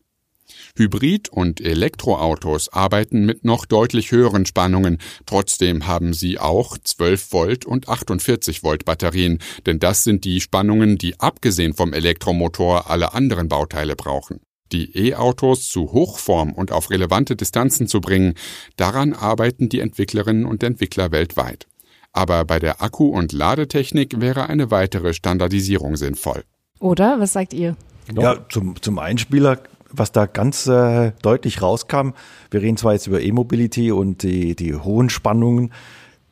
Hybrid- 0.79 1.27
und 1.29 1.59
Elektroautos 1.59 2.69
arbeiten 2.69 3.25
mit 3.25 3.43
noch 3.43 3.65
deutlich 3.65 4.11
höheren 4.11 4.45
Spannungen. 4.45 4.97
Trotzdem 5.25 5.85
haben 5.87 6.13
sie 6.13 6.39
auch 6.39 6.77
12 6.77 7.33
Volt 7.33 7.65
und 7.65 7.89
48 7.89 8.63
Volt 8.63 8.85
Batterien, 8.85 9.39
denn 9.65 9.79
das 9.79 10.05
sind 10.05 10.23
die 10.23 10.39
Spannungen, 10.39 10.97
die 10.97 11.19
abgesehen 11.19 11.73
vom 11.73 11.91
Elektromotor 11.91 12.89
alle 12.89 13.13
anderen 13.13 13.49
Bauteile 13.49 13.97
brauchen. 13.97 14.39
Die 14.71 15.09
E-Autos 15.09 15.67
zu 15.67 15.91
Hochform 15.91 16.53
und 16.53 16.71
auf 16.71 16.91
relevante 16.91 17.35
Distanzen 17.35 17.87
zu 17.87 17.99
bringen, 17.99 18.35
daran 18.77 19.13
arbeiten 19.13 19.67
die 19.67 19.81
Entwicklerinnen 19.81 20.45
und 20.45 20.63
Entwickler 20.63 21.11
weltweit. 21.11 21.67
Aber 22.13 22.45
bei 22.45 22.59
der 22.59 22.81
Akku- 22.81 23.11
und 23.11 23.33
Ladetechnik 23.33 24.21
wäre 24.21 24.47
eine 24.47 24.71
weitere 24.71 25.13
Standardisierung 25.13 25.97
sinnvoll. 25.97 26.43
Oder? 26.79 27.19
Was 27.19 27.33
sagt 27.33 27.53
ihr? 27.53 27.75
Ja, 28.13 28.45
zum, 28.49 28.81
zum 28.81 28.97
Einspieler 28.97 29.59
was 29.91 30.11
da 30.11 30.25
ganz 30.25 30.67
äh, 30.67 31.11
deutlich 31.21 31.61
rauskam, 31.61 32.11
wir 32.51 32.61
reden 32.61 32.77
zwar 32.77 32.93
jetzt 32.93 33.07
über 33.07 33.21
E-Mobility 33.21 33.91
und 33.91 34.23
die, 34.23 34.55
die 34.55 34.75
hohen 34.75 35.09
Spannungen, 35.09 35.71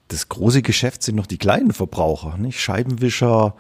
das 0.08 0.30
große 0.30 0.62
Geschäft 0.62 1.04
sind 1.04 1.16
noch 1.16 1.28
die 1.28 1.38
kleinen 1.38 1.74
Verbraucher, 1.74 2.38
nicht? 2.38 2.60
Scheibenwischer, 2.60 3.56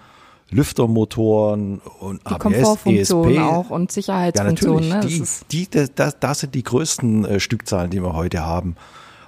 Lüftermotoren 0.49 1.81
und 1.99 2.21
die 2.21 2.33
ABS, 2.33 2.85
ESP. 2.85 3.39
auch 3.39 3.69
und 3.69 3.91
Sicherheitsfunktionen. 3.91 4.89
Ja, 4.89 4.95
natürlich. 4.95 5.19
Ne? 5.19 5.39
Die, 5.51 5.67
die, 5.67 5.89
das, 5.93 6.19
das 6.19 6.39
sind 6.39 6.55
die 6.55 6.63
größten 6.63 7.25
äh, 7.25 7.39
Stückzahlen, 7.39 7.91
die 7.91 8.01
wir 8.01 8.13
heute 8.13 8.45
haben. 8.45 8.75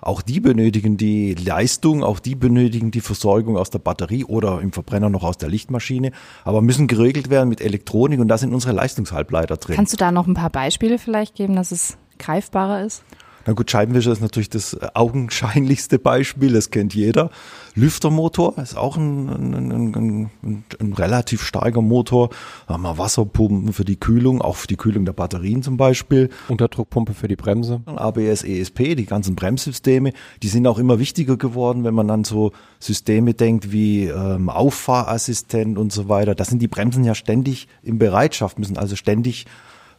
Auch 0.01 0.21
die 0.21 0.39
benötigen 0.39 0.97
die 0.97 1.33
Leistung, 1.33 2.03
auch 2.03 2.19
die 2.19 2.35
benötigen 2.35 2.91
die 2.91 3.01
Versorgung 3.01 3.57
aus 3.57 3.69
der 3.69 3.79
Batterie 3.79 4.23
oder 4.23 4.61
im 4.61 4.71
Verbrenner 4.71 5.09
noch 5.09 5.23
aus 5.23 5.37
der 5.37 5.49
Lichtmaschine, 5.49 6.11
aber 6.43 6.61
müssen 6.61 6.87
geregelt 6.87 7.29
werden 7.29 7.49
mit 7.49 7.61
Elektronik 7.61 8.19
und 8.19 8.27
da 8.27 8.37
sind 8.37 8.53
unsere 8.53 8.73
Leistungshalbleiter 8.73 9.57
drin. 9.57 9.75
Kannst 9.75 9.93
du 9.93 9.97
da 9.97 10.11
noch 10.11 10.27
ein 10.27 10.33
paar 10.33 10.49
Beispiele 10.49 10.97
vielleicht 10.97 11.35
geben, 11.35 11.55
dass 11.55 11.71
es 11.71 11.97
greifbarer 12.17 12.85
ist? 12.85 13.03
Na 13.45 13.53
gut, 13.53 13.71
Scheibenwischer 13.71 14.11
ist 14.11 14.21
natürlich 14.21 14.49
das 14.49 14.77
augenscheinlichste 14.93 15.97
Beispiel, 15.97 16.53
das 16.53 16.69
kennt 16.69 16.93
jeder. 16.93 17.31
Lüftermotor 17.79 18.57
ist 18.57 18.77
auch 18.77 18.97
ein, 18.97 19.29
ein, 19.29 19.93
ein, 19.93 20.31
ein, 20.79 20.93
relativ 20.93 21.43
starker 21.43 21.81
Motor. 21.81 22.29
Da 22.67 22.73
haben 22.73 22.83
wir 22.83 22.97
Wasserpumpen 22.97 23.73
für 23.73 23.85
die 23.85 23.99
Kühlung, 23.99 24.41
auch 24.41 24.57
für 24.57 24.67
die 24.67 24.75
Kühlung 24.75 25.05
der 25.05 25.13
Batterien 25.13 25.63
zum 25.63 25.77
Beispiel. 25.77 26.29
Unterdruckpumpe 26.49 27.13
für 27.13 27.27
die 27.27 27.35
Bremse. 27.35 27.81
ABS, 27.85 28.43
ESP, 28.43 28.95
die 28.95 29.05
ganzen 29.05 29.35
Bremssysteme, 29.35 30.13
die 30.43 30.47
sind 30.49 30.67
auch 30.67 30.77
immer 30.77 30.99
wichtiger 30.99 31.37
geworden, 31.37 31.83
wenn 31.83 31.93
man 31.93 32.07
dann 32.07 32.23
so 32.23 32.51
Systeme 32.79 33.33
denkt 33.33 33.71
wie 33.71 34.07
ähm, 34.07 34.49
Auffahrassistent 34.49 35.77
und 35.77 35.93
so 35.93 36.09
weiter. 36.09 36.35
Da 36.35 36.43
sind 36.43 36.61
die 36.61 36.67
Bremsen 36.67 37.03
ja 37.03 37.15
ständig 37.15 37.67
in 37.81 37.97
Bereitschaft, 37.97 38.59
müssen 38.59 38.77
also 38.77 38.95
ständig 38.95 39.45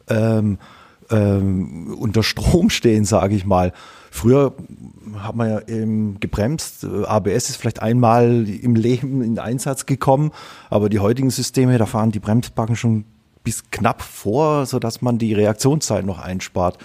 ähm, 0.09 0.59
ähm, 1.11 1.97
unter 1.99 2.23
Strom 2.23 2.71
stehen, 2.71 3.05
sage 3.05 3.35
ich 3.35 3.45
mal. 3.45 3.73
Früher 4.11 4.55
hat 5.19 5.37
man 5.37 5.49
ja 5.49 5.61
eben 5.69 6.19
gebremst. 6.21 6.85
ABS 6.85 7.49
ist 7.49 7.57
vielleicht 7.57 7.81
einmal 7.81 8.49
im 8.49 8.75
Leben 8.75 9.23
in 9.23 9.39
Einsatz 9.39 9.87
gekommen, 9.87 10.33
aber 10.69 10.89
die 10.89 10.99
heutigen 10.99 11.31
Systeme, 11.31 11.79
da 11.79 11.87
fahren 11.87 12.11
die 12.11 12.19
Bremsbacken 12.19 12.77
schon 12.77 13.05
bis 13.45 13.71
knapp 13.71 14.03
vor, 14.03 14.67
so 14.67 14.79
dass 14.79 15.01
man 15.01 15.19
die 15.19 15.33
Reaktionszeit 15.33 16.05
noch 16.05 16.19
einspart. 16.19 16.79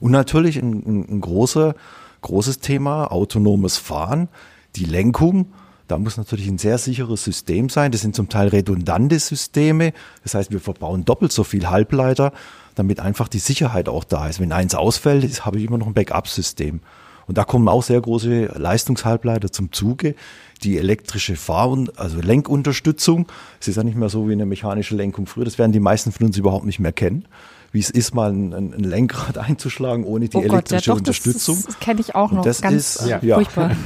Und 0.00 0.10
natürlich 0.12 0.56
ein, 0.56 0.72
ein, 0.72 1.06
ein 1.08 1.20
großer, 1.20 1.74
großes 2.22 2.58
Thema, 2.60 3.12
autonomes 3.12 3.76
Fahren, 3.76 4.28
die 4.76 4.86
Lenkung. 4.86 5.52
Da 5.86 5.98
muss 5.98 6.16
natürlich 6.16 6.48
ein 6.48 6.58
sehr 6.58 6.78
sicheres 6.78 7.24
System 7.24 7.68
sein. 7.68 7.92
Das 7.92 8.00
sind 8.00 8.14
zum 8.14 8.28
Teil 8.28 8.48
redundante 8.48 9.18
Systeme. 9.18 9.92
Das 10.22 10.34
heißt, 10.34 10.50
wir 10.50 10.60
verbauen 10.60 11.04
doppelt 11.04 11.32
so 11.32 11.44
viel 11.44 11.68
Halbleiter 11.68 12.32
damit 12.74 13.00
einfach 13.00 13.28
die 13.28 13.38
Sicherheit 13.38 13.88
auch 13.88 14.04
da 14.04 14.28
ist. 14.28 14.40
Wenn 14.40 14.52
eins 14.52 14.74
ausfällt, 14.74 15.44
habe 15.44 15.58
ich 15.58 15.64
immer 15.64 15.78
noch 15.78 15.86
ein 15.86 15.94
Backup-System. 15.94 16.80
Und 17.26 17.38
da 17.38 17.44
kommen 17.44 17.68
auch 17.68 17.82
sehr 17.82 18.00
große 18.00 18.46
Leistungshalbleiter 18.56 19.52
zum 19.52 19.72
Zuge. 19.72 20.16
Die 20.64 20.78
elektrische 20.78 21.36
Fahr- 21.36 21.70
und 21.70 21.98
also 21.98 22.20
Lenkunterstützung. 22.20 23.26
Es 23.60 23.68
ist 23.68 23.76
ja 23.76 23.84
nicht 23.84 23.96
mehr 23.96 24.08
so 24.08 24.28
wie 24.28 24.32
eine 24.32 24.46
mechanische 24.46 24.96
Lenkung 24.96 25.26
früher. 25.26 25.44
Das 25.44 25.58
werden 25.58 25.72
die 25.72 25.80
meisten 25.80 26.12
von 26.12 26.26
uns 26.26 26.36
überhaupt 26.36 26.66
nicht 26.66 26.80
mehr 26.80 26.92
kennen 26.92 27.26
wie 27.72 27.78
es 27.78 27.88
ist, 27.88 28.16
mal 28.16 28.32
ein, 28.32 28.52
ein 28.52 28.72
Lenkrad 28.72 29.38
einzuschlagen 29.48 30.02
ohne 30.02 30.28
die 30.28 30.36
oh 30.36 30.40
Gott, 30.40 30.50
elektrische 30.50 30.86
ja, 30.86 30.92
doch, 30.92 30.98
Unterstützung. 30.98 31.54
Das, 31.54 31.66
das 31.66 31.78
kenne 31.78 32.00
ich 32.00 32.16
auch 32.16 32.32
noch. 32.32 32.38
Und 32.38 32.46
das 32.46 32.62
ganz 32.62 32.96
ist 32.96 33.06
ja. 33.06 33.36
furchtbar. 33.36 33.76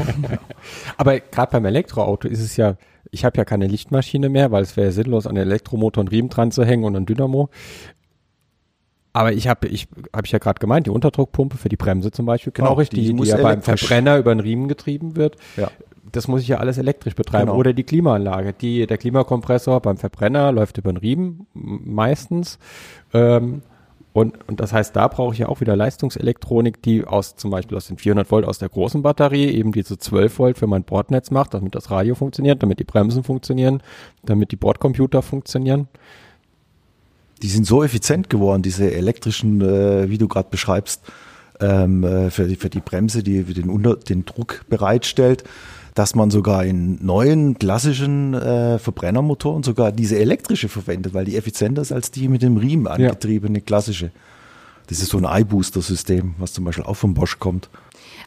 Aber 0.97 1.20
gerade 1.20 1.53
beim 1.53 1.66
Elektroauto 1.66 2.27
ist 2.27 2.40
es 2.40 2.57
ja 2.57 2.77
ich 3.14 3.25
habe 3.25 3.37
ja 3.38 3.44
keine 3.44 3.68
Lichtmaschine 3.68 4.29
mehr, 4.29 4.51
weil 4.51 4.64
es 4.64 4.77
wäre 4.77 4.90
sinnlos, 4.90 5.27
an 5.27 5.37
den 5.37 5.47
Elektromotor 5.47 6.03
einen 6.03 6.09
Riemen 6.09 6.31
dran 6.31 6.51
zu 6.51 6.64
hängen 6.64 6.85
und 6.85 6.97
einen 6.97 7.07
Dynamo. 7.07 7.49
Aber 9.14 9.33
ich 9.33 9.46
habe, 9.46 9.68
ich 9.68 9.87
habe 10.12 10.27
ich 10.27 10.33
ja 10.33 10.38
gerade 10.38 10.59
gemeint, 10.59 10.87
die 10.87 10.90
Unterdruckpumpe 10.90 11.57
für 11.57 11.68
die 11.68 11.77
Bremse 11.77 12.11
zum 12.11 12.27
Beispiel, 12.27 12.53
genau, 12.53 12.72
richtig, 12.72 12.98
die 12.98 13.07
die, 13.07 13.12
muss 13.14 13.29
ja 13.29 13.37
beim 13.37 13.62
Verbrenner 13.62 14.18
über 14.18 14.33
einen 14.33 14.40
Riemen 14.40 14.66
getrieben 14.66 15.14
wird. 15.14 15.37
Ja. 15.57 15.70
Das 16.11 16.27
muss 16.27 16.42
ich 16.42 16.48
ja 16.48 16.59
alles 16.59 16.79
elektrisch 16.79 17.14
betreiben. 17.14 17.46
Genau. 17.46 17.57
Oder 17.57 17.72
die 17.72 17.85
Klimaanlage. 17.85 18.53
Die, 18.53 18.87
der 18.87 18.98
Klimakompressor 18.98 19.81
beim 19.81 19.98
Verbrenner 19.98 20.50
läuft 20.50 20.79
über 20.79 20.90
einen 20.90 20.98
Riemen 20.98 21.46
meistens. 21.55 22.59
Ähm, 23.12 23.62
und, 24.12 24.48
und 24.48 24.59
das 24.59 24.72
heißt, 24.72 24.96
da 24.96 25.07
brauche 25.07 25.33
ich 25.33 25.38
ja 25.40 25.48
auch 25.48 25.61
wieder 25.61 25.77
Leistungselektronik, 25.77 26.83
die 26.83 27.05
aus 27.05 27.37
zum 27.37 27.53
Beispiel 27.53 27.77
aus 27.77 27.87
den 27.87 27.98
400 27.98 28.31
Volt 28.31 28.44
aus 28.44 28.59
der 28.59 28.68
großen 28.68 29.03
Batterie 29.03 29.46
eben 29.46 29.70
diese 29.70 29.96
12 29.96 30.38
Volt 30.38 30.59
für 30.59 30.66
mein 30.66 30.83
Bordnetz 30.83 31.31
macht, 31.31 31.55
damit 31.55 31.77
das 31.77 31.90
Radio 31.90 32.16
funktioniert, 32.16 32.62
damit 32.64 32.81
die 32.81 32.85
Bremsen 32.85 33.22
funktionieren, 33.22 33.81
damit 34.24 34.50
die 34.50 34.57
Bordcomputer 34.57 35.22
funktionieren. 35.22 35.88
Die 37.42 37.49
sind 37.49 37.66
so 37.66 37.83
effizient 37.83 38.31
geworden, 38.31 38.62
diese 38.62 38.90
elektrischen, 38.92 39.61
äh, 39.61 40.09
wie 40.09 40.18
du 40.18 40.29
gerade 40.29 40.49
beschreibst, 40.51 41.03
ähm, 41.61 42.05
äh, 42.05 42.31
für, 42.31 42.47
die, 42.47 42.57
für 42.57 42.70
die 42.70 42.81
Bremse, 42.81 43.23
die 43.23 43.42
den, 43.42 43.68
Unter 43.68 43.97
den 43.97 44.25
Druck 44.25 44.64
bereitstellt, 44.68 45.44
dass 45.94 46.14
man 46.14 46.31
sogar 46.31 46.64
in 46.64 47.05
neuen 47.05 47.59
klassischen 47.59 48.35
äh, 48.35 48.79
Verbrennermotoren 48.79 49.62
sogar 49.62 49.92
diese 49.92 50.18
elektrische 50.18 50.68
verwendet, 50.68 51.14
weil 51.14 51.25
die 51.25 51.37
effizienter 51.37 51.83
ist 51.83 51.92
als 51.92 52.11
die 52.11 52.29
mit 52.29 52.42
dem 52.42 52.57
Riemen 52.57 52.88
angetriebene 52.88 53.61
klassische. 53.61 54.11
Das 54.88 55.01
ist 55.01 55.11
so 55.11 55.18
ein 55.18 55.42
iBooster-System, 55.42 56.35
was 56.38 56.53
zum 56.53 56.64
Beispiel 56.64 56.85
auch 56.85 56.97
von 56.97 57.14
Bosch 57.14 57.38
kommt. 57.38 57.70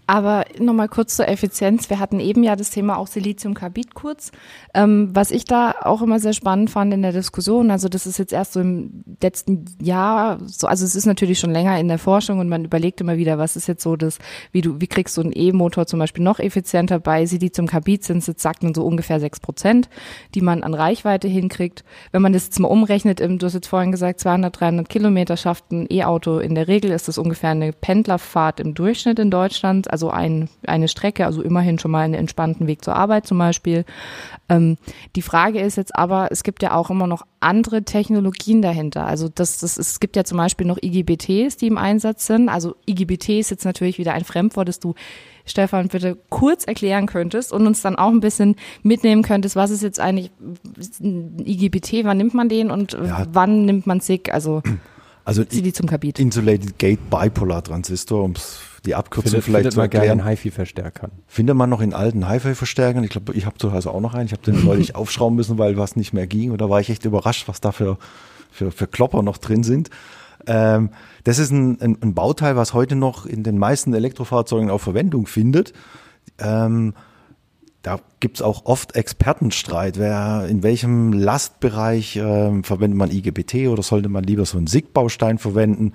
Aber 0.09 0.45
nochmal 0.57 0.87
kurz 0.87 1.17
zur 1.17 1.27
Effizienz. 1.27 1.89
Wir 1.89 1.99
hatten 1.99 2.21
eben 2.21 2.41
ja 2.41 2.55
das 2.55 2.69
Thema 2.69 2.97
auch 2.97 3.07
Siliziumkarbid 3.07 3.93
kurz. 3.93 4.31
Ähm, 4.73 5.09
was 5.11 5.31
ich 5.31 5.43
da 5.43 5.75
auch 5.81 6.01
immer 6.01 6.19
sehr 6.19 6.31
spannend 6.31 6.69
fand 6.69 6.93
in 6.93 7.01
der 7.01 7.11
Diskussion, 7.11 7.71
also 7.71 7.89
das 7.89 8.07
ist 8.07 8.17
jetzt 8.17 8.31
erst 8.31 8.53
so 8.53 8.61
im 8.61 9.03
letzten 9.21 9.65
Jahr, 9.81 10.39
so, 10.45 10.67
also 10.67 10.85
es 10.85 10.95
ist 10.95 11.07
natürlich 11.07 11.39
schon 11.39 11.51
länger 11.51 11.77
in 11.77 11.89
der 11.89 11.99
Forschung 11.99 12.39
und 12.39 12.47
man 12.47 12.63
überlegt 12.63 13.01
immer 13.01 13.17
wieder, 13.17 13.37
was 13.37 13.57
ist 13.57 13.67
jetzt 13.67 13.83
so 13.83 13.97
das, 13.97 14.19
wie 14.53 14.61
du, 14.61 14.79
wie 14.79 14.87
kriegst 14.87 15.17
du 15.17 15.21
einen 15.21 15.33
E-Motor 15.35 15.87
zum 15.87 15.99
Beispiel 15.99 16.23
noch 16.23 16.39
effizienter? 16.39 16.99
Bei 16.99 17.25
Siliziumkarbid 17.25 18.05
sind 18.05 18.19
es 18.19 18.27
jetzt, 18.27 18.41
sagt 18.41 18.63
man 18.63 18.73
so 18.73 18.85
ungefähr 18.85 19.19
sechs 19.19 19.41
Prozent, 19.41 19.89
die 20.35 20.41
man 20.41 20.63
an 20.63 20.73
Reichweite 20.73 21.27
hinkriegt. 21.27 21.83
Wenn 22.13 22.21
man 22.21 22.31
das 22.31 22.45
jetzt 22.45 22.61
mal 22.61 22.69
umrechnet, 22.69 23.19
im, 23.19 23.39
du 23.39 23.45
hast 23.45 23.55
jetzt 23.55 23.67
vorhin 23.67 23.91
gesagt, 23.91 24.21
200, 24.21 24.57
300 24.57 24.87
Kilometer 24.87 25.35
schafft 25.35 25.69
ein 25.73 25.85
E-Auto. 25.89 26.39
In 26.39 26.55
der 26.55 26.69
Regel 26.69 26.91
ist 26.91 27.09
das 27.09 27.17
ungefähr 27.17 27.49
eine 27.49 27.73
Pendlerfahrt 27.73 28.61
im 28.61 28.73
Durchschnitt 28.73 29.19
in 29.19 29.31
Deutschland, 29.31 29.91
also 29.91 29.96
ein, 30.09 30.49
eine 30.65 30.87
Strecke, 30.87 31.25
also 31.25 31.41
immerhin 31.41 31.79
schon 31.79 31.91
mal 31.91 32.01
einen 32.05 32.13
entspannten 32.13 32.67
Weg 32.67 32.83
zur 32.85 32.95
Arbeit 32.95 33.25
zum 33.25 33.39
Beispiel. 33.39 33.83
Ähm, 34.49 34.77
die 35.15 35.21
Frage 35.23 35.59
ist 35.59 35.75
jetzt 35.77 35.95
aber, 35.95 36.27
es 36.31 36.43
gibt 36.43 36.61
ja 36.61 36.75
auch 36.75 36.89
immer 36.91 37.07
noch 37.07 37.25
andere 37.39 37.83
Technologien 37.83 38.61
dahinter. 38.61 39.05
Also 39.07 39.29
das, 39.29 39.57
das, 39.59 39.77
es 39.77 39.99
gibt 39.99 40.15
ja 40.15 40.23
zum 40.23 40.37
Beispiel 40.37 40.67
noch 40.67 40.77
IGBTs, 40.81 41.57
die 41.57 41.67
im 41.67 41.77
Einsatz 41.77 42.27
sind. 42.27 42.49
Also 42.49 42.75
IGBT 42.87 43.39
ist 43.39 43.49
jetzt 43.51 43.65
natürlich 43.65 43.97
wieder 43.97 44.13
ein 44.13 44.23
Fremdwort, 44.23 44.67
das 44.67 44.79
du 44.79 44.93
Stefan 45.45 45.87
bitte 45.87 46.17
kurz 46.29 46.65
erklären 46.65 47.05
könntest 47.07 47.53
und 47.53 47.65
uns 47.65 47.81
dann 47.81 47.95
auch 47.95 48.09
ein 48.09 48.19
bisschen 48.19 48.57
mitnehmen 48.83 49.23
könntest, 49.23 49.55
was 49.55 49.71
ist 49.71 49.81
jetzt 49.81 49.99
eigentlich 49.99 50.29
ein 50.99 51.39
IGBT, 51.39 52.03
wann 52.03 52.17
nimmt 52.17 52.33
man 52.33 52.49
den 52.49 52.69
und 52.69 52.93
Ja. 52.93 53.25
wann 53.31 53.63
nimmt 53.65 53.87
man 53.87 54.01
SIG, 54.01 54.29
also 54.33 54.61
Also 55.23 55.43
Siliziumkarbid. 55.47 56.19
Insulated 56.19 56.77
Gate 56.79 56.99
Bipolar 57.09 57.63
Transistor, 57.63 58.23
um 58.25 58.33
die 58.87 58.95
Abkürzung 58.95 59.31
Findet, 59.31 59.43
vielleicht 59.43 59.57
findet 59.57 59.73
zu 59.73 59.79
man 59.79 59.91
erklären. 59.91 60.19
in 60.19 60.25
HiFi-Verstärkern. 60.25 61.11
Findet 61.27 61.55
man 61.55 61.69
noch 61.69 61.81
in 61.81 61.93
alten 61.93 62.27
Hi-Fi-Verstärkern. 62.27 63.03
Ich 63.03 63.11
glaube, 63.11 63.33
ich 63.33 63.45
habe 63.45 63.57
zu 63.57 63.73
Hause 63.73 63.91
auch 63.91 64.01
noch 64.01 64.13
einen. 64.13 64.25
Ich 64.25 64.31
habe 64.31 64.41
den 64.41 64.65
neulich 64.65 64.95
aufschrauben 64.95 65.35
müssen, 65.35 65.57
weil 65.57 65.77
was 65.77 65.95
nicht 65.95 66.13
mehr 66.13 66.25
ging. 66.25 66.51
Und 66.51 66.61
da 66.61 66.69
war 66.69 66.79
ich 66.79 66.89
echt 66.89 67.05
überrascht, 67.05 67.47
was 67.47 67.61
da 67.61 67.71
für, 67.71 67.97
für, 68.49 68.71
für 68.71 68.87
Klopper 68.87 69.21
noch 69.21 69.37
drin 69.37 69.63
sind. 69.63 69.89
Ähm, 70.47 70.89
das 71.25 71.37
ist 71.37 71.51
ein, 71.51 71.79
ein, 71.81 71.97
ein 72.01 72.13
Bauteil, 72.13 72.55
was 72.55 72.73
heute 72.73 72.95
noch 72.95 73.25
in 73.25 73.43
den 73.43 73.57
meisten 73.57 73.93
Elektrofahrzeugen 73.93 74.71
auch 74.71 74.79
Verwendung 74.79 75.27
findet. 75.27 75.73
Ähm, 76.39 76.93
da 77.83 77.99
gibt's 78.19 78.41
auch 78.41 78.65
oft 78.65 78.95
Expertenstreit, 78.95 79.97
wer 79.97 80.45
in 80.49 80.63
welchem 80.63 81.13
Lastbereich 81.13 82.15
ähm, 82.15 82.63
verwendet 82.63 82.97
man 82.97 83.11
IGBT 83.11 83.67
oder 83.67 83.83
sollte 83.83 84.09
man 84.09 84.23
lieber 84.23 84.45
so 84.45 84.57
einen 84.57 84.67
SIG-Baustein 84.67 85.37
verwenden. 85.37 85.93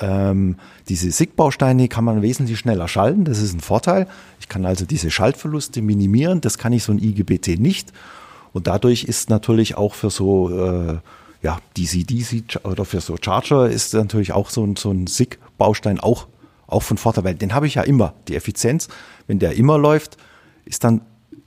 Ähm, 0.00 0.56
diese 0.88 1.10
SIG-Bausteine 1.10 1.88
kann 1.88 2.04
man 2.04 2.22
wesentlich 2.22 2.58
schneller 2.58 2.88
schalten, 2.88 3.24
das 3.24 3.40
ist 3.40 3.54
ein 3.54 3.60
Vorteil. 3.60 4.06
Ich 4.40 4.48
kann 4.48 4.64
also 4.66 4.84
diese 4.84 5.10
Schaltverluste 5.10 5.82
minimieren, 5.82 6.40
das 6.40 6.58
kann 6.58 6.72
ich 6.72 6.84
so 6.84 6.92
ein 6.92 6.98
IGBT 6.98 7.58
nicht. 7.58 7.92
Und 8.52 8.66
dadurch 8.66 9.04
ist 9.04 9.30
natürlich 9.30 9.76
auch 9.76 9.94
für 9.94 10.10
so 10.10 10.50
äh, 10.50 10.98
ja, 11.42 11.58
DC-DC 11.76 12.64
oder 12.64 12.84
für 12.84 13.00
so 13.00 13.16
Charger 13.20 13.68
ist 13.68 13.94
natürlich 13.94 14.32
auch 14.32 14.50
so 14.50 14.64
ein, 14.64 14.76
so 14.76 14.90
ein 14.90 15.06
SIG-Baustein 15.06 16.00
auch, 16.00 16.26
auch 16.66 16.82
von 16.82 16.96
Vorteil, 16.96 17.24
weil 17.24 17.34
den 17.34 17.54
habe 17.54 17.66
ich 17.66 17.74
ja 17.74 17.82
immer. 17.82 18.14
Die 18.28 18.36
Effizienz, 18.36 18.88
wenn 19.26 19.38
der 19.38 19.54
immer 19.56 19.78
läuft, 19.78 20.16
ist 20.64 20.84
dann 20.84 21.02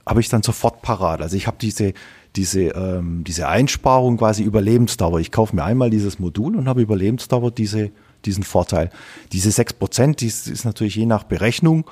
habe 0.06 0.20
ich 0.20 0.28
dann 0.28 0.42
sofort 0.42 0.82
parat. 0.82 1.20
Also 1.20 1.36
ich 1.36 1.46
habe 1.46 1.56
diese, 1.60 1.92
diese, 2.36 2.68
ähm, 2.68 3.24
diese 3.24 3.48
Einsparung 3.48 4.18
quasi 4.18 4.44
Überlebensdauer. 4.44 5.18
Ich 5.18 5.32
kaufe 5.32 5.56
mir 5.56 5.64
einmal 5.64 5.90
dieses 5.90 6.18
Modul 6.18 6.56
und 6.56 6.68
habe 6.68 6.80
Überlebensdauer 6.80 7.50
diese, 7.50 7.90
diesen 8.26 8.44
Vorteil. 8.44 8.90
Diese 9.32 9.50
6%, 9.50 10.16
die 10.16 10.26
ist, 10.26 10.48
ist 10.48 10.64
natürlich 10.64 10.96
je 10.96 11.06
nach 11.06 11.24
Berechnung. 11.24 11.88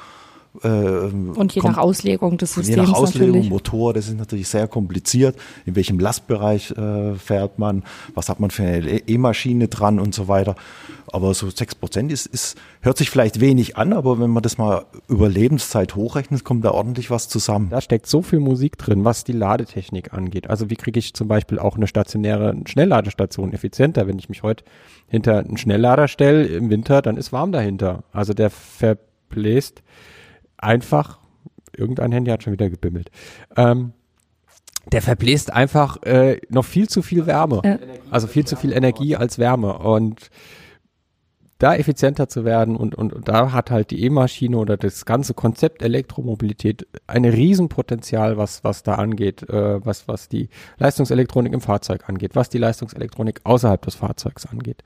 Äh, 0.63 0.69
Und 0.69 1.53
je 1.55 1.61
kommt- 1.61 1.77
nach 1.77 1.83
Auslegung 1.83 2.39
des 2.39 2.55
je 2.57 2.63
Systems 2.63 2.91
nach 2.91 2.97
Auslegung, 2.99 3.29
natürlich. 3.29 3.51
Motor, 3.51 3.93
das 3.95 4.09
ist 4.09 4.17
natürlich 4.19 4.49
sehr 4.49 4.69
kompliziert. 4.69 5.37
In 5.67 5.75
welchem 5.75 5.99
Lastbereich 5.99 6.71
äh, 6.73 7.15
fährt 7.17 7.59
man? 7.59 7.83
Was 8.15 8.29
hat 8.29 8.39
man 8.39 8.51
für 8.51 8.63
eine 8.63 9.09
E-Maschine 9.09 9.69
dran 9.69 9.99
und 9.99 10.15
so 10.15 10.29
weiter? 10.29 10.55
Aber 11.09 11.35
so 11.35 11.47
6% 11.47 12.11
ist, 12.11 12.27
ist, 12.27 12.57
hört 12.81 12.99
sich 12.99 13.11
vielleicht 13.11 13.41
wenig 13.41 13.77
an, 13.77 13.93
aber 13.93 14.19
wenn 14.21 14.31
man 14.31 14.43
das 14.43 14.59
mal 14.59 14.85
über 15.09 15.29
Lebenszeit 15.29 15.95
hochrechnet, 15.97 16.45
kommt 16.45 16.65
da 16.65 16.71
ordentlich 16.73 17.11
was 17.11 17.29
zusammen. 17.29 17.69
Da 17.71 17.81
steckt 17.81 18.07
so 18.07 18.23
viel 18.23 18.41
Musik 18.41 18.79
drin, 18.79 19.05
was 19.05 19.23
die 19.25 19.33
Ladetechnik 19.33 20.13
angeht. 20.13 20.49
Also 20.51 20.71
wie 20.71 20.77
kriege 20.77 20.99
ich 20.99 21.15
zum 21.15 21.29
Beispiel 21.29 21.59
auch 21.59 21.77
eine 21.77 21.87
stationäre 21.87 22.57
Schnellladestation 22.67 23.53
effizienter? 23.53 24.07
Wenn 24.07 24.19
ich 24.19 24.29
mich 24.29 24.43
heute 24.43 24.65
hinter 25.09 25.39
einen 25.39 25.57
Schnelllader 25.57 26.09
stelle 26.09 26.47
im 26.47 26.71
Winter, 26.71 27.03
dann 27.03 27.17
ist 27.17 27.33
warm 27.33 27.53
dahinter. 27.53 28.03
Also 28.13 28.35
der 28.35 28.51
verbläst 28.51 29.83
einfach, 30.59 31.19
irgendein 31.77 32.13
Handy 32.13 32.31
hat 32.31 32.43
schon 32.43 32.53
wieder 32.53 32.71
gebimmelt, 32.71 33.11
ähm, 33.57 33.93
der 34.93 35.03
verbläst 35.03 35.53
einfach 35.53 36.03
äh, 36.03 36.41
noch 36.51 36.65
viel 36.65 36.89
zu 36.89 37.03
viel 37.03 37.27
Wärme. 37.27 37.63
Ja. 37.65 37.79
Also 38.11 38.27
viel 38.27 38.45
zu 38.45 38.57
viel 38.57 38.73
Energie 38.73 39.17
als 39.17 39.39
Wärme. 39.39 39.79
Und 39.79 40.31
da 41.59 41.75
effizienter 41.75 42.29
zu 42.29 42.45
werden 42.45 42.77
und, 42.77 42.95
und, 42.95 43.13
und 43.13 43.29
da 43.29 43.53
hat 43.53 43.71
halt 43.71 43.91
die 43.91 44.03
E-Maschine 44.05 44.57
oder 44.57 44.77
das 44.77 45.05
ganze 45.05 45.35
Konzept 45.35 45.83
Elektromobilität 45.83 46.87
ein 47.07 47.25
Riesenpotenzial, 47.25 48.37
was, 48.37 48.65
was 48.65 48.83
da 48.83 48.95
angeht, 48.95 49.49
äh, 49.49 49.85
was, 49.85 50.09
was 50.09 50.29
die 50.29 50.49
Leistungselektronik 50.79 51.53
im 51.53 51.61
Fahrzeug 51.61 52.09
angeht, 52.09 52.33
was 52.35 52.49
die 52.49 52.59
Leistungselektronik 52.59 53.41
außerhalb 53.45 53.81
des 53.83 53.95
Fahrzeugs 53.95 54.47
angeht. 54.47 54.83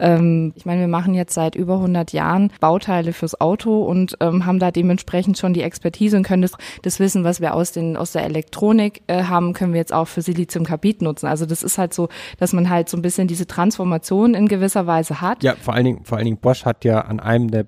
Ähm, 0.00 0.52
ich 0.56 0.64
meine, 0.64 0.80
wir 0.80 0.88
machen 0.88 1.14
jetzt 1.14 1.34
seit 1.34 1.54
über 1.54 1.74
100 1.74 2.12
Jahren 2.12 2.50
Bauteile 2.60 3.12
fürs 3.12 3.40
Auto 3.40 3.82
und 3.82 4.16
ähm, 4.20 4.46
haben 4.46 4.58
da 4.58 4.70
dementsprechend 4.70 5.38
schon 5.38 5.52
die 5.52 5.62
Expertise 5.62 6.16
und 6.16 6.22
können 6.22 6.42
das, 6.42 6.52
das 6.82 6.98
Wissen, 6.98 7.24
was 7.24 7.40
wir 7.40 7.54
aus, 7.54 7.72
den, 7.72 7.96
aus 7.96 8.12
der 8.12 8.24
Elektronik 8.24 9.02
äh, 9.06 9.24
haben, 9.24 9.52
können 9.52 9.72
wir 9.72 9.80
jetzt 9.80 9.92
auch 9.92 10.08
für 10.08 10.22
Siliziumkarbid 10.22 11.02
nutzen. 11.02 11.26
Also 11.26 11.44
das 11.46 11.62
ist 11.62 11.78
halt 11.78 11.92
so, 11.92 12.08
dass 12.38 12.52
man 12.52 12.70
halt 12.70 12.88
so 12.88 12.96
ein 12.96 13.02
bisschen 13.02 13.28
diese 13.28 13.46
Transformation 13.46 14.34
in 14.34 14.48
gewisser 14.48 14.86
Weise 14.86 15.20
hat. 15.20 15.42
Ja, 15.42 15.54
vor 15.56 15.74
allen 15.74 15.84
Dingen, 15.84 16.04
vor 16.04 16.15
allen 16.16 16.24
Dingen 16.26 16.38
Bosch 16.38 16.64
hat 16.64 16.84
ja 16.84 17.00
an 17.02 17.20
einem 17.20 17.50
der, 17.50 17.66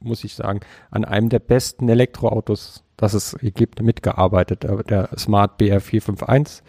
muss 0.00 0.24
ich 0.24 0.34
sagen, 0.34 0.60
an 0.90 1.04
einem 1.04 1.28
der 1.28 1.38
besten 1.40 1.88
Elektroautos, 1.88 2.84
das 2.96 3.14
es 3.14 3.36
gibt, 3.40 3.82
mitgearbeitet. 3.82 4.62
Der- 4.64 4.82
Der 4.82 5.10
Smart 5.18 5.60
BR451 5.60 6.62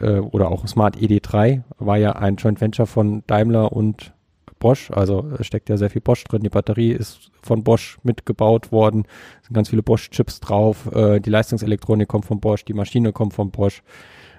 äh, 0.00 0.18
oder 0.18 0.50
auch 0.50 0.66
Smart 0.66 0.96
ED3 0.96 1.62
war 1.78 1.96
ja 1.96 2.12
ein 2.12 2.36
Joint 2.36 2.60
Venture 2.60 2.86
von 2.86 3.22
Daimler 3.26 3.72
und 3.72 4.12
Bosch, 4.58 4.90
also 4.90 5.26
steckt 5.42 5.68
ja 5.68 5.76
sehr 5.76 5.90
viel 5.90 6.00
Bosch 6.00 6.24
drin. 6.24 6.42
Die 6.42 6.48
Batterie 6.48 6.92
ist 6.92 7.30
von 7.42 7.62
Bosch 7.62 7.98
mitgebaut 8.04 8.72
worden, 8.72 9.04
es 9.42 9.48
sind 9.48 9.54
ganz 9.54 9.68
viele 9.68 9.82
Bosch-Chips 9.82 10.40
drauf. 10.40 10.90
Äh, 10.94 11.20
die 11.20 11.28
Leistungselektronik 11.30 12.08
kommt 12.08 12.24
von 12.24 12.40
Bosch, 12.40 12.64
die 12.64 12.72
Maschine 12.72 13.12
kommt 13.12 13.34
von 13.34 13.50
Bosch. 13.50 13.82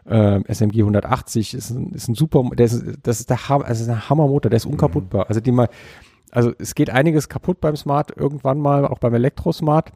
Ähm, 0.09 0.45
SMG 0.47 0.79
180 0.79 1.53
ist 1.53 1.69
ein, 1.71 1.89
ist 1.91 2.07
ein 2.07 2.15
super, 2.15 2.43
der 2.55 2.65
ist, 2.65 2.83
das 3.03 3.19
ist 3.19 3.29
der 3.29 3.49
Ham, 3.49 3.61
also 3.61 3.83
ist 3.83 3.89
ein 3.89 4.09
Hammermotor, 4.09 4.49
der 4.49 4.57
ist 4.57 4.65
unkaputtbar. 4.65 5.27
Also 5.27 5.41
die 5.41 5.51
mal, 5.51 5.69
also 6.31 6.53
es 6.59 6.75
geht 6.75 6.89
einiges 6.89 7.27
kaputt 7.29 7.59
beim 7.59 7.75
Smart 7.75 8.15
irgendwann 8.15 8.59
mal, 8.59 8.85
auch 8.85 8.99
beim 8.99 9.13
Elektrosmart. 9.13 9.91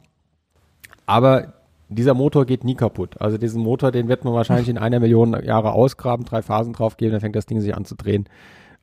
Aber 1.05 1.53
dieser 1.87 2.13
Motor 2.13 2.45
geht 2.45 2.63
nie 2.63 2.75
kaputt. 2.75 3.19
Also 3.19 3.37
diesen 3.37 3.61
Motor, 3.61 3.91
den 3.91 4.07
wird 4.07 4.23
man 4.25 4.33
wahrscheinlich 4.33 4.69
in 4.69 4.77
einer 4.77 4.99
Million 4.99 5.33
Jahre 5.43 5.73
ausgraben, 5.73 6.25
drei 6.25 6.41
Phasen 6.41 6.73
draufgeben, 6.73 7.11
dann 7.11 7.21
fängt 7.21 7.35
das 7.35 7.45
Ding 7.45 7.61
sich 7.61 7.75
an 7.75 7.85
zu 7.85 7.95
drehen. 7.95 8.27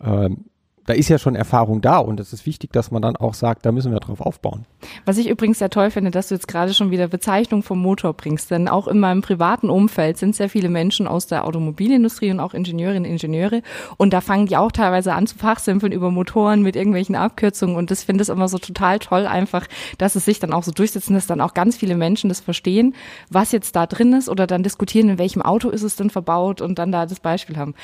Ähm, 0.00 0.44
da 0.88 0.94
ist 0.94 1.10
ja 1.10 1.18
schon 1.18 1.34
Erfahrung 1.34 1.82
da 1.82 1.98
und 1.98 2.18
es 2.18 2.32
ist 2.32 2.46
wichtig, 2.46 2.72
dass 2.72 2.90
man 2.90 3.02
dann 3.02 3.14
auch 3.14 3.34
sagt, 3.34 3.66
da 3.66 3.72
müssen 3.72 3.92
wir 3.92 4.00
drauf 4.00 4.22
aufbauen. 4.22 4.64
Was 5.04 5.18
ich 5.18 5.28
übrigens 5.28 5.58
sehr 5.58 5.68
toll 5.68 5.90
finde, 5.90 6.10
dass 6.10 6.28
du 6.28 6.34
jetzt 6.34 6.48
gerade 6.48 6.72
schon 6.72 6.90
wieder 6.90 7.08
Bezeichnung 7.08 7.62
vom 7.62 7.78
Motor 7.78 8.14
bringst, 8.14 8.50
denn 8.50 8.68
auch 8.68 8.88
in 8.88 8.98
meinem 8.98 9.20
privaten 9.20 9.68
Umfeld 9.68 10.16
sind 10.16 10.34
sehr 10.34 10.48
viele 10.48 10.70
Menschen 10.70 11.06
aus 11.06 11.26
der 11.26 11.44
Automobilindustrie 11.44 12.30
und 12.30 12.40
auch 12.40 12.54
Ingenieurinnen 12.54 13.04
und 13.04 13.10
Ingenieure 13.10 13.60
und 13.98 14.14
da 14.14 14.22
fangen 14.22 14.46
die 14.46 14.56
auch 14.56 14.72
teilweise 14.72 15.12
an 15.12 15.26
zu 15.26 15.36
fachsimpeln 15.36 15.92
über 15.92 16.10
Motoren 16.10 16.62
mit 16.62 16.74
irgendwelchen 16.74 17.16
Abkürzungen 17.16 17.76
und 17.76 17.90
das 17.90 18.04
finde 18.04 18.22
ich 18.22 18.30
immer 18.30 18.48
so 18.48 18.56
total 18.56 18.98
toll 18.98 19.26
einfach, 19.26 19.66
dass 19.98 20.16
es 20.16 20.24
sich 20.24 20.38
dann 20.38 20.54
auch 20.54 20.62
so 20.62 20.72
durchsetzen, 20.72 21.12
dass 21.12 21.26
dann 21.26 21.42
auch 21.42 21.52
ganz 21.52 21.76
viele 21.76 21.96
Menschen 21.96 22.28
das 22.30 22.40
verstehen, 22.40 22.94
was 23.28 23.52
jetzt 23.52 23.76
da 23.76 23.86
drin 23.86 24.14
ist 24.14 24.30
oder 24.30 24.46
dann 24.46 24.62
diskutieren, 24.62 25.10
in 25.10 25.18
welchem 25.18 25.42
Auto 25.42 25.68
ist 25.68 25.82
es 25.82 25.96
denn 25.96 26.08
verbaut 26.08 26.62
und 26.62 26.78
dann 26.78 26.92
da 26.92 27.04
das 27.04 27.20
Beispiel 27.20 27.58
haben. 27.58 27.74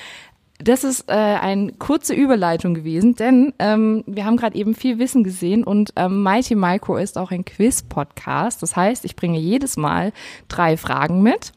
Das 0.59 0.85
ist 0.85 1.09
äh, 1.09 1.13
eine 1.13 1.73
kurze 1.73 2.15
Überleitung 2.15 2.75
gewesen, 2.75 3.17
denn 3.17 3.53
ähm, 3.59 4.05
wir 4.07 4.25
haben 4.25 4.37
gerade 4.37 4.57
eben 4.57 4.75
viel 4.75 4.99
Wissen 4.99 5.25
gesehen 5.25 5.65
und 5.65 5.93
ähm, 5.97 6.23
Mighty 6.23 6.55
Micro 6.55 6.97
ist 6.97 7.19
auch 7.19 7.33
ein 7.33 7.45
Quiz-Podcast. 7.45 8.63
Das 8.63 8.77
heißt, 8.77 9.05
ich 9.05 9.17
bringe 9.17 9.39
jedes 9.39 9.77
Mal 9.77 10.13
drei 10.49 10.77
Fragen 10.77 11.23
mit 11.23 11.53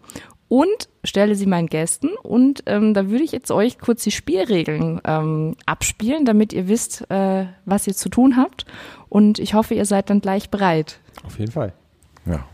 und 0.50 0.90
stelle 1.04 1.36
sie 1.36 1.46
meinen 1.46 1.68
Gästen. 1.68 2.10
Und 2.24 2.64
ähm, 2.66 2.94
da 2.94 3.10
würde 3.10 3.24
ich 3.24 3.32
jetzt 3.32 3.52
euch 3.52 3.78
kurz 3.80 4.04
die 4.04 4.12
Spielregeln 4.12 5.02
ähm, 5.06 5.56
abspielen, 5.66 6.26
damit 6.26 6.54
ihr 6.54 6.68
wisst, 6.68 7.10
äh, 7.12 7.46
was 7.66 7.88
ihr 7.88 7.94
zu 7.94 8.10
tun 8.10 8.38
habt. 8.38 8.66
Und 9.10 9.40
ich 9.40 9.54
hoffe, 9.54 9.74
ihr 9.74 9.86
seid 9.86 10.10
dann 10.10 10.22
gleich 10.22 10.50
bereit. 10.50 11.00
Auf 11.24 11.40
jeden 11.40 11.52
Fall. 11.52 11.74
Ja. 12.26 12.46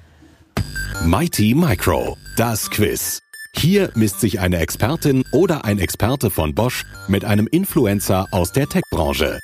Mighty 1.06 1.54
Micro, 1.56 2.18
das 2.38 2.70
Quiz. 2.70 3.22
Hier 3.56 3.92
misst 3.96 4.20
sich 4.20 4.40
eine 4.40 4.58
Expertin 4.58 5.24
oder 5.32 5.66
ein 5.66 5.80
Experte 5.80 6.30
von 6.30 6.54
Bosch 6.54 6.86
mit 7.08 7.24
einem 7.24 7.48
Influencer 7.48 8.28
aus 8.32 8.52
der 8.52 8.68
Tech-Branche. 8.68 9.40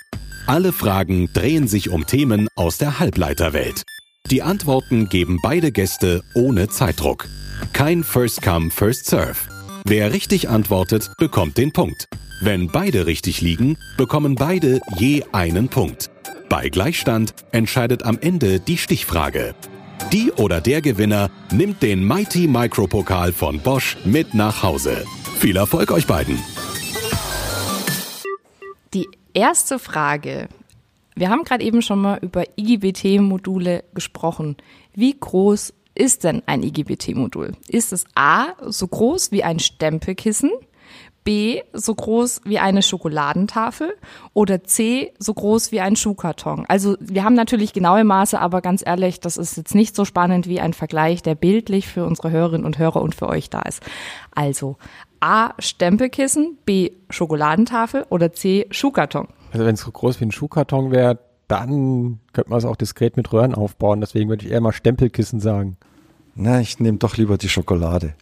Alle 0.48 0.74
Fragen 0.74 1.30
drehen 1.34 1.68
sich 1.68 1.90
um 1.90 2.06
Themen 2.06 2.48
aus 2.56 2.78
der 2.78 3.00
Halbleiterwelt. 3.00 3.84
Die 4.30 4.42
Antworten 4.42 5.10
geben 5.10 5.40
beide 5.42 5.72
Gäste 5.72 6.24
ohne 6.34 6.70
Zeitdruck. 6.70 7.28
Kein 7.74 8.04
First 8.04 8.42
Come, 8.42 8.72
First 8.72 9.06
Serve. 9.06 9.38
Wer 9.86 10.12
richtig 10.12 10.50
antwortet, 10.50 11.12
bekommt 11.18 11.58
den 11.58 11.72
Punkt. 11.72 12.06
Wenn 12.42 12.68
beide 12.68 13.06
richtig 13.06 13.42
liegen, 13.42 13.78
bekommen 13.98 14.36
beide 14.36 14.82
je 14.98 15.24
einen 15.32 15.70
Punkt. 15.70 16.10
Bei 16.50 16.70
Gleichstand 16.70 17.34
entscheidet 17.52 18.04
am 18.04 18.18
Ende 18.20 18.60
die 18.60 18.78
Stichfrage. 18.78 19.56
Die 20.12 20.32
oder 20.32 20.60
der 20.60 20.82
Gewinner 20.82 21.30
nimmt 21.52 21.84
den 21.84 22.04
Mighty 22.04 22.48
Micro 22.48 22.88
Pokal 22.88 23.32
von 23.32 23.60
Bosch 23.60 23.96
mit 24.06 24.34
nach 24.34 24.64
Hause. 24.64 25.06
Viel 25.38 25.56
Erfolg 25.56 25.92
euch 25.92 26.08
beiden! 26.08 26.40
Die 28.96 29.08
erste 29.36 29.78
Frage. 29.78 30.50
Wir 31.16 31.30
haben 31.30 31.44
gerade 31.44 31.64
eben 31.64 31.84
schon 31.84 32.02
mal 32.02 32.18
über 32.24 32.44
IGBT-Module 32.58 33.84
gesprochen. 33.94 34.58
Wie 34.96 35.16
groß 35.16 35.76
ist 35.94 36.24
denn 36.24 36.42
ein 36.48 36.64
IGBT-Modul? 36.64 37.52
Ist 37.68 37.94
es 37.94 38.06
A 38.16 38.54
so 38.66 38.88
groß 38.88 39.32
wie 39.32 39.44
ein 39.44 39.60
Stempelkissen? 39.60 40.50
B 41.24 41.62
so 41.74 41.94
groß 41.94 42.42
wie 42.46 42.60
eine 42.60 42.82
Schokoladentafel 42.82 43.94
oder 44.34 44.64
C 44.64 45.14
so 45.20 45.34
groß 45.34 45.72
wie 45.72 45.82
ein 45.82 45.96
Schuhkarton. 45.96 46.66
Also 46.68 46.96
wir 47.00 47.24
haben 47.24 47.36
natürlich 47.36 47.74
genaue 47.74 48.04
Maße, 48.04 48.40
aber 48.40 48.62
ganz 48.62 48.84
ehrlich, 48.86 49.20
das 49.20 49.38
ist 49.38 49.58
jetzt 49.58 49.76
nicht 49.76 49.96
so 49.96 50.06
spannend 50.06 50.48
wie 50.48 50.60
ein 50.60 50.74
Vergleich, 50.74 51.22
der 51.22 51.36
bildlich 51.36 51.88
für 51.88 52.06
unsere 52.06 52.32
Hörerinnen 52.32 52.66
und 52.66 52.78
Hörer 52.80 53.02
und 53.02 53.16
für 53.16 53.28
euch 53.28 53.50
da 53.50 53.62
ist. 53.62 53.84
Also 54.34 54.78
A 55.20 55.54
Stempelkissen, 55.60 56.58
B 56.66 56.92
Schokoladentafel 57.10 58.06
oder 58.10 58.32
C 58.34 58.68
Schuhkarton. 58.72 59.28
Also 59.52 59.66
wenn 59.66 59.76
es 59.76 59.82
so 59.82 59.92
groß 59.92 60.20
wie 60.20 60.26
ein 60.26 60.32
Schuhkarton 60.32 60.92
wäre, 60.92 61.20
dann 61.48 62.20
könnte 62.32 62.52
man 62.52 62.60
es 62.60 62.66
auch 62.66 62.76
diskret 62.76 63.18
mit 63.18 63.34
Röhren 63.34 63.56
aufbauen. 63.56 64.02
Deswegen 64.02 64.30
würde 64.30 64.46
ich 64.46 64.52
eher 64.52 64.62
mal 64.62 64.72
Stempelkissen 64.72 65.40
sagen. 65.40 65.78
Na, 66.36 66.62
ich 66.62 66.80
nehme 66.80 67.00
doch 67.00 67.18
lieber 67.18 67.38
die 67.38 67.50
Schokolade. 67.50 68.14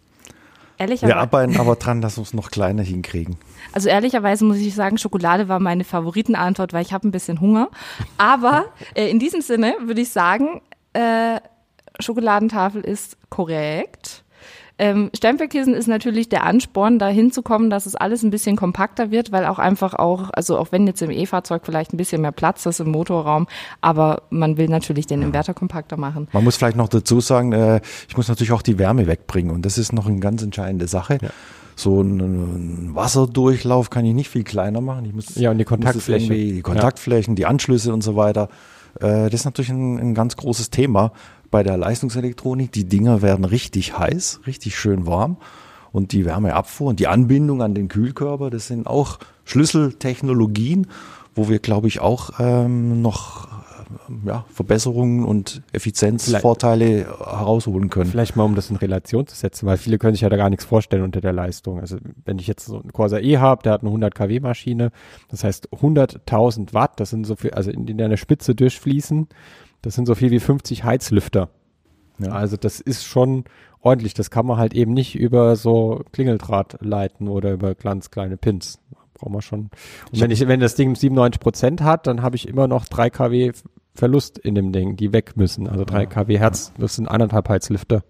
Ehrlicherweise. 0.78 1.16
Wir 1.16 1.18
arbeiten 1.18 1.60
aber 1.60 1.76
dran, 1.76 2.02
dass 2.02 2.18
wir 2.18 2.22
es 2.22 2.34
noch 2.34 2.52
kleiner 2.52 2.84
hinkriegen. 2.84 3.38
Also 3.74 3.90
ehrlicherweise 3.90 4.46
muss 4.46 4.58
ich 4.58 4.76
sagen, 4.76 4.98
Schokolade 4.98 5.48
war 5.48 5.60
meine 5.60 5.84
Favoritenantwort, 5.84 6.74
weil 6.74 6.84
ich 6.84 6.94
habe 6.94 7.08
ein 7.08 7.12
bisschen 7.12 7.42
Hunger. 7.42 7.70
Aber 8.18 8.66
äh, 8.94 9.10
in 9.10 9.20
diesem 9.20 9.42
Sinne 9.42 9.76
würde 9.82 10.02
ich 10.02 10.10
sagen, 10.10 10.62
äh, 10.94 11.40
Schokoladentafel 12.00 12.82
ist 12.82 13.18
korrekt. 13.30 14.24
Ähm, 14.80 15.10
Stempelkissen 15.16 15.74
ist 15.74 15.88
natürlich 15.88 16.30
der 16.30 16.44
Ansporn, 16.46 17.00
da 17.00 17.08
hinzukommen, 17.08 17.70
dass 17.72 17.88
es 17.88 17.96
alles 17.96 18.22
ein 18.24 18.30
bisschen 18.30 18.56
kompakter 18.56 19.10
wird, 19.10 19.32
weil 19.32 19.46
auch 19.48 19.58
einfach 19.58 19.96
auch, 19.96 20.30
also 20.34 20.58
auch 20.60 20.72
wenn 20.72 20.86
jetzt 20.86 21.02
im 21.02 21.10
E-Fahrzeug 21.10 21.64
vielleicht 21.66 21.94
ein 21.94 21.98
bisschen 21.98 22.22
mehr 22.22 22.32
Platz 22.32 22.66
ist 22.68 22.80
im 22.80 22.92
Motorraum, 22.92 23.48
aber 23.82 24.22
man 24.30 24.58
will 24.58 24.68
natürlich 24.68 25.08
den 25.08 25.24
Inverter 25.24 25.56
kompakter 25.56 25.98
machen. 25.98 26.28
Man 26.32 26.44
muss 26.44 26.58
vielleicht 26.58 26.78
noch 26.78 26.90
dazu 26.90 27.20
sagen, 27.22 27.54
äh, 27.54 27.82
ich 28.08 28.16
muss 28.18 28.28
natürlich 28.28 28.52
auch 28.52 28.62
die 28.62 28.78
Wärme 28.78 29.08
wegbringen 29.08 29.52
und 29.54 29.66
das 29.66 29.80
ist 29.80 29.94
noch 29.94 30.06
eine 30.06 30.20
ganz 30.20 30.44
entscheidende 30.44 30.88
Sache. 30.88 31.18
Ja. 31.22 31.30
So 31.76 32.02
ein 32.02 32.92
Wasserdurchlauf 32.96 33.90
kann 33.90 34.06
ich 34.06 34.14
nicht 34.14 34.30
viel 34.30 34.44
kleiner 34.44 34.82
machen. 34.82 35.06
Ich 35.06 35.14
muss, 35.14 35.36
Ja, 35.36 35.52
und 35.52 35.58
die 35.58 35.64
muss 35.64 35.66
es 35.66 35.70
Kontaktfläche. 35.70 36.34
irgendwie- 36.34 36.54
Die 36.54 36.62
Kontaktflächen, 36.62 37.36
die 37.36 37.46
Anschlüsse 37.46 37.94
und 37.94 38.02
so 38.04 38.16
weiter. 38.16 38.50
Äh, 39.00 39.26
Das 39.30 39.34
ist 39.34 39.46
natürlich 39.46 39.70
ein, 39.70 40.00
ein 40.00 40.14
ganz 40.16 40.36
großes 40.38 40.70
Thema 40.72 41.12
bei 41.50 41.64
der 41.64 41.78
Leistungselektronik. 41.78 42.72
Die 42.72 42.86
Dinger 42.86 43.22
werden 43.22 43.46
richtig 43.46 43.98
heiß, 43.98 44.42
richtig 44.48 44.78
schön 44.78 45.06
warm. 45.06 45.38
Und 45.92 46.12
die 46.12 46.26
Wärmeabfuhr 46.26 46.90
und 46.90 47.00
die 47.00 47.08
Anbindung 47.08 47.62
an 47.62 47.74
den 47.74 47.88
Kühlkörper, 47.88 48.50
das 48.50 48.68
sind 48.68 48.88
auch 48.88 49.20
Schlüsseltechnologien, 49.46 50.88
wo 51.34 51.50
wir, 51.50 51.60
glaube 51.60 51.88
ich, 51.88 52.02
auch 52.02 52.32
ähm, 52.40 53.02
noch 53.02 53.48
äh, 53.48 54.28
ja, 54.28 54.46
Verbesserungen 54.52 55.24
und 55.24 55.62
Effizienzvorteile 55.72 57.06
herausholen 57.06 57.90
können. 57.90 58.10
Vielleicht 58.10 58.36
mal, 58.36 58.44
um 58.44 58.56
das 58.56 58.70
in 58.70 58.76
Relation 58.76 59.26
zu 59.28 59.36
setzen, 59.36 59.66
weil 59.66 59.78
viele 59.78 59.98
können 59.98 60.14
sich 60.14 60.22
ja 60.22 60.30
da 60.30 60.38
gar 60.38 60.50
nichts 60.50 60.66
vorstellen 60.66 61.04
unter 61.04 61.22
der 61.22 61.34
Leistung. 61.34 61.80
Also 61.80 61.98
wenn 62.26 62.38
ich 62.38 62.48
jetzt 62.48 62.66
so 62.66 62.82
einen 62.82 62.92
Corsa 62.92 63.20
E 63.20 63.38
habe, 63.38 63.64
der 63.64 63.72
hat 63.74 63.82
eine 63.82 63.90
100 63.90 64.14
kW 64.14 64.40
Maschine, 64.42 64.92
das 65.30 65.44
heißt 65.44 65.70
100.000 65.70 66.74
Watt, 66.74 67.00
das 67.00 67.12
sind 67.12 67.26
so 67.26 67.36
viel, 67.36 67.52
also 67.52 67.72
in, 67.72 67.88
in 67.88 68.02
eine 68.02 68.18
Spitze 68.18 68.56
durchfließen, 68.56 69.28
das 69.82 69.96
sind 69.96 70.06
so 70.06 70.16
viel 70.16 70.32
wie 70.32 70.40
50 70.40 70.84
Heizlüfter. 70.84 71.50
Ja. 72.20 72.32
Also 72.32 72.58
das 72.58 72.80
ist 72.80 73.06
schon 73.06 73.46
ordentlich. 73.80 74.14
Das 74.14 74.32
kann 74.32 74.46
man 74.46 74.58
halt 74.58 74.74
eben 74.74 74.94
nicht 74.94 75.16
über 75.16 75.56
so 75.56 76.04
Klingeldraht 76.12 76.78
leiten 76.82 77.28
oder 77.28 77.54
über 77.54 77.76
ganz 77.76 78.12
kleine 78.12 78.38
Pins. 78.38 78.80
Braucht 79.14 79.32
man 79.32 79.42
schon. 79.42 79.70
Und 80.12 80.22
wenn 80.22 80.32
ich, 80.32 80.48
wenn 80.48 80.60
das 80.60 80.76
Ding 80.76 80.96
97 80.96 81.40
Prozent 81.40 81.82
hat, 81.82 82.08
dann 82.08 82.22
habe 82.22 82.36
ich 82.36 82.48
immer 82.48 82.68
noch 82.68 82.86
3 82.86 83.10
kW 83.10 83.52
Verlust 83.96 84.38
in 84.38 84.54
dem 84.54 84.72
Ding, 84.72 84.96
die 84.96 85.12
weg 85.12 85.36
müssen. 85.36 85.68
Also 85.68 85.84
3 85.84 86.06
kW 86.06 86.38
Hertz, 86.38 86.72
das 86.78 86.96
sind 86.96 87.08
anderthalb 87.08 87.50
Heizlüfter. 87.50 88.04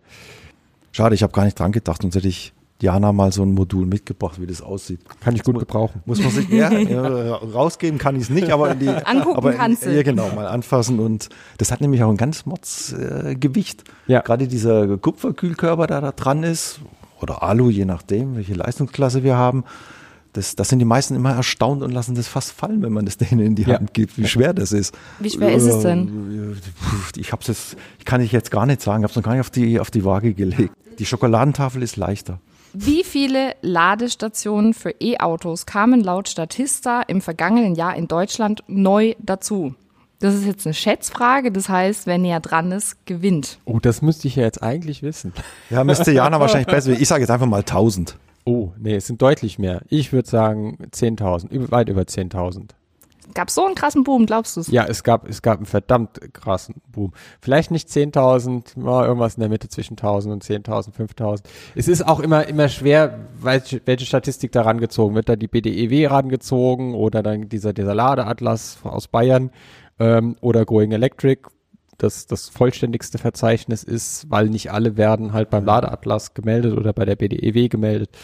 Schade, 0.91 1.15
ich 1.15 1.23
habe 1.23 1.32
gar 1.32 1.45
nicht 1.45 1.58
dran 1.58 1.71
gedacht, 1.71 2.01
sonst 2.01 2.15
hätte 2.15 2.27
ich 2.27 2.53
Jana 2.82 3.12
mal 3.12 3.32
so 3.32 3.42
ein 3.44 3.54
Modul 3.54 3.86
mitgebracht, 3.88 4.40
wie 4.40 4.46
das 4.46 4.62
aussieht. 4.62 5.00
Kann 5.20 5.36
ich 5.36 5.44
gut 5.44 5.58
gebrauchen. 5.58 6.02
Muss 6.06 6.22
man 6.22 6.30
sich 6.32 6.48
ja, 6.50 6.72
ja, 6.72 7.36
rausgeben 7.36 7.98
kann 7.98 8.16
ich 8.16 8.24
es 8.24 8.30
nicht, 8.30 8.52
aber 8.52 8.76
die 8.76 8.90
Angucken 8.90 9.36
aber 9.38 9.52
in, 9.54 9.58
kannst 9.58 9.86
du. 9.86 9.96
Ja, 9.96 10.04
genau, 10.04 10.30
mal 10.36 10.46
anfassen 10.48 11.00
und 11.00 11.30
das 11.58 11.72
hat 11.72 11.82
nämlich 11.82 12.04
auch 12.04 12.10
ein 12.10 12.18
ganz 12.18 12.46
Mords 12.46 12.94
äh, 12.94 13.36
Gewicht. 13.36 13.84
Ja. 14.06 14.22
Gerade 14.22 14.48
dieser 14.48 14.98
Kupferkühlkörper, 14.98 15.88
der 15.88 16.02
da 16.02 16.12
dran 16.12 16.44
ist 16.44 16.80
oder 17.20 17.42
Alu, 17.42 17.70
je 17.72 17.86
nachdem, 17.86 18.36
welche 18.36 18.54
Leistungsklasse 18.54 19.24
wir 19.24 19.36
haben. 19.38 19.63
Das, 20.34 20.56
das 20.56 20.70
sind 20.70 20.78
die 20.78 20.86
meisten 20.86 21.16
immer 21.16 21.32
erstaunt 21.32 21.82
und 21.82 21.90
lassen 21.90 22.13
das 22.13 22.28
fast 22.28 22.52
fallen, 22.52 22.84
wenn 22.84 22.94
man 22.94 23.06
das 23.06 23.18
denen 23.18 23.40
in 23.40 23.56
die 23.56 23.63
Ja. 23.63 23.80
Hand 23.80 23.96
gibt, 23.96 24.20
wie 24.20 24.28
schwer 24.28 24.54
das 24.54 24.72
ist. 24.72 24.96
Wie 25.20 25.32
schwer 25.32 25.52
ist 25.56 25.63
es 25.63 25.80
denn? 25.82 26.54
Äh, 27.16 27.20
Ich 27.20 27.32
hab's 27.32 27.48
jetzt, 27.48 27.76
ich 27.98 28.06
kann 28.06 28.22
ich 28.22 28.32
jetzt 28.32 28.52
gar 28.52 28.68
nicht 28.68 28.82
sagen, 28.84 29.00
ich 29.02 29.04
habe 29.06 29.12
es 29.12 29.16
noch 29.16 29.24
gar 29.24 29.32
nicht 29.32 29.42
auf 29.42 29.50
die, 29.50 29.80
auf 29.80 29.90
die 29.90 30.06
Waage 30.06 30.36
gelegt. 30.36 30.74
Die 31.00 31.06
Schokoladentafel 31.08 31.82
ist 31.82 31.96
leichter. 31.98 32.40
Wie 32.80 33.04
viele 33.04 33.56
Ladestationen 33.63 34.76
für 34.76 34.92
E-Autos 35.00 35.66
kamen 35.66 36.04
laut 36.04 36.30
Statista 36.30 37.02
im 37.02 37.22
vergangenen 37.22 37.74
Jahr 37.74 37.96
in 37.96 38.08
Deutschland 38.08 38.63
neu 38.68 39.16
dazu? 39.18 39.74
Das 40.20 40.36
ist 40.36 40.46
jetzt 40.46 40.68
eine 40.68 40.76
Schätzfrage, 40.76 41.52
das 41.52 41.70
heißt, 41.70 42.06
wer 42.06 42.20
näher 42.20 42.40
dran 42.40 42.72
ist, 42.72 43.04
gewinnt. 43.08 43.58
Oh, 43.66 43.80
das 43.80 44.04
müsste 44.04 44.28
ich 44.28 44.36
ja 44.36 44.44
jetzt 44.44 44.62
eigentlich 44.62 45.02
wissen. 45.02 45.34
Ja, 45.72 45.84
müsste 45.84 46.12
Jana 46.12 46.40
wahrscheinlich 46.40 46.68
besser. 46.68 46.92
Ich 46.92 47.08
sage 47.08 47.22
jetzt 47.22 47.32
einfach 47.32 47.48
mal 47.48 47.62
1000. 47.62 48.16
Oh, 48.46 48.70
nee, 48.80 48.96
es 48.96 49.08
sind 49.08 49.24
deutlich 49.24 49.58
mehr. 49.58 49.82
Ich 49.90 50.13
würde 50.13 50.30
sagen 50.30 50.78
10.000, 50.92 51.50
über- 51.50 51.72
weit 51.72 51.90
über 51.90 52.04
10.000. 52.04 52.70
Gab 53.38 53.52
so 53.52 53.67
einen 53.67 53.76
krassen 53.76 54.04
Boom, 54.04 54.26
glaubst 54.26 54.56
du 54.56 54.62
es? 54.62 54.71
Ja, 54.71 54.86
es 54.86 55.04
gab, 55.04 55.30
es 55.30 55.43
gab 55.43 55.58
einen 55.58 55.67
verdammt 55.67 56.34
krassen 56.34 56.82
Boom. 56.91 57.12
Vielleicht 57.39 57.69
nicht 57.69 57.88
10.000, 57.88 58.80
mal 58.80 59.06
irgendwas 59.06 59.36
in 59.36 59.41
der 59.41 59.50
Mitte 59.50 59.69
zwischen 59.69 59.95
1.000 59.95 60.32
und 60.32 60.43
10.000, 60.43 60.91
5.000. 60.91 61.43
Es 61.76 61.88
ist 61.88 62.02
auch 62.02 62.19
immer, 62.19 62.47
immer 62.47 62.67
schwer, 62.67 63.28
welche, 63.39 63.80
welche 63.86 64.08
Statistik 64.08 64.54
da 64.54 64.63
rangezogen 64.63 65.13
wird. 65.13 65.30
Da 65.30 65.36
die 65.36 65.47
BDEW 65.47 66.08
rangezogen 66.08 66.95
oder 66.95 67.21
dann 67.21 67.47
dieser, 67.47 67.73
dieser 67.73 67.93
Ladeatlas 67.93 68.80
aus 68.82 69.08
Bayern 69.08 69.52
ähm, 70.00 70.36
oder 70.41 70.65
Going 70.65 70.91
Electric. 70.91 71.43
Das, 72.00 72.26
das 72.26 72.50
vollständigste 72.50 73.19
Verzeichnis 73.19 73.84
ist, 73.84 74.32
weil 74.32 74.50
nicht 74.50 74.71
alle 74.71 74.97
werden 74.97 75.34
halt 75.34 75.52
beim 75.52 75.63
Ladeatlas 75.63 76.34
gemeldet 76.34 76.76
oder 76.76 76.91
bei 76.91 77.06
der 77.06 77.15
BDEW 77.15 77.69
gemeldet. 77.69 78.17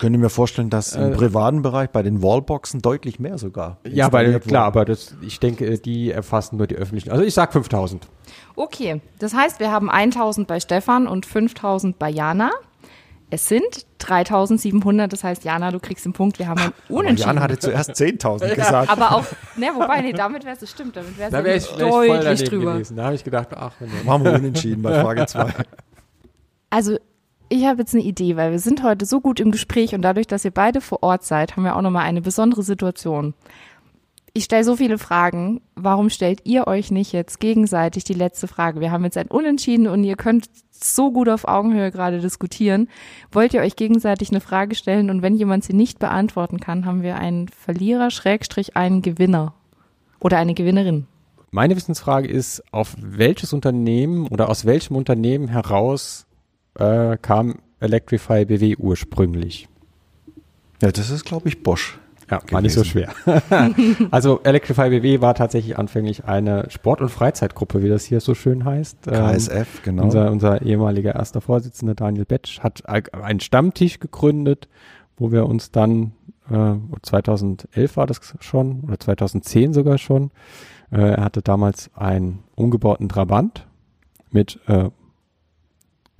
Könnte 0.00 0.18
mir 0.18 0.30
vorstellen, 0.30 0.70
dass 0.70 0.96
im 0.96 1.12
privaten 1.12 1.62
Bereich 1.62 1.90
bei 1.90 2.02
den 2.02 2.22
Wallboxen 2.22 2.82
deutlich 2.82 3.20
mehr 3.20 3.38
sogar. 3.38 3.76
Ja, 3.84 4.08
bei, 4.08 4.38
klar, 4.40 4.64
aber 4.64 4.84
das, 4.84 5.14
ich 5.20 5.38
denke, 5.38 5.78
die 5.78 6.10
erfassen 6.10 6.56
nur 6.56 6.66
die 6.66 6.74
öffentlichen. 6.76 7.10
Also 7.10 7.22
ich 7.22 7.34
sag 7.34 7.52
5000. 7.52 8.08
Okay, 8.56 9.00
das 9.18 9.34
heißt, 9.34 9.60
wir 9.60 9.70
haben 9.70 9.88
1000 9.90 10.48
bei 10.48 10.58
Stefan 10.58 11.06
und 11.06 11.26
5000 11.26 11.98
bei 11.98 12.10
Jana. 12.10 12.50
Es 13.32 13.46
sind 13.46 13.86
3700, 13.98 15.12
das 15.12 15.22
heißt, 15.22 15.44
Jana, 15.44 15.70
du 15.70 15.78
kriegst 15.78 16.04
den 16.04 16.12
Punkt. 16.12 16.40
Wir 16.40 16.48
haben 16.48 16.60
ein 16.60 16.72
Aber 16.88 16.98
Unentschieden. 16.98 17.34
Jan 17.36 17.40
hatte 17.40 17.58
zuerst 17.60 17.90
10.000 17.90 18.54
gesagt. 18.56 18.90
Aber 18.90 19.12
auch, 19.14 19.24
ne, 19.56 19.68
wobei, 19.72 20.00
nee, 20.00 20.12
damit 20.12 20.44
wär's, 20.44 20.58
das 20.58 20.70
stimmt, 20.70 20.96
damit 20.96 21.16
Da 21.16 21.28
ja 21.28 21.44
wäre 21.44 21.56
ich 21.56 21.64
vielleicht 21.64 21.92
voll 21.92 22.08
deutlich 22.08 22.24
daneben 22.24 22.46
drüber. 22.50 22.72
gewesen. 22.72 22.96
Da 22.96 23.04
habe 23.04 23.14
ich 23.14 23.22
gedacht, 23.22 23.48
ach, 23.54 23.72
Machen 24.04 24.24
wir 24.24 24.32
unentschieden 24.32 24.82
bei 24.82 25.00
Frage 25.00 25.26
2. 25.26 25.46
Also, 26.70 26.98
ich 27.50 27.66
habe 27.66 27.80
jetzt 27.80 27.94
eine 27.94 28.04
Idee, 28.04 28.36
weil 28.36 28.52
wir 28.52 28.60
sind 28.60 28.84
heute 28.84 29.04
so 29.04 29.20
gut 29.20 29.40
im 29.40 29.50
Gespräch 29.50 29.94
und 29.94 30.02
dadurch, 30.02 30.28
dass 30.28 30.44
ihr 30.44 30.52
beide 30.52 30.80
vor 30.80 31.02
Ort 31.02 31.24
seid, 31.24 31.56
haben 31.56 31.64
wir 31.64 31.76
auch 31.76 31.82
nochmal 31.82 32.04
eine 32.04 32.22
besondere 32.22 32.62
Situation. 32.62 33.34
Ich 34.32 34.44
stelle 34.44 34.62
so 34.62 34.76
viele 34.76 34.96
Fragen. 34.96 35.60
Warum 35.74 36.08
stellt 36.08 36.46
ihr 36.46 36.68
euch 36.68 36.92
nicht 36.92 37.12
jetzt 37.12 37.40
gegenseitig 37.40 38.04
die 38.04 38.14
letzte 38.14 38.46
Frage? 38.46 38.80
Wir 38.80 38.92
haben 38.92 39.02
jetzt 39.02 39.18
ein 39.18 39.26
Unentschieden 39.26 39.88
und 39.88 40.04
ihr 40.04 40.14
könnt 40.14 40.48
so 40.70 41.10
gut 41.10 41.28
auf 41.28 41.48
Augenhöhe 41.48 41.90
gerade 41.90 42.20
diskutieren. 42.20 42.88
Wollt 43.32 43.52
ihr 43.52 43.62
euch 43.62 43.74
gegenseitig 43.74 44.30
eine 44.30 44.40
Frage 44.40 44.76
stellen 44.76 45.10
und 45.10 45.22
wenn 45.22 45.34
jemand 45.34 45.64
sie 45.64 45.72
nicht 45.72 45.98
beantworten 45.98 46.60
kann, 46.60 46.86
haben 46.86 47.02
wir 47.02 47.16
einen 47.16 47.48
Verlierer, 47.48 48.12
Schrägstrich 48.12 48.76
einen 48.76 49.02
Gewinner 49.02 49.54
oder 50.20 50.38
eine 50.38 50.54
Gewinnerin. 50.54 51.08
Meine 51.50 51.74
Wissensfrage 51.74 52.28
ist, 52.28 52.62
auf 52.70 52.94
welches 52.96 53.52
Unternehmen 53.52 54.28
oder 54.28 54.48
aus 54.48 54.64
welchem 54.64 54.94
Unternehmen 54.94 55.48
heraus 55.48 56.26
äh, 56.78 57.16
kam 57.20 57.60
Electrify 57.80 58.44
BW 58.44 58.76
ursprünglich? 58.76 59.68
Ja, 60.82 60.90
das 60.90 61.10
ist, 61.10 61.24
glaube 61.24 61.48
ich, 61.48 61.62
Bosch. 61.62 61.98
Ja, 62.30 62.40
war 62.50 62.60
nicht 62.60 62.74
so 62.74 62.82
gewesen. 62.82 63.10
schwer. 63.24 63.72
also 64.12 64.40
Electrify 64.44 64.88
BW 64.90 65.20
war 65.20 65.34
tatsächlich 65.34 65.78
anfänglich 65.78 66.26
eine 66.26 66.70
Sport- 66.70 67.00
und 67.00 67.08
Freizeitgruppe, 67.08 67.82
wie 67.82 67.88
das 67.88 68.04
hier 68.04 68.20
so 68.20 68.34
schön 68.34 68.64
heißt. 68.64 69.08
Ähm, 69.08 69.12
KSF, 69.14 69.82
genau. 69.82 70.04
Unser, 70.04 70.30
unser 70.30 70.62
ehemaliger 70.62 71.14
erster 71.14 71.40
Vorsitzender 71.40 71.94
Daniel 71.94 72.24
Betsch 72.24 72.60
hat 72.60 72.88
einen 72.88 73.40
Stammtisch 73.40 73.98
gegründet, 73.98 74.68
wo 75.16 75.32
wir 75.32 75.46
uns 75.46 75.72
dann, 75.72 76.12
äh, 76.48 76.74
2011 77.02 77.96
war 77.96 78.06
das 78.06 78.20
schon, 78.38 78.82
oder 78.82 79.00
2010 79.00 79.72
sogar 79.74 79.98
schon, 79.98 80.30
äh, 80.92 81.00
er 81.00 81.24
hatte 81.24 81.42
damals 81.42 81.90
einen 81.94 82.44
umgebauten 82.54 83.08
Trabant 83.08 83.66
mit 84.30 84.60
äh, 84.68 84.90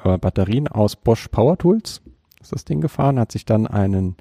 äh, 0.04 0.18
Batterien 0.18 0.68
aus 0.68 0.96
Bosch 0.96 1.28
Power 1.28 1.58
Tools, 1.58 2.02
ist 2.40 2.52
das 2.52 2.64
Ding 2.64 2.80
gefahren, 2.80 3.18
hat 3.18 3.32
sich 3.32 3.44
dann 3.44 3.66
einen 3.66 4.16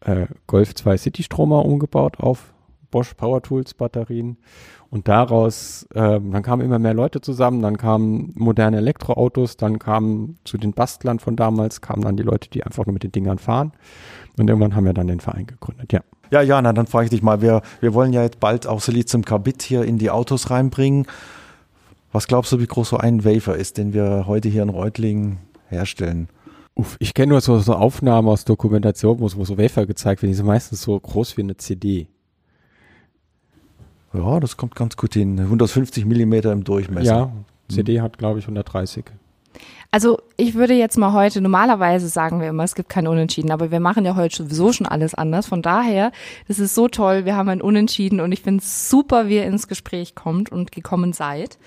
äh, 0.00 0.26
Golf 0.46 0.74
2 0.74 0.96
City 0.96 1.22
Stromer 1.22 1.64
umgebaut 1.64 2.18
auf 2.20 2.52
Bosch 2.90 3.14
Power 3.14 3.42
Tools 3.42 3.74
Batterien 3.74 4.36
und 4.90 5.08
daraus, 5.08 5.88
ähm, 5.94 6.32
dann 6.32 6.42
kamen 6.42 6.62
immer 6.62 6.78
mehr 6.78 6.92
Leute 6.92 7.20
zusammen, 7.22 7.62
dann 7.62 7.78
kamen 7.78 8.32
moderne 8.36 8.76
Elektroautos, 8.76 9.56
dann 9.56 9.78
kamen 9.78 10.38
zu 10.44 10.58
den 10.58 10.74
Bastlern 10.74 11.18
von 11.18 11.34
damals, 11.34 11.80
kamen 11.80 12.02
dann 12.02 12.16
die 12.16 12.22
Leute, 12.22 12.50
die 12.50 12.62
einfach 12.62 12.84
nur 12.84 12.92
mit 12.92 13.02
den 13.02 13.12
Dingern 13.12 13.38
fahren 13.38 13.72
und 14.38 14.48
irgendwann 14.48 14.76
haben 14.76 14.84
wir 14.84 14.92
dann 14.92 15.06
den 15.06 15.20
Verein 15.20 15.46
gegründet, 15.46 15.92
ja. 15.92 16.00
Ja, 16.30 16.40
Jana, 16.40 16.72
dann 16.72 16.86
frage 16.86 17.04
ich 17.04 17.10
dich 17.10 17.22
mal, 17.22 17.42
wir, 17.42 17.60
wir 17.80 17.92
wollen 17.92 18.14
ja 18.14 18.22
jetzt 18.22 18.40
bald 18.40 18.66
auch 18.66 18.80
Siliziumkarbid 18.80 19.62
hier 19.62 19.84
in 19.84 19.98
die 19.98 20.10
Autos 20.10 20.48
reinbringen. 20.48 21.06
Was 22.12 22.26
glaubst 22.28 22.52
du, 22.52 22.60
wie 22.60 22.66
groß 22.66 22.90
so 22.90 22.96
ein 22.98 23.24
Wafer 23.24 23.56
ist, 23.56 23.78
den 23.78 23.92
wir 23.94 24.24
heute 24.26 24.48
hier 24.48 24.62
in 24.62 24.68
Reutlingen 24.68 25.38
herstellen? 25.68 26.28
Uff, 26.74 26.96
ich 27.00 27.14
kenne 27.14 27.30
nur 27.32 27.40
so, 27.40 27.58
so 27.58 27.74
Aufnahmen 27.74 28.28
aus 28.28 28.44
Dokumentation, 28.44 29.20
wo, 29.20 29.28
so- 29.28 29.58
Wafer 29.58 29.86
gezeigt 29.86 30.22
werden, 30.22 30.30
die 30.32 30.36
sind 30.36 30.46
meistens 30.46 30.82
so 30.82 30.98
groß 30.98 31.36
wie 31.36 31.42
eine 31.42 31.56
CD. 31.56 32.06
Ja, 34.14 34.40
das 34.40 34.56
kommt 34.56 34.74
ganz 34.74 34.96
gut 34.96 35.14
hin. 35.14 35.38
150 35.40 36.04
Millimeter 36.04 36.52
im 36.52 36.64
Durchmesser. 36.64 37.04
Ja, 37.04 37.32
CD 37.68 38.00
hat 38.02 38.18
glaube 38.18 38.38
ich 38.38 38.44
130. 38.44 39.04
Also 39.90 40.18
ich 40.38 40.54
würde 40.54 40.72
jetzt 40.74 40.96
mal 40.96 41.12
heute, 41.12 41.40
normalerweise 41.42 42.08
sagen 42.08 42.40
wir 42.40 42.48
immer, 42.48 42.64
es 42.64 42.74
gibt 42.74 42.88
kein 42.88 43.06
Unentschieden, 43.06 43.50
aber 43.50 43.70
wir 43.70 43.80
machen 43.80 44.04
ja 44.06 44.16
heute 44.16 44.36
sowieso 44.36 44.72
schon 44.72 44.86
alles 44.86 45.14
anders. 45.14 45.46
Von 45.46 45.60
daher, 45.60 46.12
das 46.48 46.58
ist 46.58 46.74
so 46.74 46.88
toll, 46.88 47.26
wir 47.26 47.36
haben 47.36 47.50
ein 47.50 47.60
Unentschieden 47.60 48.20
und 48.20 48.32
ich 48.32 48.40
finde 48.42 48.62
es 48.62 48.88
super, 48.88 49.28
wie 49.28 49.36
ihr 49.36 49.44
ins 49.46 49.68
Gespräch 49.68 50.14
kommt 50.14 50.50
und 50.50 50.72
gekommen 50.72 51.12
seid. 51.12 51.58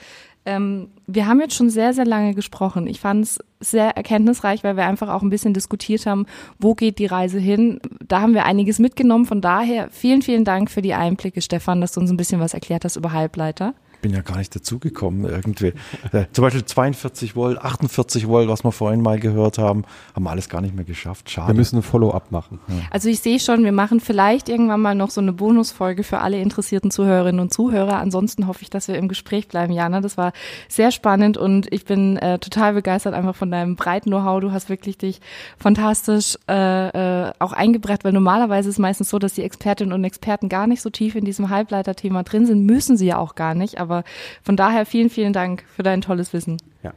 Ähm, 0.46 0.90
wir 1.08 1.28
haben 1.28 1.40
jetzt 1.40 1.56
schon 1.56 1.70
sehr, 1.70 1.94
sehr 1.94 2.06
lange 2.06 2.36
gesprochen. 2.36 2.88
Ich 2.88 3.00
fand 3.00 3.24
es 3.24 3.40
sehr 3.60 3.98
erkenntnisreich, 3.98 4.64
weil 4.64 4.78
wir 4.78 4.86
einfach 4.86 5.10
auch 5.10 5.24
ein 5.24 5.30
bisschen 5.30 5.54
diskutiert 5.54 6.06
haben, 6.06 6.26
wo 6.60 6.76
geht 6.76 7.00
die 7.00 7.08
Reise 7.08 7.40
hin. 7.40 7.80
Da 8.08 8.22
haben 8.22 8.34
wir 8.34 8.46
einiges 8.46 8.78
mitgenommen. 8.80 9.26
Von 9.26 9.42
daher 9.42 9.90
vielen, 9.90 10.22
vielen 10.22 10.46
Dank 10.46 10.70
für 10.70 10.82
die 10.82 10.94
Einblicke, 10.94 11.42
Stefan, 11.42 11.82
dass 11.82 11.94
du 11.94 12.00
uns 12.00 12.12
ein 12.12 12.18
bisschen 12.18 12.40
was 12.40 12.54
erklärt 12.54 12.86
hast 12.86 12.96
über 12.96 13.12
Halbleiter. 13.12 13.74
Bin 14.06 14.14
ja 14.14 14.22
gar 14.22 14.38
nicht 14.38 14.56
dazugekommen 14.56 15.26
irgendwie. 15.26 15.74
Äh, 16.12 16.26
Zum 16.32 16.44
Beispiel 16.44 16.64
42 16.64 17.36
Volt, 17.36 17.58
48 17.58 18.28
Volt, 18.28 18.48
was 18.48 18.64
wir 18.64 18.72
vorhin 18.72 19.02
mal 19.02 19.20
gehört 19.20 19.58
haben, 19.58 19.84
haben 20.14 20.24
wir 20.26 20.30
alles 20.30 20.48
gar 20.48 20.62
nicht 20.62 20.76
mehr 20.76 20.86
geschafft. 20.86 21.32
Schade. 21.32 21.48
Wir 21.48 21.56
müssen 21.56 21.78
ein 21.78 21.82
Follow-up 21.82 22.32
machen. 22.32 22.60
Also 22.92 23.10
ich 23.10 23.22
sehe 23.22 23.40
schon, 23.40 23.64
wir 23.64 23.72
machen 23.72 24.00
vielleicht 24.00 24.48
irgendwann 24.48 24.80
mal 24.80 24.94
noch 24.94 25.10
so 25.10 25.22
eine 25.22 25.34
Bonusfolge 25.34 26.04
für 26.04 26.20
alle 26.20 26.40
interessierten 26.40 26.92
Zuhörerinnen 26.92 27.42
und 27.42 27.52
Zuhörer. 27.52 27.98
Ansonsten 27.98 28.46
hoffe 28.46 28.62
ich, 28.62 28.70
dass 28.70 28.88
wir 28.88 28.96
im 28.96 29.08
Gespräch 29.08 29.48
bleiben, 29.48 29.74
Jana. 29.74 30.02
Das 30.02 30.18
war 30.18 30.34
sehr 30.68 30.92
spannend 30.92 31.36
und 31.36 31.74
ich 31.74 31.86
bin 31.86 32.18
äh, 32.18 32.38
total 32.38 32.76
begeistert 32.76 33.16
einfach 33.16 33.36
von 33.36 33.50
deinem 33.50 33.76
breiten 33.76 34.12
Know-how. 34.12 34.40
Du 34.40 34.52
hast 34.52 34.70
wirklich 34.70 35.00
dich 35.00 35.20
fantastisch 35.58 36.38
äh, 36.48 37.30
äh, 37.30 37.34
auch 37.40 37.54
eingebracht, 37.54 38.04
weil 38.04 38.14
normalerweise 38.14 38.70
ist 38.70 38.76
es 38.76 38.80
meistens 38.80 39.10
so, 39.10 39.18
dass 39.18 39.34
die 39.34 39.42
Expertinnen 39.42 39.94
und 39.94 40.04
Experten 40.04 40.48
gar 40.48 40.68
nicht 40.68 40.84
so 40.84 40.92
tief 40.92 41.16
in 41.16 41.26
diesem 41.26 41.50
Halbleiterthema 41.50 42.22
drin 42.22 42.46
sind. 42.46 42.68
Müssen 42.68 42.98
sie 42.98 43.08
ja 43.08 43.18
auch 43.18 43.34
gar 43.34 43.56
nicht. 43.56 43.80
Aber 43.80 43.95
von 44.44 44.58
daher 44.58 44.86
vielen, 44.86 45.10
vielen 45.10 45.34
Dank 45.34 45.64
für 45.74 45.84
dein 45.84 46.02
tolles 46.02 46.34
Wissen. 46.34 46.58
Ja. 46.84 46.94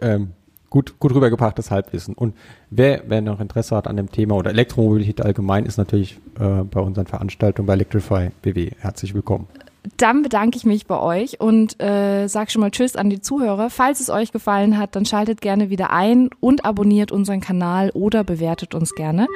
Ähm, 0.00 0.32
gut, 0.70 0.98
gut 0.98 1.14
rübergebrachtes 1.14 1.70
Halbwissen. 1.70 2.14
Und 2.14 2.34
wer, 2.70 3.02
wer 3.06 3.20
noch 3.20 3.40
Interesse 3.40 3.76
hat 3.76 3.86
an 3.86 3.96
dem 3.96 4.10
Thema 4.10 4.36
oder 4.36 4.50
Elektromobilität 4.50 5.24
allgemein, 5.24 5.66
ist 5.66 5.78
natürlich 5.78 6.18
äh, 6.38 6.64
bei 6.64 6.80
unseren 6.80 7.06
Veranstaltungen 7.06 7.66
bei 7.66 7.74
Electrify 7.74 8.30
BW 8.42 8.72
herzlich 8.78 9.14
willkommen. 9.14 9.48
Dann 9.96 10.22
bedanke 10.22 10.56
ich 10.58 10.64
mich 10.64 10.86
bei 10.86 10.98
euch 10.98 11.40
und 11.40 11.80
äh, 11.80 12.26
sag 12.26 12.50
schon 12.50 12.60
mal 12.60 12.70
Tschüss 12.70 12.96
an 12.96 13.10
die 13.10 13.20
Zuhörer. 13.20 13.70
Falls 13.70 14.00
es 14.00 14.10
euch 14.10 14.32
gefallen 14.32 14.76
hat, 14.76 14.94
dann 14.96 15.06
schaltet 15.06 15.40
gerne 15.40 15.70
wieder 15.70 15.90
ein 15.90 16.28
und 16.40 16.64
abonniert 16.64 17.10
unseren 17.10 17.40
Kanal 17.40 17.90
oder 17.94 18.24
bewertet 18.24 18.74
uns 18.74 18.94
gerne. 18.94 19.26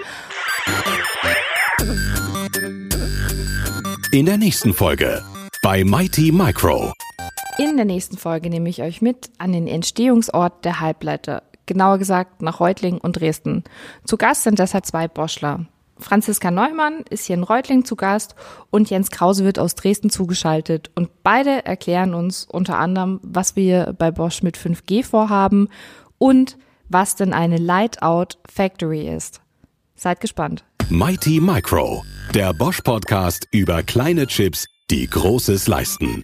In 4.11 4.27
der 4.27 4.37
nächsten 4.37 4.75
Folge 4.75 5.23
bei 5.63 5.85
Mighty 5.85 6.33
Micro. 6.33 6.93
In 7.57 7.77
der 7.77 7.87
nächsten 7.87 8.19
Folge 8.19 8.51
nehme 8.51 8.69
ich 8.69 8.83
euch 8.83 9.01
mit 9.01 9.31
an 9.39 9.53
den 9.53 9.69
Entstehungsort 9.69 10.65
der 10.65 10.81
Halbleiter, 10.81 11.45
genauer 11.67 11.99
gesagt 11.99 12.43
nach 12.43 12.59
Reutlingen 12.59 13.01
und 13.01 13.21
Dresden. 13.21 13.63
Zu 14.05 14.17
Gast 14.17 14.43
sind 14.43 14.59
deshalb 14.59 14.85
zwei 14.87 15.07
Boschler. 15.07 15.67
Franziska 15.99 16.51
Neumann 16.51 17.05
ist 17.11 17.27
hier 17.27 17.37
in 17.37 17.45
Reutlingen 17.45 17.85
zu 17.85 17.95
Gast 17.95 18.35
und 18.71 18.91
Jens 18.91 19.13
Krause 19.13 19.45
wird 19.45 19.61
aus 19.61 19.77
Dresden 19.77 20.11
zugeschaltet. 20.11 20.91
Und 20.97 21.23
beide 21.23 21.65
erklären 21.65 22.15
uns 22.15 22.45
unter 22.45 22.79
anderem, 22.79 23.21
was 23.23 23.55
wir 23.55 23.95
bei 23.97 24.11
Bosch 24.11 24.43
mit 24.43 24.59
5G 24.59 25.05
vorhaben 25.05 25.69
und 26.19 26.59
was 26.89 27.15
denn 27.15 27.33
eine 27.33 27.59
Lightout 27.59 28.37
Factory 28.53 29.09
ist. 29.09 29.41
Seid 29.95 30.21
gespannt. 30.21 30.65
Mighty 30.89 31.41
Micro, 31.41 32.03
der 32.35 32.53
Bosch 32.53 32.81
Podcast 32.81 33.47
über 33.53 33.85
kleine 33.85 34.27
Chips, 34.27 34.67
die 34.93 35.09
Großes 35.09 35.69
leisten. 35.69 36.23